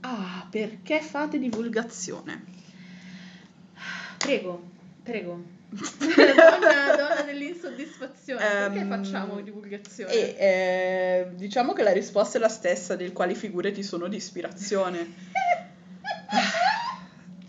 Ah, 0.01 0.47
perché 0.49 1.01
fate 1.01 1.37
divulgazione? 1.39 2.43
Prego, 4.17 4.61
prego. 5.03 5.55
Donna, 5.69 6.95
donna 6.95 7.21
dell'insoddisfazione, 7.25 8.39
perché 8.39 8.79
Ehm, 8.79 8.89
facciamo 8.89 9.41
divulgazione? 9.41 10.11
E 10.11 10.35
eh, 10.37 11.27
diciamo 11.35 11.73
che 11.73 11.83
la 11.83 11.91
risposta 11.91 12.37
è 12.37 12.41
la 12.41 12.49
stessa 12.49 12.95
del 12.95 13.13
quali 13.13 13.35
figure 13.35 13.71
ti 13.71 13.83
sono 13.83 14.07
di 14.07 14.15
ispirazione. 14.15 15.13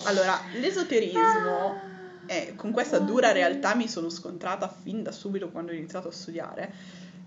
Allora, 0.05 0.41
l'esoterismo, 0.55 1.81
eh, 2.27 2.55
con 2.57 2.71
questa 2.71 2.99
dura 2.99 3.33
realtà 3.33 3.75
mi 3.75 3.89
sono 3.89 4.09
scontrata 4.09 4.69
fin 4.69 5.03
da 5.03 5.13
subito 5.13 5.51
quando 5.51 5.73
ho 5.73 5.75
iniziato 5.75 6.09
a 6.09 6.13
studiare, 6.13 6.73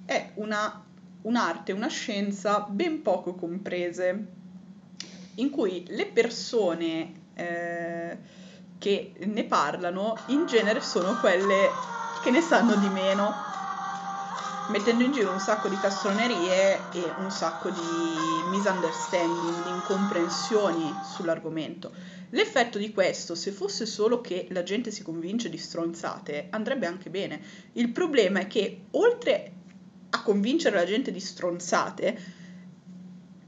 è 0.05 0.31
una, 0.35 0.83
un'arte, 1.23 1.73
una 1.73 1.89
scienza 1.89 2.61
ben 2.61 3.01
poco 3.01 3.35
comprese, 3.35 4.25
in 5.35 5.49
cui 5.49 5.85
le 5.89 6.07
persone 6.07 7.13
eh, 7.35 8.17
che 8.81 9.13
ne 9.19 9.43
parlano 9.43 10.17
in 10.29 10.47
genere 10.47 10.81
sono 10.81 11.15
quelle 11.19 11.69
che 12.23 12.31
ne 12.31 12.41
sanno 12.41 12.73
di 12.73 12.89
meno, 12.89 13.31
mettendo 14.69 15.03
in 15.03 15.11
giro 15.11 15.31
un 15.31 15.39
sacco 15.39 15.67
di 15.67 15.77
castronerie 15.77 16.79
e 16.91 17.13
un 17.19 17.29
sacco 17.29 17.69
di 17.69 18.49
misunderstanding, 18.49 19.63
di 19.65 19.69
incomprensioni 19.69 20.95
sull'argomento. 21.03 21.91
L'effetto 22.31 22.79
di 22.79 22.91
questo, 22.91 23.35
se 23.35 23.51
fosse 23.51 23.85
solo 23.85 24.19
che 24.19 24.47
la 24.49 24.63
gente 24.63 24.89
si 24.89 25.03
convince 25.03 25.49
di 25.49 25.57
stronzate, 25.59 26.47
andrebbe 26.49 26.87
anche 26.87 27.11
bene. 27.11 27.39
Il 27.73 27.89
problema 27.89 28.39
è 28.39 28.47
che 28.47 28.85
oltre 28.91 29.51
a 30.09 30.23
convincere 30.23 30.75
la 30.75 30.85
gente 30.85 31.11
di 31.11 31.19
stronzate, 31.19 32.21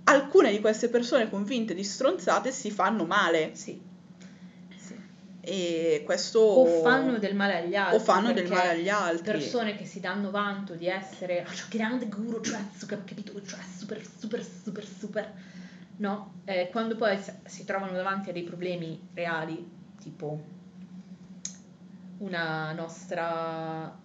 alcune 0.03 0.51
di 0.51 0.59
queste 0.59 0.89
persone 0.89 1.27
convinte 1.27 1.73
di 1.73 1.83
stronzate 1.83 2.51
si 2.51 2.69
fanno 2.69 3.05
male 3.05 3.55
Sì. 3.55 3.92
E 5.45 6.03
questo 6.05 6.39
O 6.39 6.65
fanno 6.81 7.17
del 7.19 7.35
male 7.35 7.57
agli 7.57 7.75
altri. 7.75 7.97
o 7.97 7.99
fanno 7.99 8.31
del 8.31 8.47
male 8.49 8.69
agli 8.69 8.87
altri. 8.87 9.31
Persone 9.39 9.75
che 9.75 9.83
si 9.85 9.99
danno 9.99 10.31
vanto 10.31 10.75
di 10.75 10.87
essere 10.87 11.43
"Ah, 11.43 11.51
cioè, 11.53 11.67
grande 11.69 12.07
guru, 12.07 12.39
cioè, 12.39 12.61
super, 12.73 13.03
capito, 13.03 13.33
cioè, 13.43 13.59
super, 13.77 14.01
super, 14.05 14.41
super, 14.43 14.85
super. 14.85 15.33
No, 15.97 16.31
Eh, 16.45 16.69
quando 16.71 16.95
poi 16.95 17.17
si- 17.21 17.31
si 17.45 17.63
trovano 17.65 17.91
davanti 17.93 18.29
a 18.29 18.33
dei 18.33 18.43
problemi 18.43 19.09
reali, 19.13 19.69
tipo 20.01 20.41
una 22.19 22.71
nostra 22.73 23.99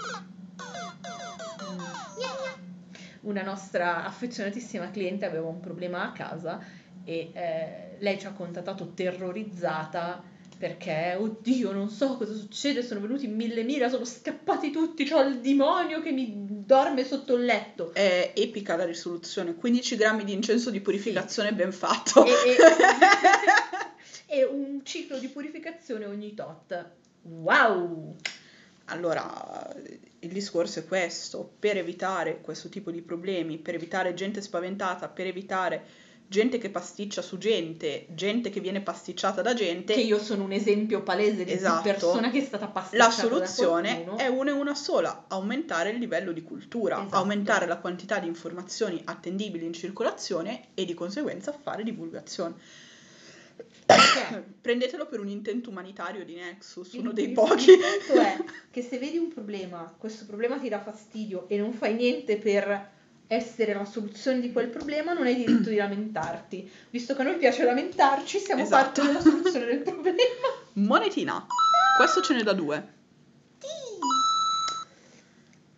una 3.23 3.43
nostra 3.43 4.05
affezionatissima 4.05 4.91
cliente 4.91 5.25
aveva 5.25 5.49
un 5.49 5.61
problema 5.61 6.03
a 6.05 6.13
casa 6.13 6.61
e 7.05 7.31
eh, 7.35 7.97
lei 8.01 8.19
ci 8.19 8.27
ha 8.27 8.33
contattato 8.33 8.93
terrorizzata 8.95 10.23
perché, 10.59 11.17
oddio, 11.19 11.71
non 11.71 11.89
so 11.89 12.17
cosa 12.17 12.35
succede, 12.35 12.83
sono 12.83 13.01
venuti 13.01 13.29
mille 13.29 13.63
mila, 13.63 13.89
sono 13.89 14.05
scappati 14.05 14.71
tutti, 14.71 15.09
ho 15.13 15.21
il 15.23 15.41
demonio 15.41 16.03
che 16.03 16.11
mi 16.11 16.65
dorme 16.67 17.05
sotto 17.05 17.37
il 17.37 17.45
letto. 17.45 17.95
È 17.95 18.33
epica 18.35 18.77
la 18.77 18.85
risoluzione, 18.85 19.55
15 19.55 19.97
grammi 19.97 20.25
di 20.25 20.33
incenso 20.33 20.71
di 20.71 20.81
purificazione 20.81 21.55
ben 21.55 21.73
fatto. 21.73 22.25
E, 22.25 22.31
e- 22.31 22.57
e 24.41 24.45
un 24.45 24.81
ciclo 24.83 25.19
di 25.19 25.29
purificazione 25.29 26.07
ogni 26.07 26.35
tot. 26.35 26.91
Wow! 27.23 28.17
allora 28.91 29.75
il 30.21 30.33
discorso 30.33 30.81
è 30.81 30.87
questo, 30.87 31.51
per 31.59 31.77
evitare 31.77 32.41
questo 32.41 32.69
tipo 32.69 32.91
di 32.91 33.03
problemi, 33.03 33.59
per 33.59 33.75
evitare 33.75 34.15
gente 34.15 34.41
spaventata, 34.41 35.09
per 35.09 35.27
evitare 35.27 35.85
gente 36.31 36.59
che 36.59 36.69
pasticcia 36.69 37.23
su 37.23 37.39
gente, 37.39 38.07
gente 38.11 38.51
che 38.51 38.61
viene 38.61 38.83
pasticciata 38.83 39.41
da 39.41 39.55
gente. 39.55 39.95
Che 39.95 40.01
io 40.01 40.19
sono 40.19 40.45
un 40.45 40.53
esempio 40.53 41.03
palese 41.03 41.45
di 41.45 41.53
Esatto. 41.53 41.83
persona 41.83 42.31
che 42.31 42.39
è 42.39 42.45
stata 42.45 42.67
pasticciata 42.69 43.05
La 43.07 43.11
soluzione 43.11 44.05
è 44.17 44.27
una 44.27 44.51
e 44.51 44.55
una 44.55 44.75
sola, 44.75 45.25
aumentare 45.29 45.91
il 45.91 45.99
livello 45.99 46.33
di 46.33 46.43
cultura, 46.43 46.97
Esatto. 46.99 47.17
aumentare 47.17 47.67
la 47.67 47.79
quantità 47.79 48.19
di 48.19 48.27
informazioni 48.27 49.01
attendibili 49.05 49.65
in 49.65 49.73
circolazione 49.73 50.69
e 50.75 50.85
di 50.85 50.93
conseguenza 50.95 51.51
fare 51.53 51.83
divulgazione. 51.83 52.55
Perché? 53.87 54.45
Prendetelo 54.61 55.07
per 55.07 55.21
un 55.21 55.29
intento 55.29 55.71
umanitario 55.71 56.25
di 56.25 56.35
Nexus, 56.35 56.93
uno 56.93 57.09
Il- 57.09 57.15
dei 57.15 57.25
il- 57.29 57.33
pochi. 57.33 57.71
Il 57.71 57.79
punto 57.79 58.21
è 58.21 58.37
che 58.71 58.83
se 58.83 58.99
vedi 58.99 59.17
un 59.17 59.29
problema, 59.33 59.95
questo 59.97 60.27
problema 60.27 60.59
ti 60.59 60.69
dà 60.69 60.81
fastidio 60.83 61.49
e 61.49 61.57
non 61.57 61.73
fai 61.73 61.95
niente 61.95 62.37
per 62.37 62.97
essere 63.29 63.75
la 63.75 63.85
soluzione 63.85 64.41
di 64.41 64.51
quel 64.53 64.69
problema, 64.69 65.13
non 65.13 65.27
hai 65.27 65.37
diritto 65.37 65.69
di 65.69 65.77
lamentarti. 65.77 66.69
Visto 66.91 67.15
che 67.15 67.21
a 67.21 67.25
noi 67.25 67.37
piace 67.37 67.65
lamentarci, 67.65 68.39
siamo 68.39 68.63
Esatto. 68.63 69.03
parte 69.03 69.03
della 69.03 69.21
soluzione 69.21 69.67
del 69.67 69.79
problema. 69.81 70.17
Monetina. 70.75 71.47
Questo 71.97 72.23
ce 72.23 72.35
n'è 72.35 72.43
da 72.43 72.55
due. 72.55 72.97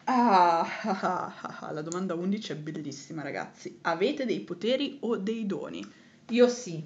Ah, 0.04 0.66
ah, 0.82 1.34
ah, 1.60 1.72
la 1.72 1.82
domanda 1.82 2.14
11 2.14 2.52
è 2.52 2.56
bellissima, 2.56 3.22
ragazzi. 3.22 3.78
Avete 3.82 4.24
dei 4.24 4.40
poteri 4.40 4.98
o 5.00 5.16
dei 5.16 5.46
doni? 5.46 5.84
Io 6.30 6.48
sì. 6.48 6.84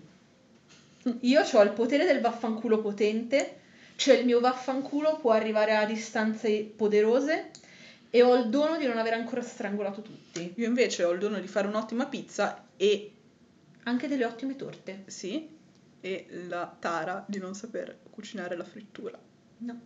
Io 1.20 1.42
ho 1.42 1.62
il 1.62 1.70
potere 1.72 2.06
del 2.06 2.20
vaffanculo 2.20 2.80
potente, 2.80 3.60
cioè 3.96 4.16
il 4.16 4.24
mio 4.24 4.40
vaffanculo 4.40 5.18
può 5.18 5.32
arrivare 5.32 5.76
a 5.76 5.84
distanze 5.84 6.70
poderose 6.76 7.50
e 8.14 8.22
ho 8.22 8.36
il 8.36 8.48
dono 8.48 8.78
di 8.78 8.86
non 8.86 8.96
aver 8.96 9.14
ancora 9.14 9.42
strangolato 9.42 10.00
tutti. 10.00 10.52
Io 10.54 10.68
invece 10.68 11.02
ho 11.02 11.10
il 11.10 11.18
dono 11.18 11.40
di 11.40 11.48
fare 11.48 11.66
un'ottima 11.66 12.06
pizza 12.06 12.64
e 12.76 13.12
Anche 13.82 14.06
delle 14.06 14.24
ottime 14.24 14.54
torte. 14.54 15.02
sì, 15.06 15.48
e 16.00 16.26
la 16.46 16.72
tara 16.78 17.24
di 17.26 17.38
non 17.38 17.56
saper 17.56 17.98
cucinare 18.10 18.54
la 18.54 18.62
frittura. 18.62 19.18
No. 19.58 19.80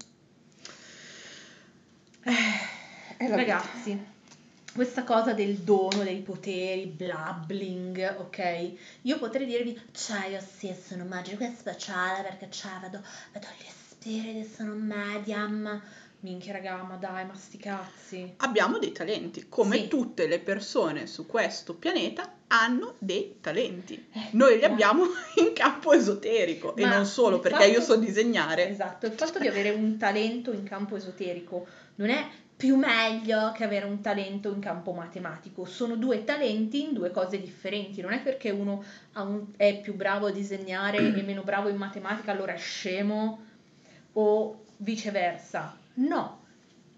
È 3.16 3.29
la 3.29 3.35
Ragazzi, 3.35 3.99
questa 4.74 5.05
cosa 5.05 5.33
del 5.33 5.57
dono, 5.61 6.03
dei 6.03 6.20
poteri, 6.20 6.85
blabbling, 6.85 8.16
ok? 8.18 8.72
Io 9.03 9.18
potrei 9.18 9.47
dirvi, 9.47 9.81
cioè 9.93 10.26
io 10.26 10.41
sì, 10.43 10.76
sono 10.79 11.07
magico 11.07 11.45
e 11.45 11.55
speciale 11.57 12.24
perché 12.24 12.51
cioè 12.51 12.72
vedo 12.83 13.01
gli 13.59 13.64
spiriti, 13.70 14.47
sono 14.55 14.74
medium. 14.74 15.81
Minchia 16.20 16.52
raga, 16.52 16.82
ma 16.82 16.96
dai, 16.96 17.24
ma 17.26 17.34
sti 17.34 17.58
cazzi. 17.58 18.34
Abbiamo 18.38 18.78
dei 18.78 18.90
talenti, 18.90 19.46
come 19.48 19.76
Sì. 19.76 19.88
tutte 19.88 20.26
le 20.26 20.40
persone 20.40 21.06
su 21.06 21.26
questo 21.26 21.74
pianeta 21.74 22.32
hanno 22.48 22.94
dei 22.98 23.36
talenti. 23.40 23.94
Eh, 24.12 24.28
Noi 24.32 24.56
li 24.56 24.62
ma- 24.62 24.66
abbiamo 24.66 25.04
in 25.38 25.52
campo 25.52 25.92
esoterico 25.92 26.74
e 26.74 26.82
Ma 26.86 26.96
non 26.96 27.06
solo 27.06 27.38
perché 27.38 27.66
io 27.66 27.80
fatto- 27.80 27.92
so 27.92 27.96
disegnare. 28.00 28.68
Esatto, 28.68 29.06
il 29.06 29.12
fatto 29.12 29.38
di 29.38 29.46
avere 29.46 29.70
un 29.70 29.96
talento 29.96 30.52
in 30.52 30.64
campo 30.64 30.96
esoterico 30.96 31.66
non 31.96 32.10
è 32.10 32.26
più 32.56 32.74
meglio 32.74 33.52
che 33.52 33.62
avere 33.62 33.86
un 33.86 34.00
talento 34.00 34.50
in 34.50 34.58
campo 34.58 34.90
matematico, 34.92 35.64
sono 35.66 35.94
due 35.94 36.24
talenti 36.24 36.82
in 36.82 36.94
due 36.94 37.12
cose 37.12 37.40
differenti, 37.40 38.00
non 38.00 38.12
è 38.12 38.20
perché 38.20 38.50
uno 38.50 38.82
un- 39.14 39.52
è 39.56 39.78
più 39.80 39.94
bravo 39.94 40.26
a 40.26 40.30
disegnare 40.32 40.96
e 40.98 41.22
meno 41.22 41.42
bravo 41.42 41.68
in 41.68 41.76
matematica 41.76 42.32
allora 42.32 42.54
è 42.54 42.58
scemo 42.58 43.46
o 44.14 44.64
viceversa, 44.78 45.78
no, 45.99 46.46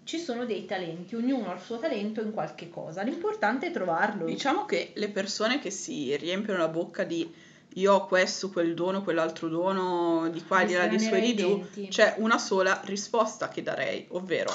ci 0.03 0.17
sono 0.17 0.45
dei 0.45 0.65
talenti, 0.65 1.15
ognuno 1.15 1.51
ha 1.51 1.55
il 1.55 1.61
suo 1.61 1.77
talento 1.77 2.21
in 2.21 2.31
qualche 2.31 2.69
cosa, 2.69 3.01
l'importante 3.01 3.67
è 3.67 3.71
trovarlo. 3.71 4.25
Diciamo 4.25 4.65
che 4.65 4.91
le 4.95 5.09
persone 5.09 5.59
che 5.59 5.69
si 5.69 6.15
riempiono 6.15 6.59
la 6.59 6.67
bocca 6.67 7.03
di 7.03 7.31
io 7.75 7.93
ho 7.93 8.05
questo, 8.07 8.49
quel 8.49 8.73
dono, 8.73 9.01
quell'altro 9.01 9.47
dono, 9.47 10.27
di 10.29 10.43
qua, 10.43 10.65
di 10.65 10.73
là, 10.73 10.87
di 10.87 10.99
su 10.99 11.13
e 11.13 11.21
di 11.21 11.35
giù, 11.35 11.65
c'è 11.87 12.15
una 12.17 12.37
sola 12.37 12.81
risposta 12.83 13.47
che 13.47 13.63
darei, 13.63 14.05
ovvero 14.09 14.51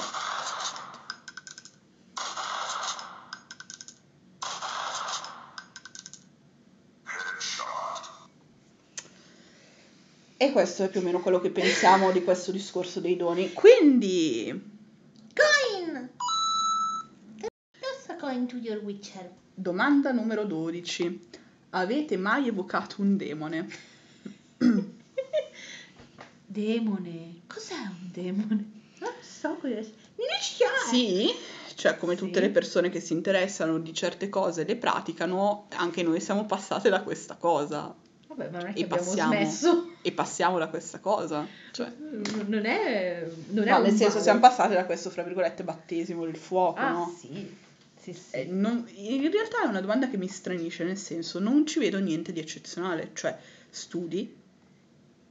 E 10.47 10.51
questo 10.53 10.83
è 10.85 10.89
più 10.89 11.01
o 11.01 11.03
meno 11.03 11.19
quello 11.19 11.41
che 11.41 11.49
pensiamo 11.49 12.09
di 12.11 12.23
questo 12.23 12.51
discorso 12.53 13.01
dei 13.01 13.17
doni. 13.17 13.51
Quindi, 13.51 14.75
Coin! 15.33 16.09
Toss 17.77 18.07
a 18.07 18.15
coin 18.15 18.47
to 18.47 18.55
your 18.55 18.77
witcher. 18.81 19.29
domanda 19.53 20.11
numero 20.11 20.45
12. 20.45 21.27
Avete 21.71 22.15
mai 22.15 22.47
evocato 22.47 23.01
un 23.01 23.17
demone? 23.17 23.67
Demone. 26.45 27.41
Cos'è 27.47 27.73
un 27.75 28.09
demone? 28.11 28.71
Non 28.99 29.11
so 29.19 29.55
cosa. 29.59 29.81
Sì, 30.89 31.29
cioè 31.75 31.97
come 31.97 32.15
Sì. 32.15 32.19
tutte 32.25 32.39
le 32.39 32.49
persone 32.51 32.89
che 32.89 33.01
si 33.01 33.11
interessano 33.11 33.79
di 33.79 33.93
certe 33.93 34.29
cose 34.29 34.61
e 34.61 34.65
le 34.65 34.77
praticano, 34.77 35.67
anche 35.75 36.03
noi 36.03 36.21
siamo 36.21 36.45
passate 36.45 36.89
da 36.89 37.01
questa 37.03 37.35
cosa 37.35 37.93
Vabbè, 38.37 38.49
ma 38.51 38.57
non 38.59 38.67
è 38.69 38.73
che 38.73 38.79
E 38.79 38.83
abbiamo 38.83 39.03
passiamo. 39.03 39.31
smesso. 39.33 39.91
e 40.01 40.11
passiamo 40.11 40.57
da 40.59 40.67
questa 40.67 40.99
cosa. 40.99 41.45
Cioè, 41.71 41.91
Non 42.45 42.65
è... 42.65 43.27
Non 43.49 43.67
è 43.67 43.71
no, 43.71 43.79
nel 43.79 43.89
senso 43.93 44.09
male. 44.13 44.21
siamo 44.21 44.39
passate 44.39 44.75
da 44.75 44.85
questo, 44.85 45.09
fra 45.09 45.23
virgolette, 45.23 45.63
battesimo 45.63 46.23
del 46.25 46.37
fuoco, 46.37 46.79
Ah, 46.79 46.91
no? 46.91 47.17
sì. 47.19 47.55
Sì, 47.99 48.13
sì. 48.13 48.35
Eh, 48.35 48.45
non- 48.45 48.87
in 48.93 49.29
realtà 49.31 49.63
è 49.63 49.67
una 49.67 49.81
domanda 49.81 50.07
che 50.07 50.17
mi 50.17 50.27
stranisce, 50.27 50.83
nel 50.83 50.97
senso, 50.97 51.39
non 51.39 51.65
ci 51.65 51.79
vedo 51.79 51.99
niente 51.99 52.31
di 52.31 52.39
eccezionale, 52.39 53.09
cioè 53.13 53.35
studi, 53.69 54.33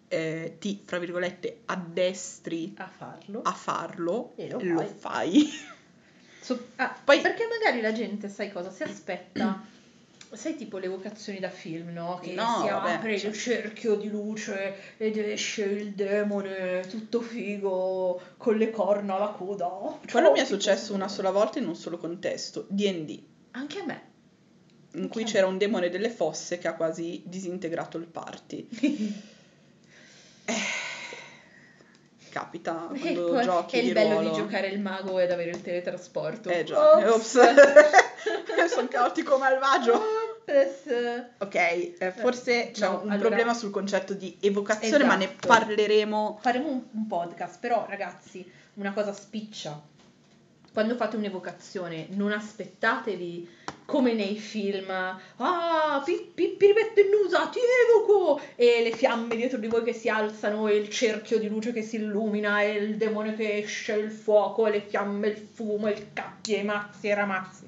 eh, 0.09 0.57
ti, 0.59 0.83
fra 0.85 0.99
virgolette, 0.99 1.61
addestri 1.67 2.75
A 2.77 2.87
farlo. 2.89 3.41
a 3.43 3.53
farlo, 3.53 4.33
E 4.37 4.51
lo 4.51 4.59
lo 4.61 4.79
fai. 4.81 4.95
fai. 4.99 5.51
So- 6.41 6.67
ah, 6.77 6.95
Poi- 7.05 7.21
perché 7.21 7.47
magari 7.49 7.81
la 7.81 7.93
gente, 7.93 8.29
sai 8.29 8.51
cosa, 8.53 8.71
si 8.71 8.83
aspetta... 8.83 9.63
Sai 10.33 10.57
tipo 10.57 10.79
le 10.79 10.89
vocazioni 10.89 11.39
da 11.39 11.49
film, 11.49 11.93
no? 11.93 12.19
Che 12.23 12.33
No, 12.33 12.61
si 12.63 12.69
vabbè, 12.69 12.93
apre 12.95 13.19
cioè- 13.19 13.31
il 13.31 13.37
cerchio 13.37 13.95
di 13.95 14.09
luce 14.11 14.75
ed 14.99 15.17
esce 15.17 15.63
il 15.65 15.93
demone 15.93 16.85
tutto 16.89 17.21
figo 17.21 18.21
con 18.37 18.57
le 18.57 18.71
corna 18.71 19.15
alla 19.17 19.29
coda. 19.29 19.67
Oh, 19.67 20.01
Quello 20.11 20.33
mi 20.33 20.41
è 20.41 20.45
successo 20.45 20.93
una 20.95 21.09
sola 21.09 21.31
volta 21.31 21.59
in 21.59 21.67
un 21.69 21.77
solo 21.77 21.97
contesto, 21.97 22.67
D&D, 22.69 23.23
Anche 23.53 23.79
a 23.79 23.85
me. 23.85 24.03
in 24.95 25.09
cui 25.09 25.23
Ok. 25.23 25.31
c'era 25.31 25.47
un 25.47 25.59
demone 25.59 25.89
delle 25.89 26.11
fosse 26.11 26.59
che 26.59 26.69
ha 26.69 26.75
quasi 26.75 27.23
disintegrato 27.25 27.97
il 27.97 28.07
party. 28.07 28.69
Capita 32.31 32.91
E 32.93 32.99
quando 32.99 33.27
poi 33.31 33.43
giochi 33.45 33.77
è 33.79 33.83
il 33.83 33.93
bello 33.95 34.21
ruolo. 34.21 34.29
di 34.31 34.37
giocare 34.37 34.67
il 34.69 34.79
mago 34.81 35.19
ed 35.19 35.31
avere 35.31 35.51
il 35.51 35.63
teletrasporto. 35.63 36.51
Eh 36.51 36.65
già, 36.65 36.97
Ops. 36.99 37.35
ops. 37.35 37.35
Sono 38.69 38.89
caotico 38.89 39.39
malvagio. 39.39 39.95
Ops. 39.95 41.35
Ok, 41.39 41.55
eh, 41.55 42.13
forse 42.17 42.71
c'è 42.73 42.87
no, 42.87 43.01
un 43.03 43.11
allora- 43.11 43.29
problema 43.29 43.55
sul 43.55 43.71
concetto 43.71 44.15
di 44.15 44.37
evocazione, 44.41 45.05
ma 45.05 45.17
ne 45.17 45.25
Esatto. 45.25 45.49
parleremo. 45.49 46.39
Faremo 46.41 46.69
un, 46.69 46.83
un 46.93 47.07
podcast, 47.07 47.59
però 47.61 47.85
ragazzi, 47.89 48.49
una 48.75 48.93
cosa 48.93 49.13
spiccia. 49.13 49.81
Quando 50.73 50.95
fate 50.95 51.17
un'evocazione, 51.17 52.09
non 52.11 52.33
aspettatevi 52.33 53.49
come 53.87 54.13
nei 54.13 54.37
film, 54.37 54.91
ah, 54.91 56.03
pi- 56.05 56.31
pi- 56.35 56.55
Piripetto 56.59 57.01
e 57.01 57.09
Nusa, 57.09 57.47
ti 57.47 57.59
evoco! 57.89 58.41
E 58.57 58.83
le 58.83 58.91
fiamme 58.95 59.37
dietro 59.37 59.59
di 59.59 59.69
voi 59.69 59.83
che 59.85 59.95
si 59.95 60.09
alzano, 60.11 60.69
e 60.69 60.77
il 60.77 60.91
cerchio 60.91 61.39
di 61.39 61.49
luce 61.49 61.73
che 61.73 61.83
si 61.83 61.97
illumina, 61.97 62.61
e 62.61 62.73
il 62.73 62.97
demone 62.97 63.35
che 63.35 63.59
esce, 63.59 63.95
il 63.95 64.11
fuoco, 64.11 64.67
e 64.67 64.71
le 64.73 64.81
fiamme, 64.81 65.29
il 65.29 65.37
fumo, 65.37 65.89
il 65.89 66.09
cacchi, 66.13 66.55
e 66.57 66.59
i 66.59 66.65
mazzi 66.65 67.07
e 67.07 67.11
i 67.11 67.15
ramazzi. 67.15 67.65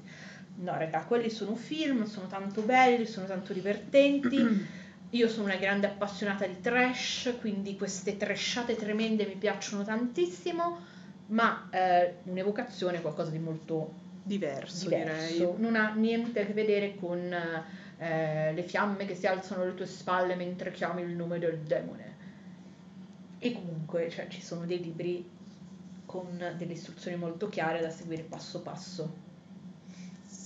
No, 0.61 0.77
raga, 0.77 1.03
quelli 1.03 1.29
sono 1.29 1.55
film, 1.55 2.05
sono 2.05 2.27
tanto 2.27 2.61
belli, 2.61 3.05
sono 3.05 3.25
tanto 3.25 3.53
divertenti. 3.53 4.37
Io 5.11 5.27
sono 5.27 5.45
una 5.45 5.55
grande 5.55 5.87
appassionata 5.87 6.45
di 6.45 6.59
trash, 6.61 7.33
quindi 7.39 7.75
queste 7.75 8.17
trashate 8.17 8.75
tremende 8.75 9.25
mi 9.25 9.35
piacciono 9.35 9.83
tantissimo, 9.83 10.77
ma 11.27 11.67
eh, 11.71 12.15
un'evocazione 12.23 12.97
è 12.97 13.01
qualcosa 13.01 13.31
di 13.31 13.39
molto 13.39 14.07
Diverso, 14.21 14.87
diverso. 14.87 15.35
direi. 15.35 15.53
Non 15.57 15.75
ha 15.75 15.93
niente 15.93 16.41
a 16.41 16.45
che 16.45 16.53
vedere 16.53 16.95
con 16.95 17.19
eh, 17.97 18.53
le 18.53 18.63
fiamme 18.63 19.05
che 19.05 19.15
si 19.15 19.25
alzano 19.25 19.63
alle 19.63 19.73
tue 19.73 19.87
spalle 19.87 20.35
mentre 20.35 20.71
chiami 20.71 21.01
il 21.01 21.15
nome 21.15 21.39
del 21.39 21.57
demone. 21.59 22.17
E 23.39 23.53
comunque, 23.53 24.09
cioè, 24.09 24.27
ci 24.27 24.41
sono 24.41 24.65
dei 24.65 24.79
libri 24.79 25.27
con 26.05 26.37
delle 26.57 26.73
istruzioni 26.73 27.17
molto 27.17 27.47
chiare 27.49 27.81
da 27.81 27.89
seguire 27.89 28.23
passo 28.23 28.61
passo. 28.61 29.27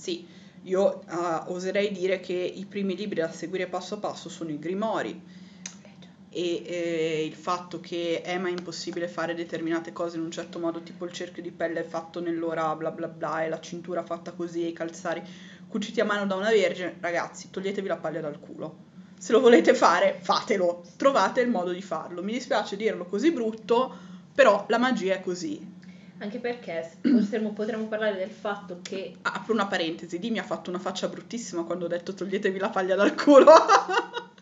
Sì, 0.04 0.26
io 0.64 1.02
ah, 1.06 1.46
oserei 1.48 1.90
dire 1.90 2.20
che 2.20 2.34
i 2.34 2.66
primi 2.66 2.94
libri 2.94 3.20
da 3.20 3.32
seguire 3.32 3.68
passo 3.68 3.94
a 3.94 3.96
passo 3.96 4.28
sono 4.28 4.50
i 4.50 4.58
Grimori 4.58 5.18
e 6.28 6.62
eh, 6.62 7.24
il 7.24 7.32
fatto 7.32 7.80
che 7.80 8.20
è 8.20 8.36
mai 8.36 8.50
impossibile 8.50 9.08
fare 9.08 9.32
determinate 9.34 9.94
cose 9.94 10.18
in 10.18 10.22
un 10.24 10.30
certo 10.30 10.58
modo, 10.58 10.82
tipo 10.82 11.06
il 11.06 11.12
cerchio 11.12 11.42
di 11.42 11.50
pelle 11.50 11.80
è 11.80 11.84
fatto 11.84 12.20
nell'ora 12.20 12.76
bla 12.76 12.90
bla 12.90 13.08
bla 13.08 13.44
e 13.44 13.48
la 13.48 13.60
cintura 13.60 14.02
fatta 14.02 14.32
così 14.32 14.62
e 14.62 14.68
i 14.68 14.72
calzari 14.74 15.22
cuciti 15.66 16.02
a 16.02 16.04
mano 16.04 16.26
da 16.26 16.34
una 16.34 16.50
vergine, 16.50 16.98
ragazzi, 17.00 17.48
toglietevi 17.48 17.88
la 17.88 17.96
paglia 17.96 18.20
dal 18.20 18.38
culo. 18.38 18.76
Se 19.18 19.32
lo 19.32 19.40
volete 19.40 19.72
fare, 19.72 20.18
fatelo, 20.20 20.84
trovate 20.98 21.40
il 21.40 21.48
modo 21.48 21.72
di 21.72 21.80
farlo. 21.80 22.22
Mi 22.22 22.32
dispiace 22.32 22.76
dirlo 22.76 23.06
così 23.06 23.32
brutto, 23.32 23.96
però 24.34 24.66
la 24.68 24.76
magia 24.76 25.14
è 25.14 25.22
così. 25.22 25.72
Anche 26.18 26.38
perché 26.38 26.90
potremmo, 27.00 27.52
potremmo 27.52 27.86
parlare 27.86 28.16
del 28.16 28.30
fatto 28.30 28.78
che... 28.82 29.16
Apro 29.22 29.52
una 29.52 29.66
parentesi, 29.66 30.18
Di 30.18 30.30
mi 30.30 30.38
ha 30.38 30.44
fatto 30.44 30.70
una 30.70 30.78
faccia 30.78 31.08
bruttissima 31.08 31.64
quando 31.64 31.86
ho 31.86 31.88
detto 31.88 32.14
toglietevi 32.14 32.58
la 32.58 32.70
paglia 32.70 32.94
dal 32.94 33.14
culo. 33.14 33.52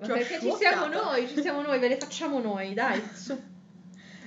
Ma 0.00 0.06
perché 0.06 0.40
ci 0.40 0.52
siamo 0.52 0.86
noi, 0.86 1.28
ci 1.28 1.42
siamo 1.42 1.60
noi, 1.60 1.78
ve 1.78 1.88
le 1.88 1.98
facciamo 1.98 2.40
noi, 2.40 2.72
dai, 2.72 3.02
su. 3.12 3.38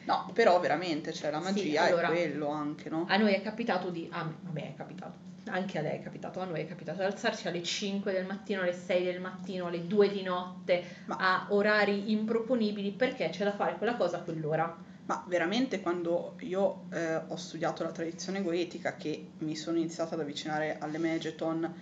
No, 0.05 0.29
però 0.33 0.59
veramente, 0.59 1.13
cioè 1.13 1.31
la 1.31 1.39
magia 1.39 1.61
Sì, 1.61 1.77
allora, 1.77 2.09
è 2.09 2.11
quello 2.11 2.49
anche, 2.49 2.89
no? 2.89 3.05
A 3.07 3.17
noi 3.17 3.33
è 3.33 3.41
capitato 3.41 3.89
di... 3.89 4.07
Ah, 4.11 4.29
vabbè, 4.39 4.73
è 4.73 4.73
capitato. 4.75 5.31
Anche 5.47 5.79
a 5.79 5.81
lei 5.81 5.97
è 5.97 6.01
capitato, 6.01 6.39
a 6.39 6.45
noi 6.45 6.61
è 6.61 6.67
capitato 6.67 6.99
di 6.99 7.05
alzarci 7.05 7.47
alle 7.47 7.63
5 7.63 8.11
del 8.11 8.25
mattino, 8.25 8.61
alle 8.61 8.73
6 8.73 9.03
del 9.03 9.19
mattino, 9.19 9.67
alle 9.67 9.87
2 9.87 10.09
di 10.09 10.21
notte, 10.21 10.83
Ma- 11.05 11.17
a 11.17 11.47
orari 11.49 12.11
improponibili, 12.11 12.91
perché 12.91 13.29
c'è 13.29 13.43
da 13.43 13.53
fare 13.53 13.77
quella 13.77 13.95
cosa 13.95 14.17
a 14.17 14.21
quell'ora. 14.21 14.91
Ma 15.05 15.23
veramente 15.27 15.81
quando 15.81 16.35
io 16.41 16.85
eh, 16.91 17.15
ho 17.15 17.35
studiato 17.35 17.83
la 17.83 17.91
tradizione 17.91 18.41
goetica, 18.41 18.95
che 18.95 19.31
mi 19.39 19.55
sono 19.55 19.77
iniziata 19.77 20.15
ad 20.15 20.21
avvicinare 20.21 20.77
alle 20.79 20.97
Megeton 20.97 21.73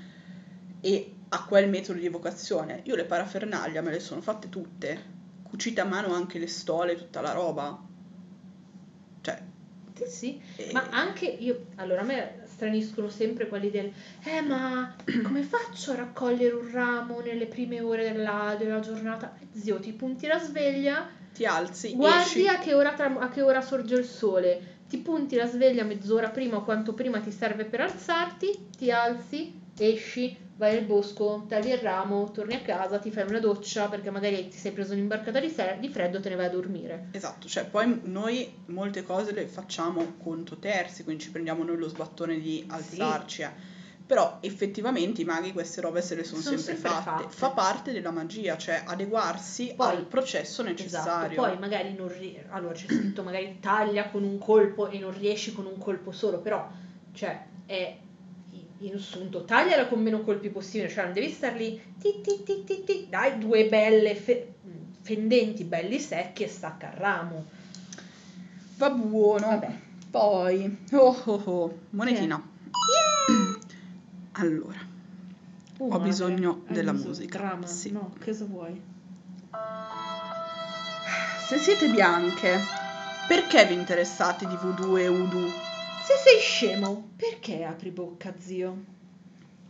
e 0.82 1.16
a 1.30 1.46
quel 1.46 1.70
metodo 1.70 2.00
di 2.00 2.06
evocazione, 2.08 2.82
io 2.86 2.96
le 2.96 3.06
parafernaglia 3.06 3.82
me 3.82 3.92
le 3.92 4.00
sono 4.00 4.22
fatte 4.22 4.50
tutte, 4.50 5.20
cucite 5.44 5.82
a 5.82 5.86
mano 5.86 6.14
anche 6.14 6.40
le 6.40 6.48
stole, 6.48 6.96
tutta 6.96 7.22
la 7.22 7.32
roba. 7.34 7.80
Cioè, 9.22 9.42
Sì, 9.94 10.06
sì. 10.08 10.42
eh, 10.56 10.72
Ma 10.74 10.90
anche 10.90 11.26
io, 11.26 11.68
allora 11.76 12.02
a 12.02 12.04
me 12.04 12.42
straniscono 12.46 13.10
sempre 13.10 13.48
quelli 13.48 13.70
del 13.70 13.92
eh 14.24 14.42
ma 14.42 14.96
come 15.24 15.44
faccio 15.44 15.92
a 15.92 15.96
raccogliere 15.96 16.56
un 16.56 16.72
ramo 16.72 17.20
nelle 17.22 17.46
prime 17.48 17.82
ore 17.82 18.12
della, 18.12 18.56
della 18.58 18.80
giornata? 18.80 19.36
Zio, 19.52 19.80
ti 19.80 19.94
punti 19.94 20.28
la 20.28 20.40
sveglia, 20.40 21.08
ti 21.34 21.46
alzi, 21.46 21.94
guardi 21.96 22.22
esci, 22.22 22.48
a 22.48 22.58
che, 22.60 22.74
ora 22.74 22.94
tra- 22.94 23.18
a 23.20 23.30
che 23.30 23.42
ora 23.42 23.62
sorge 23.62 23.96
il 23.96 24.06
sole, 24.06 24.80
ti 24.88 24.98
punti 24.98 25.36
la 25.36 25.46
sveglia 25.48 25.84
mezz'ora 25.84 26.30
prima 26.30 26.58
o 26.58 26.64
quanto 26.64 26.94
prima 26.94 27.20
ti 27.20 27.32
serve 27.32 27.66
per 27.66 27.82
alzarti, 27.82 28.70
ti 28.78 28.92
alzi, 28.92 29.60
esci, 29.78 30.38
vai 30.58 30.74
nel 30.76 30.84
bosco, 30.86 31.46
tagli 31.48 31.70
il 31.70 31.78
ramo, 31.78 32.30
torni 32.32 32.54
a 32.56 32.60
casa, 32.62 33.00
ti 33.00 33.10
fai 33.10 33.26
una 33.28 33.40
doccia 33.40 33.88
perché 33.88 34.10
magari 34.12 34.48
ti 34.50 34.58
sei 34.58 34.72
preso 34.72 34.94
un'imbarcata 34.94 35.40
di, 35.40 35.50
se- 35.50 35.78
di 35.80 35.90
freddo 35.90 36.18
e 36.18 36.20
te 36.20 36.30
ne 36.30 36.36
vai 36.36 36.46
a 36.48 36.50
dormire. 36.50 37.08
Esatto, 37.12 37.48
cioè 37.48 37.66
poi 37.66 38.00
noi 38.04 38.54
molte 38.66 39.02
cose 39.02 39.32
le 39.32 39.48
facciamo 39.48 40.16
conto 40.22 40.58
terzi, 40.58 41.04
quindi 41.04 41.24
ci 41.24 41.32
prendiamo 41.32 41.64
noi 41.64 41.78
lo 41.78 41.88
sbattone 41.88 42.40
di 42.40 42.64
alzarci, 42.68 43.42
eh. 43.42 43.80
Però 44.12 44.40
effettivamente 44.42 45.22
i 45.22 45.24
maghi 45.24 45.54
queste 45.54 45.80
robe 45.80 46.02
se 46.02 46.16
le 46.16 46.26
sono, 46.26 46.42
Sono 46.42 46.58
sempre, 46.58 46.76
sempre 46.76 47.02
fatte. 47.02 47.24
fatte. 47.24 47.34
Fa 47.34 47.50
parte 47.52 47.94
della 47.94 48.12
magia, 48.12 48.58
cioè 48.58 48.84
adeguarsi 48.86 49.72
Poi- 49.74 49.96
al 49.96 50.04
processo 50.04 50.64
Esatto, 50.64 50.70
necessario. 50.84 51.42
poi 51.42 51.58
magari 51.58 51.94
non 51.94 52.10
ri- 52.10 52.38
allora 52.50 52.74
c'è 52.74 52.88
scritto 52.88 53.24
magari 53.24 53.60
taglia 53.62 54.10
con 54.10 54.24
un 54.24 54.38
colpo 54.38 54.90
e 54.90 55.00
non 55.00 55.18
riesci 55.18 55.54
con 55.54 55.66
un 55.66 55.78
colpo 55.78 56.12
solo, 56.12 56.40
però 56.42 56.70
cioè 57.14 57.42
è 57.66 57.96
in 58.80 58.94
assunto, 58.96 59.46
tagliala 59.46 59.88
con 59.88 60.02
meno 60.02 60.24
colpi 60.24 60.50
possibile, 60.50 60.90
cioè 60.90 61.06
non 61.06 61.14
devi 61.14 61.30
star 61.30 61.54
lì 61.56 61.82
ti, 61.98 62.20
ti, 62.22 62.44
ti, 62.44 62.64
ti, 62.66 62.84
ti, 62.84 63.08
dai 63.10 63.38
due 63.38 63.70
belle 63.70 64.14
fe- 64.16 64.56
fendenti 65.04 65.64
belli 65.64 66.00
secchi 66.00 66.44
e 66.44 66.50
stacca 66.50 66.88
il 66.92 66.98
ramo. 66.98 67.46
Va 68.76 68.90
buono. 68.90 69.48
Vabbè. 69.48 69.74
Poi, 70.12 70.80
oh 70.92 71.22
oh 71.28 71.42
oh, 71.46 71.78
monetina. 71.92 72.50
Allora, 74.34 74.90
Uh, 75.78 75.94
Ho 75.96 76.00
bisogno 76.00 76.62
della 76.68 76.92
bisogno- 76.92 77.10
musica, 77.10 77.38
Dramma, 77.40 77.66
sì. 77.66 77.92
no, 77.92 78.14
cosa 78.24 78.46
vuoi? 78.46 78.80
se 81.48 81.58
siete 81.58 81.90
bianche, 81.90 82.60
perché 83.28 83.66
vi 83.66 83.74
interessate 83.74 84.46
di 84.48 84.56
voodoo 84.62 84.98
e 84.98 85.08
voodoo? 85.10 85.50
Se 86.04 86.14
sei 86.24 86.40
scemo, 86.40 87.10
perché 87.16 87.64
apri 87.64 87.90
bocca, 87.90 88.34
zio? 88.38 88.84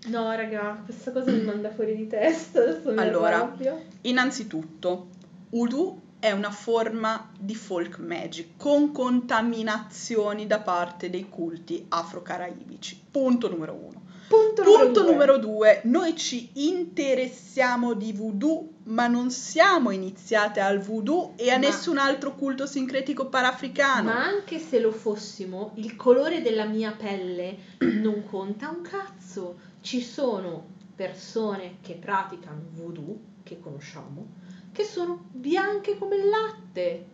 No, 0.08 0.36
raga, 0.36 0.82
questa 0.84 1.12
cosa 1.14 1.32
mi 1.32 1.44
manda 1.44 1.72
fuori 1.72 1.96
di 1.96 2.08
testa, 2.08 2.60
adesso 2.62 2.92
mi 2.92 2.98
Allora. 3.00 3.38
arrabbio. 3.38 3.82
Innanzitutto, 4.02 5.08
voodoo 5.50 6.02
è 6.20 6.32
una 6.32 6.52
forma 6.52 7.32
di 7.40 7.56
folk 7.56 8.00
magic 8.00 8.58
con 8.58 8.92
contaminazioni 8.92 10.46
da 10.46 10.60
parte 10.60 11.10
dei 11.10 11.30
culti 11.30 11.86
afro-caraibici. 11.88 13.02
Punto 13.10 13.50
numero 13.50 13.74
uno. 13.74 14.10
Punto, 14.32 14.62
Punto 14.64 15.02
due. 15.02 15.12
numero 15.12 15.38
due, 15.38 15.82
noi 15.84 16.16
ci 16.16 16.52
interessiamo 16.54 17.94
di 17.94 18.14
voodoo, 18.14 18.70
ma 18.84 19.08
non 19.08 19.30
siamo 19.30 19.92
iniziate 19.92 20.62
al 20.62 20.80
voodoo 20.80 21.34
e 21.36 21.50
a 21.52 21.58
Ma- 21.58 21.68
nessun 21.68 21.98
altro 21.98 22.34
culto 22.36 22.66
sincretico 22.66 23.26
parafricano. 23.26 24.04
Ma 24.10 24.24
anche 24.24 24.58
se 24.58 24.80
lo 24.80 24.92
fossimo, 24.94 25.72
il 25.76 25.98
colore 25.98 26.42
della 26.42 26.64
mia 26.64 26.94
pelle 26.94 27.58
non 27.80 28.24
conta 28.24 28.70
un 28.70 28.82
cazzo. 28.82 29.58
Ci 29.82 30.02
sono 30.02 30.66
persone 30.96 31.80
che 31.82 31.96
praticano 31.96 32.62
voodoo, 32.72 33.20
che 33.44 33.60
conosciamo, 33.60 34.28
che 34.72 34.86
sono 34.86 35.26
bianche 35.32 35.98
come 35.98 36.16
il 36.16 36.30
latte. 36.30 37.06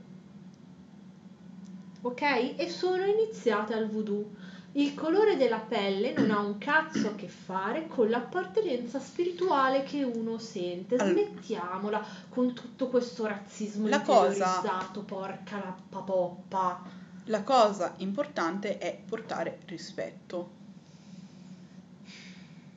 Ok? 2.01 2.22
E 2.57 2.70
sono 2.70 3.03
iniziate 3.05 3.74
al 3.74 3.89
voodoo. 3.89 4.45
Il 4.78 4.93
colore 4.93 5.38
della 5.38 5.57
pelle 5.57 6.13
non 6.13 6.30
ha 6.30 6.39
un 6.39 6.59
cazzo 6.59 7.07
a 7.07 7.15
che 7.15 7.28
fare 7.28 7.88
con 7.88 8.09
l'appartenenza 8.09 8.99
spirituale 8.99 9.82
che 9.82 10.03
uno 10.03 10.38
sente. 10.38 10.97
Smettiamola 10.99 12.05
con 12.30 12.53
tutto 12.53 12.88
questo 12.88 13.25
razzismo 13.25 13.88
La 13.88 14.01
cosa- 14.01 14.61
porca 15.03 15.57
la 15.57 15.75
papoppa. 15.89 16.84
La 17.25 17.41
cosa 17.41 17.95
importante 17.97 18.78
è 18.78 18.95
portare 19.03 19.61
rispetto. 19.65 20.51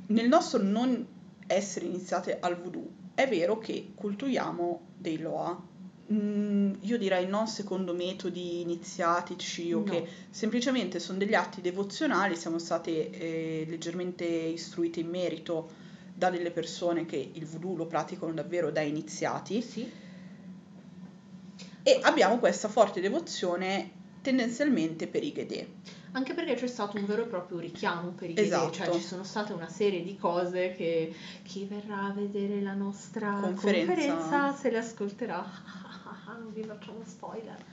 Nel 0.06 0.26
nostro 0.26 0.62
non 0.62 1.06
essere 1.46 1.84
iniziate 1.84 2.38
al 2.40 2.56
voodoo, 2.56 2.88
è 3.12 3.28
vero 3.28 3.58
che 3.58 3.92
cultuiamo 3.94 4.80
dei 4.96 5.18
Loa. 5.18 5.68
Mm, 6.12 6.72
io 6.80 6.98
direi 6.98 7.28
non 7.28 7.46
secondo 7.46 7.92
metodi 7.94 8.60
iniziatici 8.62 9.72
o 9.72 9.78
No. 9.78 9.84
che 9.84 10.08
semplicemente 10.30 10.98
sono 10.98 11.18
degli 11.18 11.34
atti 11.34 11.60
devozionali, 11.60 12.34
siamo 12.34 12.58
state 12.58 13.10
eh, 13.10 13.64
leggermente 13.68 14.24
istruite 14.24 14.98
in 15.00 15.08
merito 15.08 15.70
da 16.12 16.28
delle 16.30 16.50
persone 16.50 17.06
che 17.06 17.30
il 17.32 17.46
voodoo 17.46 17.76
lo 17.76 17.86
praticano 17.86 18.32
davvero 18.32 18.70
da 18.72 18.80
iniziati 18.80 19.62
Sì. 19.62 19.88
e 21.82 21.98
abbiamo 22.02 22.38
questa 22.38 22.68
forte 22.68 23.00
devozione 23.00 23.90
tendenzialmente 24.20 25.06
per 25.06 25.22
i 25.22 25.32
Ghedè. 25.32 25.66
Anche 26.12 26.34
perché 26.34 26.54
c'è 26.54 26.66
stato 26.66 26.98
un 26.98 27.06
vero 27.06 27.22
e 27.22 27.26
proprio 27.26 27.58
richiamo 27.60 28.10
per 28.10 28.28
i 28.30 28.34
Ghedè, 28.34 28.46
Esatto. 28.48 28.72
cioè 28.72 28.90
ci 28.92 29.00
sono 29.00 29.22
state 29.22 29.52
una 29.52 29.68
serie 29.68 30.02
di 30.02 30.16
cose 30.16 30.74
che 30.76 31.14
chi 31.44 31.66
verrà 31.66 32.06
a 32.06 32.12
vedere 32.12 32.60
la 32.60 32.74
nostra 32.74 33.38
Conferenza. 33.40 33.94
conferenza, 33.94 34.52
se 34.54 34.70
le 34.72 34.78
ascolterà. 34.78 35.88
non 36.36 36.52
vi 36.52 36.62
facciamo 36.62 37.00
spoiler. 37.04 37.64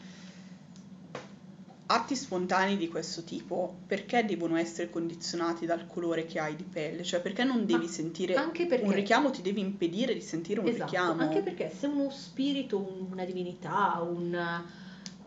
Atti 1.90 2.16
spontanei 2.18 2.76
di 2.76 2.90
questo 2.90 3.24
tipo, 3.24 3.78
perché 3.88 4.26
devono 4.26 4.58
essere 4.58 4.90
condizionati 4.90 5.66
dal 5.66 5.88
colore 5.88 6.26
che 6.26 6.38
hai 6.38 6.54
di 6.58 6.64
pelle? 6.66 7.02
Cioè, 7.02 7.22
perché 7.22 7.46
non 7.46 7.66
devi 7.66 7.86
Ma 7.86 7.90
sentire 7.90 8.34
perché- 8.34 8.80
un 8.84 8.92
richiamo, 8.92 9.30
ti 9.32 9.42
devi 9.42 9.62
impedire 9.62 10.14
di 10.14 10.20
sentire 10.20 10.60
un 10.60 10.68
Esatto, 10.68 10.84
richiamo. 10.84 11.22
anche 11.22 11.40
perché 11.42 11.72
se 11.74 11.88
uno 11.88 12.10
spirito, 12.10 12.78
un- 12.78 13.08
una 13.12 13.24
divinità, 13.24 14.02
un- 14.02 14.64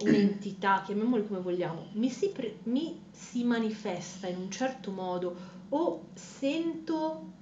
un'entità, 0.03 0.83
chiamiamolo 0.85 1.25
come 1.25 1.41
vogliamo, 1.41 1.87
mi 1.93 2.11
si, 2.11 2.29
pre- 2.29 2.59
mi 2.65 3.01
si 3.11 3.43
manifesta 3.43 4.27
in 4.27 4.37
un 4.37 4.51
certo 4.51 4.91
modo 4.91 5.35
o 5.71 6.09
sento, 6.13 7.33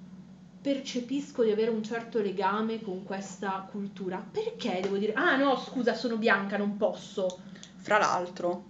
percepisco 0.61 1.45
di 1.45 1.51
avere 1.51 1.71
un 1.71 1.83
certo 1.83 2.21
legame 2.21 2.81
con 2.81 3.05
questa 3.05 3.67
cultura, 3.71 4.25
perché 4.31 4.81
devo 4.83 4.97
dire, 4.97 5.13
ah 5.15 5.37
no, 5.37 5.57
scusa, 5.57 5.95
sono 5.95 6.17
bianca, 6.17 6.57
non 6.57 6.77
posso. 6.77 7.41
Fra 7.77 7.99
l'altro, 7.99 8.65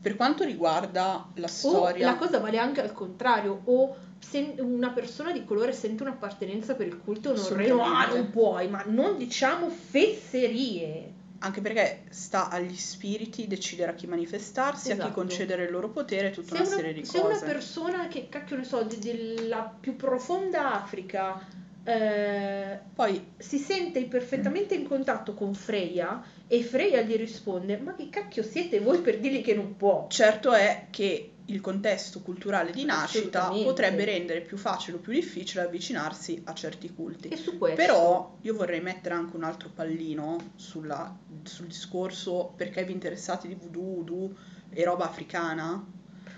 per 0.00 0.16
quanto 0.16 0.44
riguarda 0.44 1.26
la 1.34 1.46
O 1.46 1.48
storia, 1.48 2.06
la 2.06 2.16
cosa 2.16 2.38
vale 2.38 2.58
anche 2.58 2.80
al 2.80 2.92
contrario, 2.92 3.60
o 3.64 3.96
se 4.18 4.54
una 4.58 4.90
persona 4.90 5.32
di 5.32 5.44
colore 5.44 5.72
sente 5.72 6.02
un'appartenenza 6.02 6.74
per 6.74 6.86
il 6.86 6.98
culto 6.98 7.34
non 7.34 7.48
re, 7.54 7.68
no, 7.68 7.82
Assolutamente. 7.82 8.16
non 8.16 8.30
puoi, 8.30 8.68
ma 8.68 8.82
non 8.86 9.16
diciamo 9.18 9.68
fesserie. 9.68 11.12
Anche 11.44 11.60
perché 11.60 12.04
sta 12.10 12.48
agli 12.48 12.74
spiriti 12.74 13.46
decidere 13.46 13.92
a 13.92 13.94
chi 13.94 14.06
manifestarsi, 14.06 14.90
a 14.90 14.94
chi 14.94 15.00
Esatto. 15.00 15.14
concedere 15.14 15.64
il 15.64 15.70
loro 15.70 15.90
potere, 15.90 16.30
tutta 16.30 16.56
Se 16.56 16.62
una 16.62 16.70
serie 16.70 16.92
di 16.94 17.04
se 17.04 17.20
cose. 17.20 17.36
una 17.36 17.52
persona 17.52 18.08
che, 18.08 18.28
cacchio 18.30 18.56
ne 18.56 18.64
so, 18.64 18.82
de- 18.82 18.98
della 18.98 19.72
più 19.78 19.94
profonda 19.94 20.72
Africa 20.82 21.38
eh, 21.86 22.78
Poi 22.94 23.22
si 23.36 23.58
sente 23.58 24.02
perfettamente 24.06 24.74
in 24.74 24.88
contatto 24.88 25.34
con 25.34 25.52
Freya 25.54 26.22
e 26.46 26.62
Freya 26.62 27.02
gli 27.02 27.14
risponde: 27.16 27.76
Ma 27.76 27.94
che 27.94 28.08
cacchio 28.08 28.42
siete 28.42 28.80
voi 28.80 29.00
per 29.00 29.18
dirgli 29.18 29.42
che 29.42 29.54
non 29.54 29.76
può? 29.76 30.06
certo 30.08 30.52
è 30.54 30.86
che 30.90 31.33
il 31.46 31.60
contesto 31.60 32.20
culturale 32.22 32.70
di 32.72 32.84
nascita 32.84 33.48
potrebbe 33.50 34.04
rendere 34.04 34.40
più 34.40 34.56
facile 34.56 34.96
o 34.96 35.00
più 35.00 35.12
difficile 35.12 35.62
avvicinarsi 35.62 36.40
a 36.44 36.54
certi 36.54 36.92
culti. 36.94 37.28
E 37.28 37.36
su 37.36 37.58
questo. 37.58 37.76
Però 37.76 38.36
io 38.40 38.54
vorrei 38.54 38.80
mettere 38.80 39.14
anche 39.14 39.36
un 39.36 39.44
altro 39.44 39.68
pallino 39.68 40.52
sulla- 40.56 41.14
sul 41.42 41.66
discorso 41.66 42.52
perché 42.56 42.84
vi 42.84 42.92
interessate 42.92 43.48
di 43.48 43.54
voodoo, 43.54 43.82
voodoo 43.82 44.36
e 44.70 44.84
roba 44.84 45.04
africana. 45.04 45.84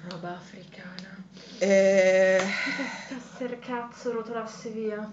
Roba 0.09 0.37
africana. 0.37 1.25
Eh, 1.59 2.41
casser 3.09 3.59
cazzo 3.59 4.13
rotolasse 4.13 4.71
via. 4.71 5.11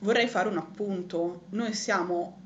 vorrei 0.00 0.28
fare 0.28 0.48
un 0.48 0.56
appunto. 0.56 1.42
Noi 1.50 1.72
siamo 1.74 2.38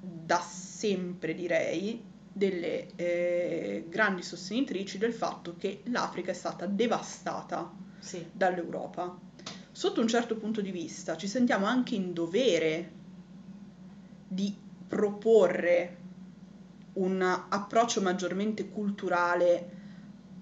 da 0.00 0.40
sempre, 0.40 1.34
direi, 1.34 2.02
delle 2.38 2.94
eh, 2.94 3.84
grandi 3.88 4.22
sostenitrici 4.22 4.96
del 4.96 5.12
fatto 5.12 5.56
che 5.58 5.82
l'Africa 5.86 6.30
è 6.30 6.34
stata 6.34 6.66
devastata 6.66 7.70
Sì. 7.98 8.24
dall'Europa. 8.32 9.18
Sotto 9.72 10.00
un 10.00 10.08
certo 10.08 10.36
punto 10.36 10.60
di 10.60 10.70
vista 10.70 11.16
ci 11.16 11.26
sentiamo 11.26 11.66
anche 11.66 11.94
in 11.96 12.12
dovere 12.12 12.92
di 14.28 14.54
proporre 14.86 15.96
un 16.94 17.20
approccio 17.22 18.00
maggiormente 18.00 18.68
culturale 18.68 19.76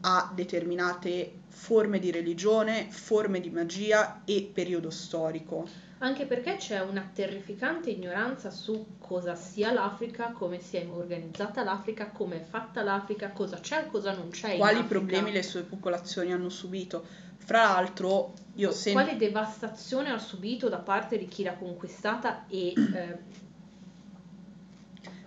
a 0.02 0.30
determinate 0.34 1.40
forme 1.48 1.98
di 1.98 2.10
religione, 2.10 2.86
forme 2.90 3.40
di 3.40 3.50
magia 3.50 4.22
e 4.24 4.48
periodo 4.52 4.90
storico. 4.90 5.66
Anche 5.98 6.26
perché 6.26 6.56
c'è 6.56 6.80
una 6.80 7.08
terrificante 7.14 7.88
ignoranza 7.90 8.50
su 8.50 8.96
cosa 8.98 9.34
sia 9.34 9.72
l'Africa, 9.72 10.30
come 10.32 10.60
si 10.60 10.76
è 10.76 10.86
organizzata 10.90 11.64
l'Africa, 11.64 12.08
come 12.10 12.36
è 12.36 12.44
fatta 12.44 12.82
l'Africa, 12.82 13.30
cosa 13.30 13.58
c'è 13.60 13.84
e 13.84 13.86
cosa 13.86 14.12
non 14.12 14.28
c'è 14.28 14.52
in 14.52 14.58
Quali 14.58 14.82
problemi 14.84 15.32
le 15.32 15.42
sue 15.42 15.62
popolazioni 15.62 16.32
hanno 16.32 16.50
subito. 16.50 17.02
Fra 17.38 17.62
l'altro, 17.62 18.34
io 18.56 18.72
sento... 18.72 19.00
Quale 19.00 19.16
devastazione 19.16 20.10
ha 20.10 20.18
subito 20.18 20.68
da 20.68 20.78
parte 20.78 21.16
di 21.16 21.26
chi 21.28 21.42
l'ha 21.44 21.54
conquistata 21.54 22.44
e 22.48 22.72
eh, 22.94 23.18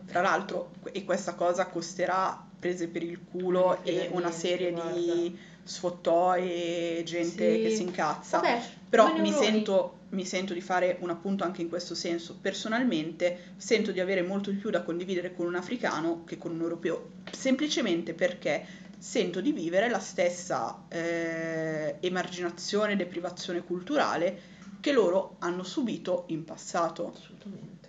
Fra 0.05 0.22
l'altro, 0.22 0.72
e 0.91 1.03
questa 1.03 1.34
cosa 1.36 1.67
costerà 1.67 2.45
prese 2.59 2.88
per 2.89 3.03
il 3.03 3.24
culo 3.24 3.82
Eh, 3.84 3.89
e 3.91 3.99
una 4.11 4.30
veramente, 4.30 4.38
serie 4.38 4.74
di 4.74 4.80
guarda. 4.82 5.38
sfottoi 5.63 6.51
e 6.51 7.03
gente 7.05 7.55
Sì. 7.55 7.61
che 7.61 7.70
si 7.76 7.82
incazza. 7.84 8.39
Vabbè, 8.39 8.61
Però 8.89 9.15
mi 9.17 9.32
sento, 9.32 9.99
mi 10.10 10.26
sento 10.26 10.53
di 10.53 10.62
fare 10.62 10.97
un 11.01 11.10
appunto 11.10 11.43
anche 11.43 11.62
in 11.62 11.70
questo 11.70 11.95
senso. 11.95 12.38
Personalmente 12.41 13.53
sento 13.57 13.91
di 13.91 13.99
avere 13.99 14.22
molto 14.22 14.49
di 14.51 14.57
più 14.57 14.70
da 14.70 14.82
condividere 14.84 15.34
con 15.34 15.45
un 15.45 15.55
africano 15.55 16.24
che 16.26 16.38
con 16.38 16.51
un 16.51 16.62
europeo, 16.62 17.12
semplicemente 17.32 18.14
perché 18.14 18.66
sento 18.97 19.39
di 19.41 19.51
vivere 19.51 19.89
la 19.89 19.99
stessa 19.99 20.86
eh, 20.89 21.95
emarginazione 21.99 22.93
e 22.93 22.95
deprivazione 22.95 23.64
culturale 23.64 24.57
che 24.82 24.91
loro 24.91 25.36
hanno 25.39 25.64
subito 25.64 26.26
in 26.28 26.43
passato. 26.43 27.14
Assolutamente. 27.16 27.88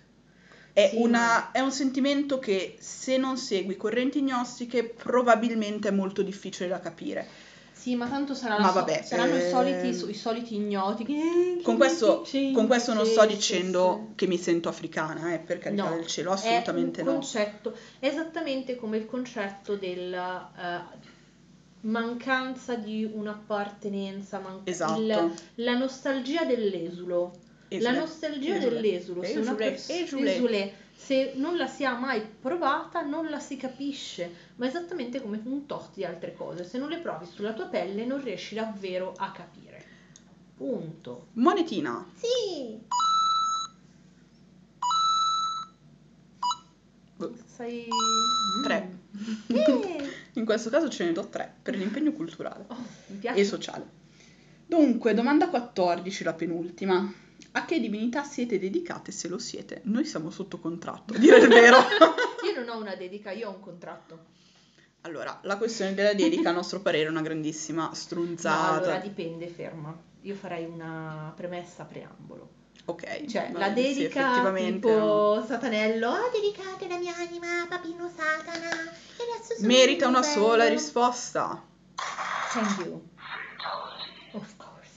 È, 0.72 0.88
Sì, 0.90 0.96
una- 0.96 1.18
ma- 1.18 1.50
è 1.52 1.60
un 1.60 1.72
sentimento 1.72 2.38
che 2.38 2.76
se 2.80 3.16
non 3.16 3.36
segui 3.36 3.76
correnti 3.76 4.20
gnostiche 4.22 4.84
probabilmente 4.84 5.88
è 5.88 5.90
molto 5.90 6.22
difficile 6.22 6.68
da 6.68 6.80
capire. 6.80 7.26
Sì, 7.80 7.94
ma 7.94 8.06
tanto 8.08 8.34
Ma 8.42 8.58
la 8.58 8.66
so- 8.66 8.72
vabbè, 8.74 9.02
saranno 9.02 9.36
i, 9.36 9.40
ehm, 9.40 9.48
soliti, 9.50 10.10
i 10.10 10.14
soliti 10.14 10.54
ignoti. 10.56 11.04
eh, 11.08 11.62
Con 11.62 11.78
questo, 11.78 12.26
con 12.52 12.66
questo 12.66 12.92
non 12.92 13.06
sto 13.06 13.24
dicendo 13.24 14.08
sì. 14.10 14.14
che 14.16 14.26
mi 14.26 14.36
sento 14.36 14.68
africana, 14.68 15.32
eh, 15.32 15.38
per 15.38 15.56
carità 15.58 15.88
No, 15.88 15.94
del 15.94 16.06
cielo, 16.06 16.32
assolutamente 16.32 17.00
è 17.00 17.04
un 17.04 17.08
no. 17.08 17.14
concetto, 17.14 17.74
esattamente 17.98 18.76
come 18.76 18.98
il 18.98 19.06
concetto 19.06 19.76
della 19.76 20.50
eh, 20.92 21.08
mancanza 21.82 22.74
di 22.74 23.08
un'appartenenza, 23.10 24.40
man- 24.40 24.60
Esatto. 24.64 25.00
il- 25.00 25.32
la 25.56 25.74
nostalgia 25.78 26.44
dell'esulo. 26.44 27.32
La 27.68 27.76
Esule. 27.78 27.98
nostalgia 27.98 28.56
Esule. 28.56 28.74
dell'esulo, 28.74 29.22
se, 29.22 29.30
una 29.38 29.40
Esule, 29.42 29.56
pers- 29.70 29.88
esule. 29.90 30.72
Se 31.02 31.32
non 31.36 31.56
la 31.56 31.66
si 31.66 31.84
ha 31.84 31.96
mai 31.96 32.20
provata, 32.20 33.00
non 33.00 33.30
la 33.30 33.40
si 33.40 33.56
capisce, 33.56 34.32
ma 34.56 34.66
esattamente 34.66 35.20
come 35.20 35.40
un 35.44 35.64
tot 35.64 35.94
di 35.94 36.04
altre 36.04 36.34
cose, 36.34 36.62
se 36.62 36.78
non 36.78 36.90
le 36.90 36.98
provi 36.98 37.24
sulla 37.24 37.54
tua 37.54 37.64
pelle 37.66 38.04
non 38.04 38.22
riesci 38.22 38.54
davvero 38.54 39.14
a 39.16 39.32
capire. 39.32 39.82
Punto. 40.54 41.28
Monetina. 41.32 42.06
Sì. 42.14 42.78
Sei... 47.46 47.86
Tre. 48.62 48.98
Mm. 49.52 49.56
Eh. 49.56 50.10
In 50.34 50.44
questo 50.44 50.68
caso 50.68 50.88
ce 50.90 51.06
ne 51.06 51.12
do 51.12 51.26
tre 51.28 51.52
per 51.62 51.76
l'impegno 51.76 52.12
culturale 52.12 52.66
Oh, 52.68 52.76
mi 53.06 53.20
e 53.22 53.44
sociale. 53.44 53.98
Dunque, 54.66 55.14
domanda 55.14 55.48
14, 55.48 56.24
la 56.24 56.34
penultima. 56.34 57.12
A 57.52 57.64
che 57.64 57.80
divinità 57.80 58.22
siete 58.22 58.58
dedicate 58.58 59.12
se 59.12 59.28
lo 59.28 59.38
siete? 59.38 59.80
Noi 59.84 60.04
siamo 60.04 60.30
sotto 60.30 60.58
contratto, 60.58 61.16
dire 61.18 61.38
il 61.38 61.48
vero. 61.48 61.78
Io 62.44 62.54
non 62.64 62.68
ho 62.68 62.80
una 62.80 62.94
dedica, 62.94 63.30
io 63.32 63.48
ho 63.48 63.54
un 63.54 63.60
contratto. 63.60 64.18
Allora, 65.02 65.38
la 65.42 65.56
questione 65.56 65.94
della 65.94 66.14
dedica, 66.14 66.50
a 66.50 66.52
nostro 66.52 66.80
parere, 66.80 67.06
è 67.06 67.10
una 67.10 67.22
grandissima 67.22 67.86
No, 67.86 67.94
strunzata. 67.94 68.76
allora 68.82 68.98
dipende, 68.98 69.46
ferma. 69.48 69.96
Io 70.22 70.34
farei 70.34 70.64
una 70.64 71.32
premessa 71.34 71.84
preambolo. 71.84 72.48
Ok, 72.86 73.24
Cioè, 73.26 73.50
la 73.52 73.68
sì, 73.68 73.74
dedica 73.74 74.20
effettivamente, 74.20 74.88
tipo 74.88 75.44
Satanello, 75.46 76.08
Ho 76.08 76.14
ah, 76.14 76.30
dedicato 76.32 76.86
la 76.86 76.98
mia 76.98 77.14
anima 77.16 77.62
a 77.62 77.66
Papino 77.68 78.08
Satana 78.08 78.68
Merita 79.60 80.06
un 80.06 80.14
una 80.14 80.20
livello. 80.26 80.40
sola 80.46 80.68
risposta. 80.68 81.62
Thank 82.52 82.84
you. 82.84 83.02
Of 84.32 84.56
course. 84.56 84.90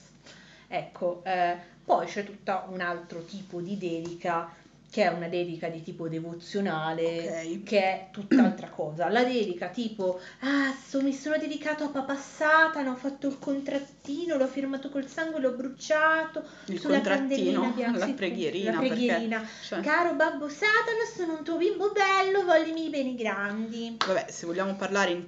Ecco, 0.68 1.22
eh, 1.24 1.56
poi 1.84 2.06
c'è 2.06 2.24
tutto 2.24 2.64
un 2.68 2.80
altro 2.80 3.24
tipo 3.24 3.60
di 3.60 3.76
dedica 3.78 4.52
che 4.90 5.02
è 5.02 5.08
una 5.08 5.26
dedica 5.26 5.66
di 5.68 5.82
tipo 5.82 6.06
devozionale, 6.08 7.48
Ok. 7.56 7.62
che 7.64 7.80
è 7.80 8.08
tutt'altra 8.12 8.68
cosa. 8.68 9.08
La 9.08 9.24
dedica 9.24 9.66
tipo, 9.66 10.20
ah, 10.42 10.72
so- 10.72 11.02
mi 11.02 11.12
sono 11.12 11.36
dedicato 11.36 11.82
a 11.82 11.88
Papa 11.88 12.14
Satana, 12.14 12.92
ho 12.92 12.94
fatto 12.94 13.26
il 13.26 13.40
contrattino, 13.40 14.36
l'ho 14.36 14.46
firmato 14.46 14.90
col 14.90 15.08
sangue, 15.08 15.40
l'ho 15.40 15.50
bruciato 15.50 16.44
Il 16.66 16.78
sulla 16.78 17.00
contrattino, 17.00 17.72
bianca. 17.72 18.06
la 18.06 18.12
preghierina, 18.12 18.70
La 18.70 18.78
perché- 18.78 18.94
preghierina. 18.94 19.48
Cioè, 19.66 19.80
Caro 19.80 20.14
babbo 20.14 20.48
Satana, 20.48 21.02
sono 21.12 21.38
un 21.38 21.42
tuo 21.44 21.56
bimbo 21.56 21.90
bello, 21.90 22.44
voglio 22.44 22.72
i 22.76 22.88
beni 22.88 23.16
grandi. 23.16 23.96
vabbè, 24.06 24.26
se 24.30 24.46
vogliamo 24.46 24.76
parlare 24.76 25.10
in... 25.10 25.26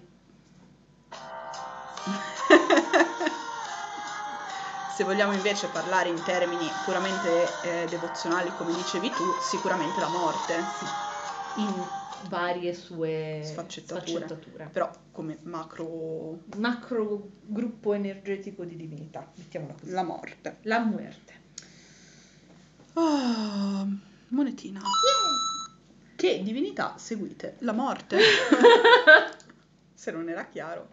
se 4.96 5.04
vogliamo 5.04 5.34
invece 5.34 5.68
parlare 5.68 6.08
in 6.08 6.22
termini 6.24 6.66
puramente 6.86 7.44
eh, 7.64 7.86
devozionali, 7.90 8.50
come 8.56 8.72
dicevi 8.72 9.10
tu, 9.10 9.24
sicuramente 9.42 10.00
la 10.00 10.08
morte. 10.08 10.54
in 11.56 11.70
varie 12.30 12.72
sue 12.72 13.42
Sfaccettature. 13.44 14.26
sfaccettature. 14.26 14.70
Però 14.72 14.90
come 15.12 15.36
macro... 15.42 16.38
Macro 16.56 17.28
gruppo 17.42 17.92
energetico 17.92 18.64
di 18.64 18.74
divinità, 18.74 19.30
mettiamola 19.34 19.74
così. 19.78 19.90
la 19.92 20.02
morte. 20.02 20.56
La 20.62 20.78
muerte. 20.78 21.32
Ah, 22.94 23.86
monetina. 24.28 24.80
Che 26.16 26.42
divinità 26.42 26.94
seguite? 26.96 27.56
La 27.58 27.72
morte. 27.72 28.18
se 29.92 30.10
non 30.10 30.26
era 30.30 30.46
chiaro. 30.46 30.88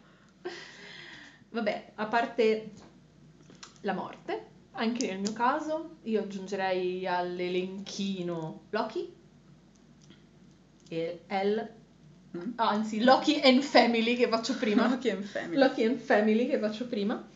Vabbè, 1.52 1.92
a 1.96 2.06
parte 2.08 2.72
la 3.84 3.94
morte, 3.94 4.48
anche 4.74 5.08
nel 5.08 5.20
mio 5.20 5.34
caso, 5.34 5.98
io 6.04 6.22
aggiungerei 6.22 7.06
all'elenchino 7.08 8.64
Loki 8.72 9.14
e 10.90 11.22
L, 11.28 11.82
Mm? 12.36 12.54
anzi 12.56 13.04
Loki 13.04 13.40
and 13.44 13.62
Family 13.62 14.16
che 14.16 14.28
faccio 14.28 14.56
prima. 14.58 14.88
Loki 14.90 15.10
and 15.12 15.24
Family. 15.24 15.56
Loki 15.58 15.84
and 15.84 16.00
Family 16.00 16.48
che 16.48 16.58
faccio 16.58 16.88
prima. 16.88 17.30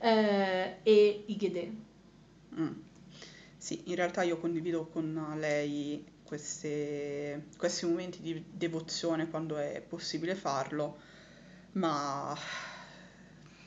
eh, 0.00 0.78
e 0.82 1.24
Igede. 1.26 1.72
Mm. 2.58 2.72
Sì, 3.56 3.82
in 3.84 3.94
realtà 3.94 4.22
io 4.22 4.38
condivido 4.38 4.86
con 4.88 5.36
lei 5.38 6.04
queste- 6.24 7.46
questi 7.56 7.86
momenti 7.86 8.20
di 8.20 8.44
devozione 8.50 9.28
quando 9.30 9.58
è 9.58 9.80
possibile 9.86 10.34
farlo, 10.34 10.98
ma 11.74 12.36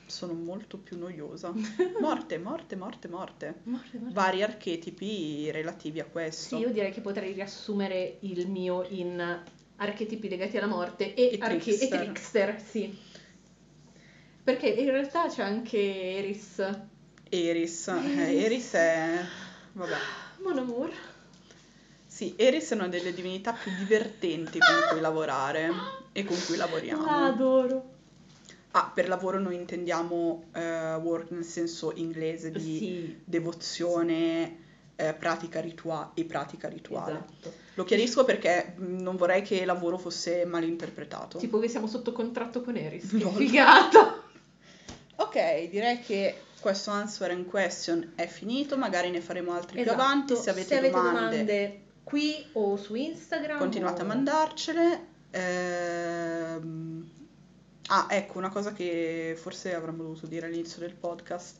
sono 0.05 0.33
molto 0.33 0.77
più 0.77 0.97
noiosa. 0.97 1.51
Morte, 1.99 2.37
morte, 2.37 2.75
morte, 2.75 3.07
morte. 3.07 3.55
Morte, 3.63 3.97
morte. 3.97 4.13
Vari 4.13 4.43
archetipi 4.43 5.49
relativi 5.51 5.99
a 5.99 6.05
questo. 6.05 6.57
Sì, 6.57 6.61
io 6.61 6.71
direi 6.71 6.91
che 6.91 7.01
potrei 7.01 7.33
riassumere 7.33 8.17
il 8.21 8.47
mio 8.47 8.85
in 8.89 9.43
archetipi 9.77 10.29
legati 10.29 10.57
alla 10.57 10.67
morte 10.67 11.13
e, 11.13 11.31
E 11.33 11.37
arche- 11.41 11.55
e 11.55 11.77
trickster. 11.77 11.99
trickster, 12.03 12.61
sì. 12.61 12.97
Perché 14.43 14.67
in 14.67 14.89
realtà 14.91 15.27
c'è 15.27 15.41
anche 15.43 15.77
Eris. 16.17 16.61
Eris, 17.29 17.87
eh, 17.87 18.43
Eris 18.43 18.71
è 18.73 19.19
Vabbè. 19.73 19.95
Mon 20.43 20.57
amour. 20.59 20.91
Sì, 22.05 22.33
Eris 22.37 22.69
è 22.71 22.75
una 22.75 22.87
delle 22.87 23.13
divinità 23.13 23.51
più 23.51 23.71
divertenti 23.77 24.59
con 24.59 24.75
cui 24.91 25.01
lavorare 25.01 25.69
e 26.13 26.23
con 26.23 26.37
cui 26.45 26.55
lavoriamo. 26.55 27.03
La 27.03 27.25
adoro. 27.25 27.93
Ah, 28.77 28.91
per 28.93 29.07
lavoro 29.07 29.39
noi 29.39 29.55
intendiamo 29.55 30.45
eh, 30.53 30.95
work 30.95 31.31
nel 31.31 31.45
senso 31.45 31.93
inglese 31.95 32.51
di 32.51 32.77
Sì, 32.77 33.21
devozione, 33.23 34.57
eh, 34.97 35.13
pratica 35.13 35.61
rituale 35.61 36.09
e 36.15 36.25
pratica 36.25 36.67
rituale. 36.67 37.11
esatto. 37.13 37.53
Lo 37.75 37.85
chiarisco 37.85 38.25
perché 38.25 38.73
mh, 38.75 39.01
non 39.01 39.15
vorrei 39.15 39.43
che 39.43 39.63
lavoro 39.63 39.97
fosse 39.97 40.43
malinterpretato. 40.45 41.37
Tipo 41.37 41.59
che 41.59 41.69
siamo 41.69 41.87
sotto 41.87 42.11
contratto 42.11 42.61
con 42.61 42.75
Eris. 42.75 43.11
Che 43.15 43.23
Lol. 43.23 43.33
figata. 43.33 44.21
Ok, 45.17 45.69
direi 45.69 45.99
che 46.01 46.35
questo 46.59 46.91
answer 46.91 47.31
and 47.31 47.45
question 47.45 48.11
è 48.15 48.27
finito, 48.27 48.77
magari 48.77 49.09
ne 49.09 49.21
faremo 49.21 49.53
altri 49.53 49.73
più 49.81 49.83
Esatto. 49.83 50.01
avanti. 50.01 50.35
Se 50.35 50.49
avete, 50.49 50.89
domande, 50.89 51.79
qui 52.03 52.45
o 52.53 52.75
su 52.75 52.95
Instagram 52.95 53.57
continuate 53.57 54.01
a 54.01 54.03
o- 54.03 54.07
mandarcele. 54.07 54.99
Ehm, 55.31 57.09
Ah, 57.87 58.07
ecco, 58.09 58.37
una 58.37 58.49
cosa 58.49 58.73
che 58.73 59.37
forse 59.39 59.75
avremmo 59.75 60.03
dovuto 60.03 60.25
dire 60.27 60.47
all'inizio 60.47 60.79
del 60.79 60.93
podcast. 60.93 61.57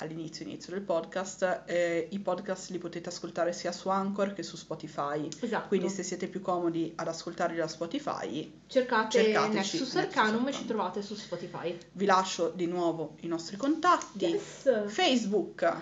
All'inizio, 0.00 0.44
inizio 0.44 0.72
del 0.72 0.82
podcast, 0.82 1.62
eh, 1.66 2.06
i 2.12 2.20
podcast 2.20 2.70
li 2.70 2.78
potete 2.78 3.08
ascoltare 3.08 3.52
sia 3.52 3.72
su 3.72 3.88
Anchor 3.88 4.32
che 4.32 4.44
su 4.44 4.56
Spotify. 4.56 5.28
Esatto. 5.40 5.66
Quindi 5.66 5.88
se 5.88 6.04
siete 6.04 6.28
più 6.28 6.40
comodi 6.40 6.92
ad 6.94 7.08
ascoltarli 7.08 7.56
da 7.56 7.66
Spotify, 7.66 8.60
cercate 8.68 9.22
cercateci 9.24 9.54
Nexus 9.54 9.80
Nexus 9.80 9.96
Arcanum 9.96 10.46
e 10.46 10.52
ci 10.52 10.66
trovate 10.66 11.02
su 11.02 11.16
Spotify. 11.16 11.76
vi 11.92 12.04
lascio 12.04 12.50
di 12.54 12.66
nuovo 12.66 13.16
i 13.22 13.26
nostri 13.26 13.56
contatti. 13.56 14.26
Yes. 14.26 14.86
Facebook, 14.86 15.76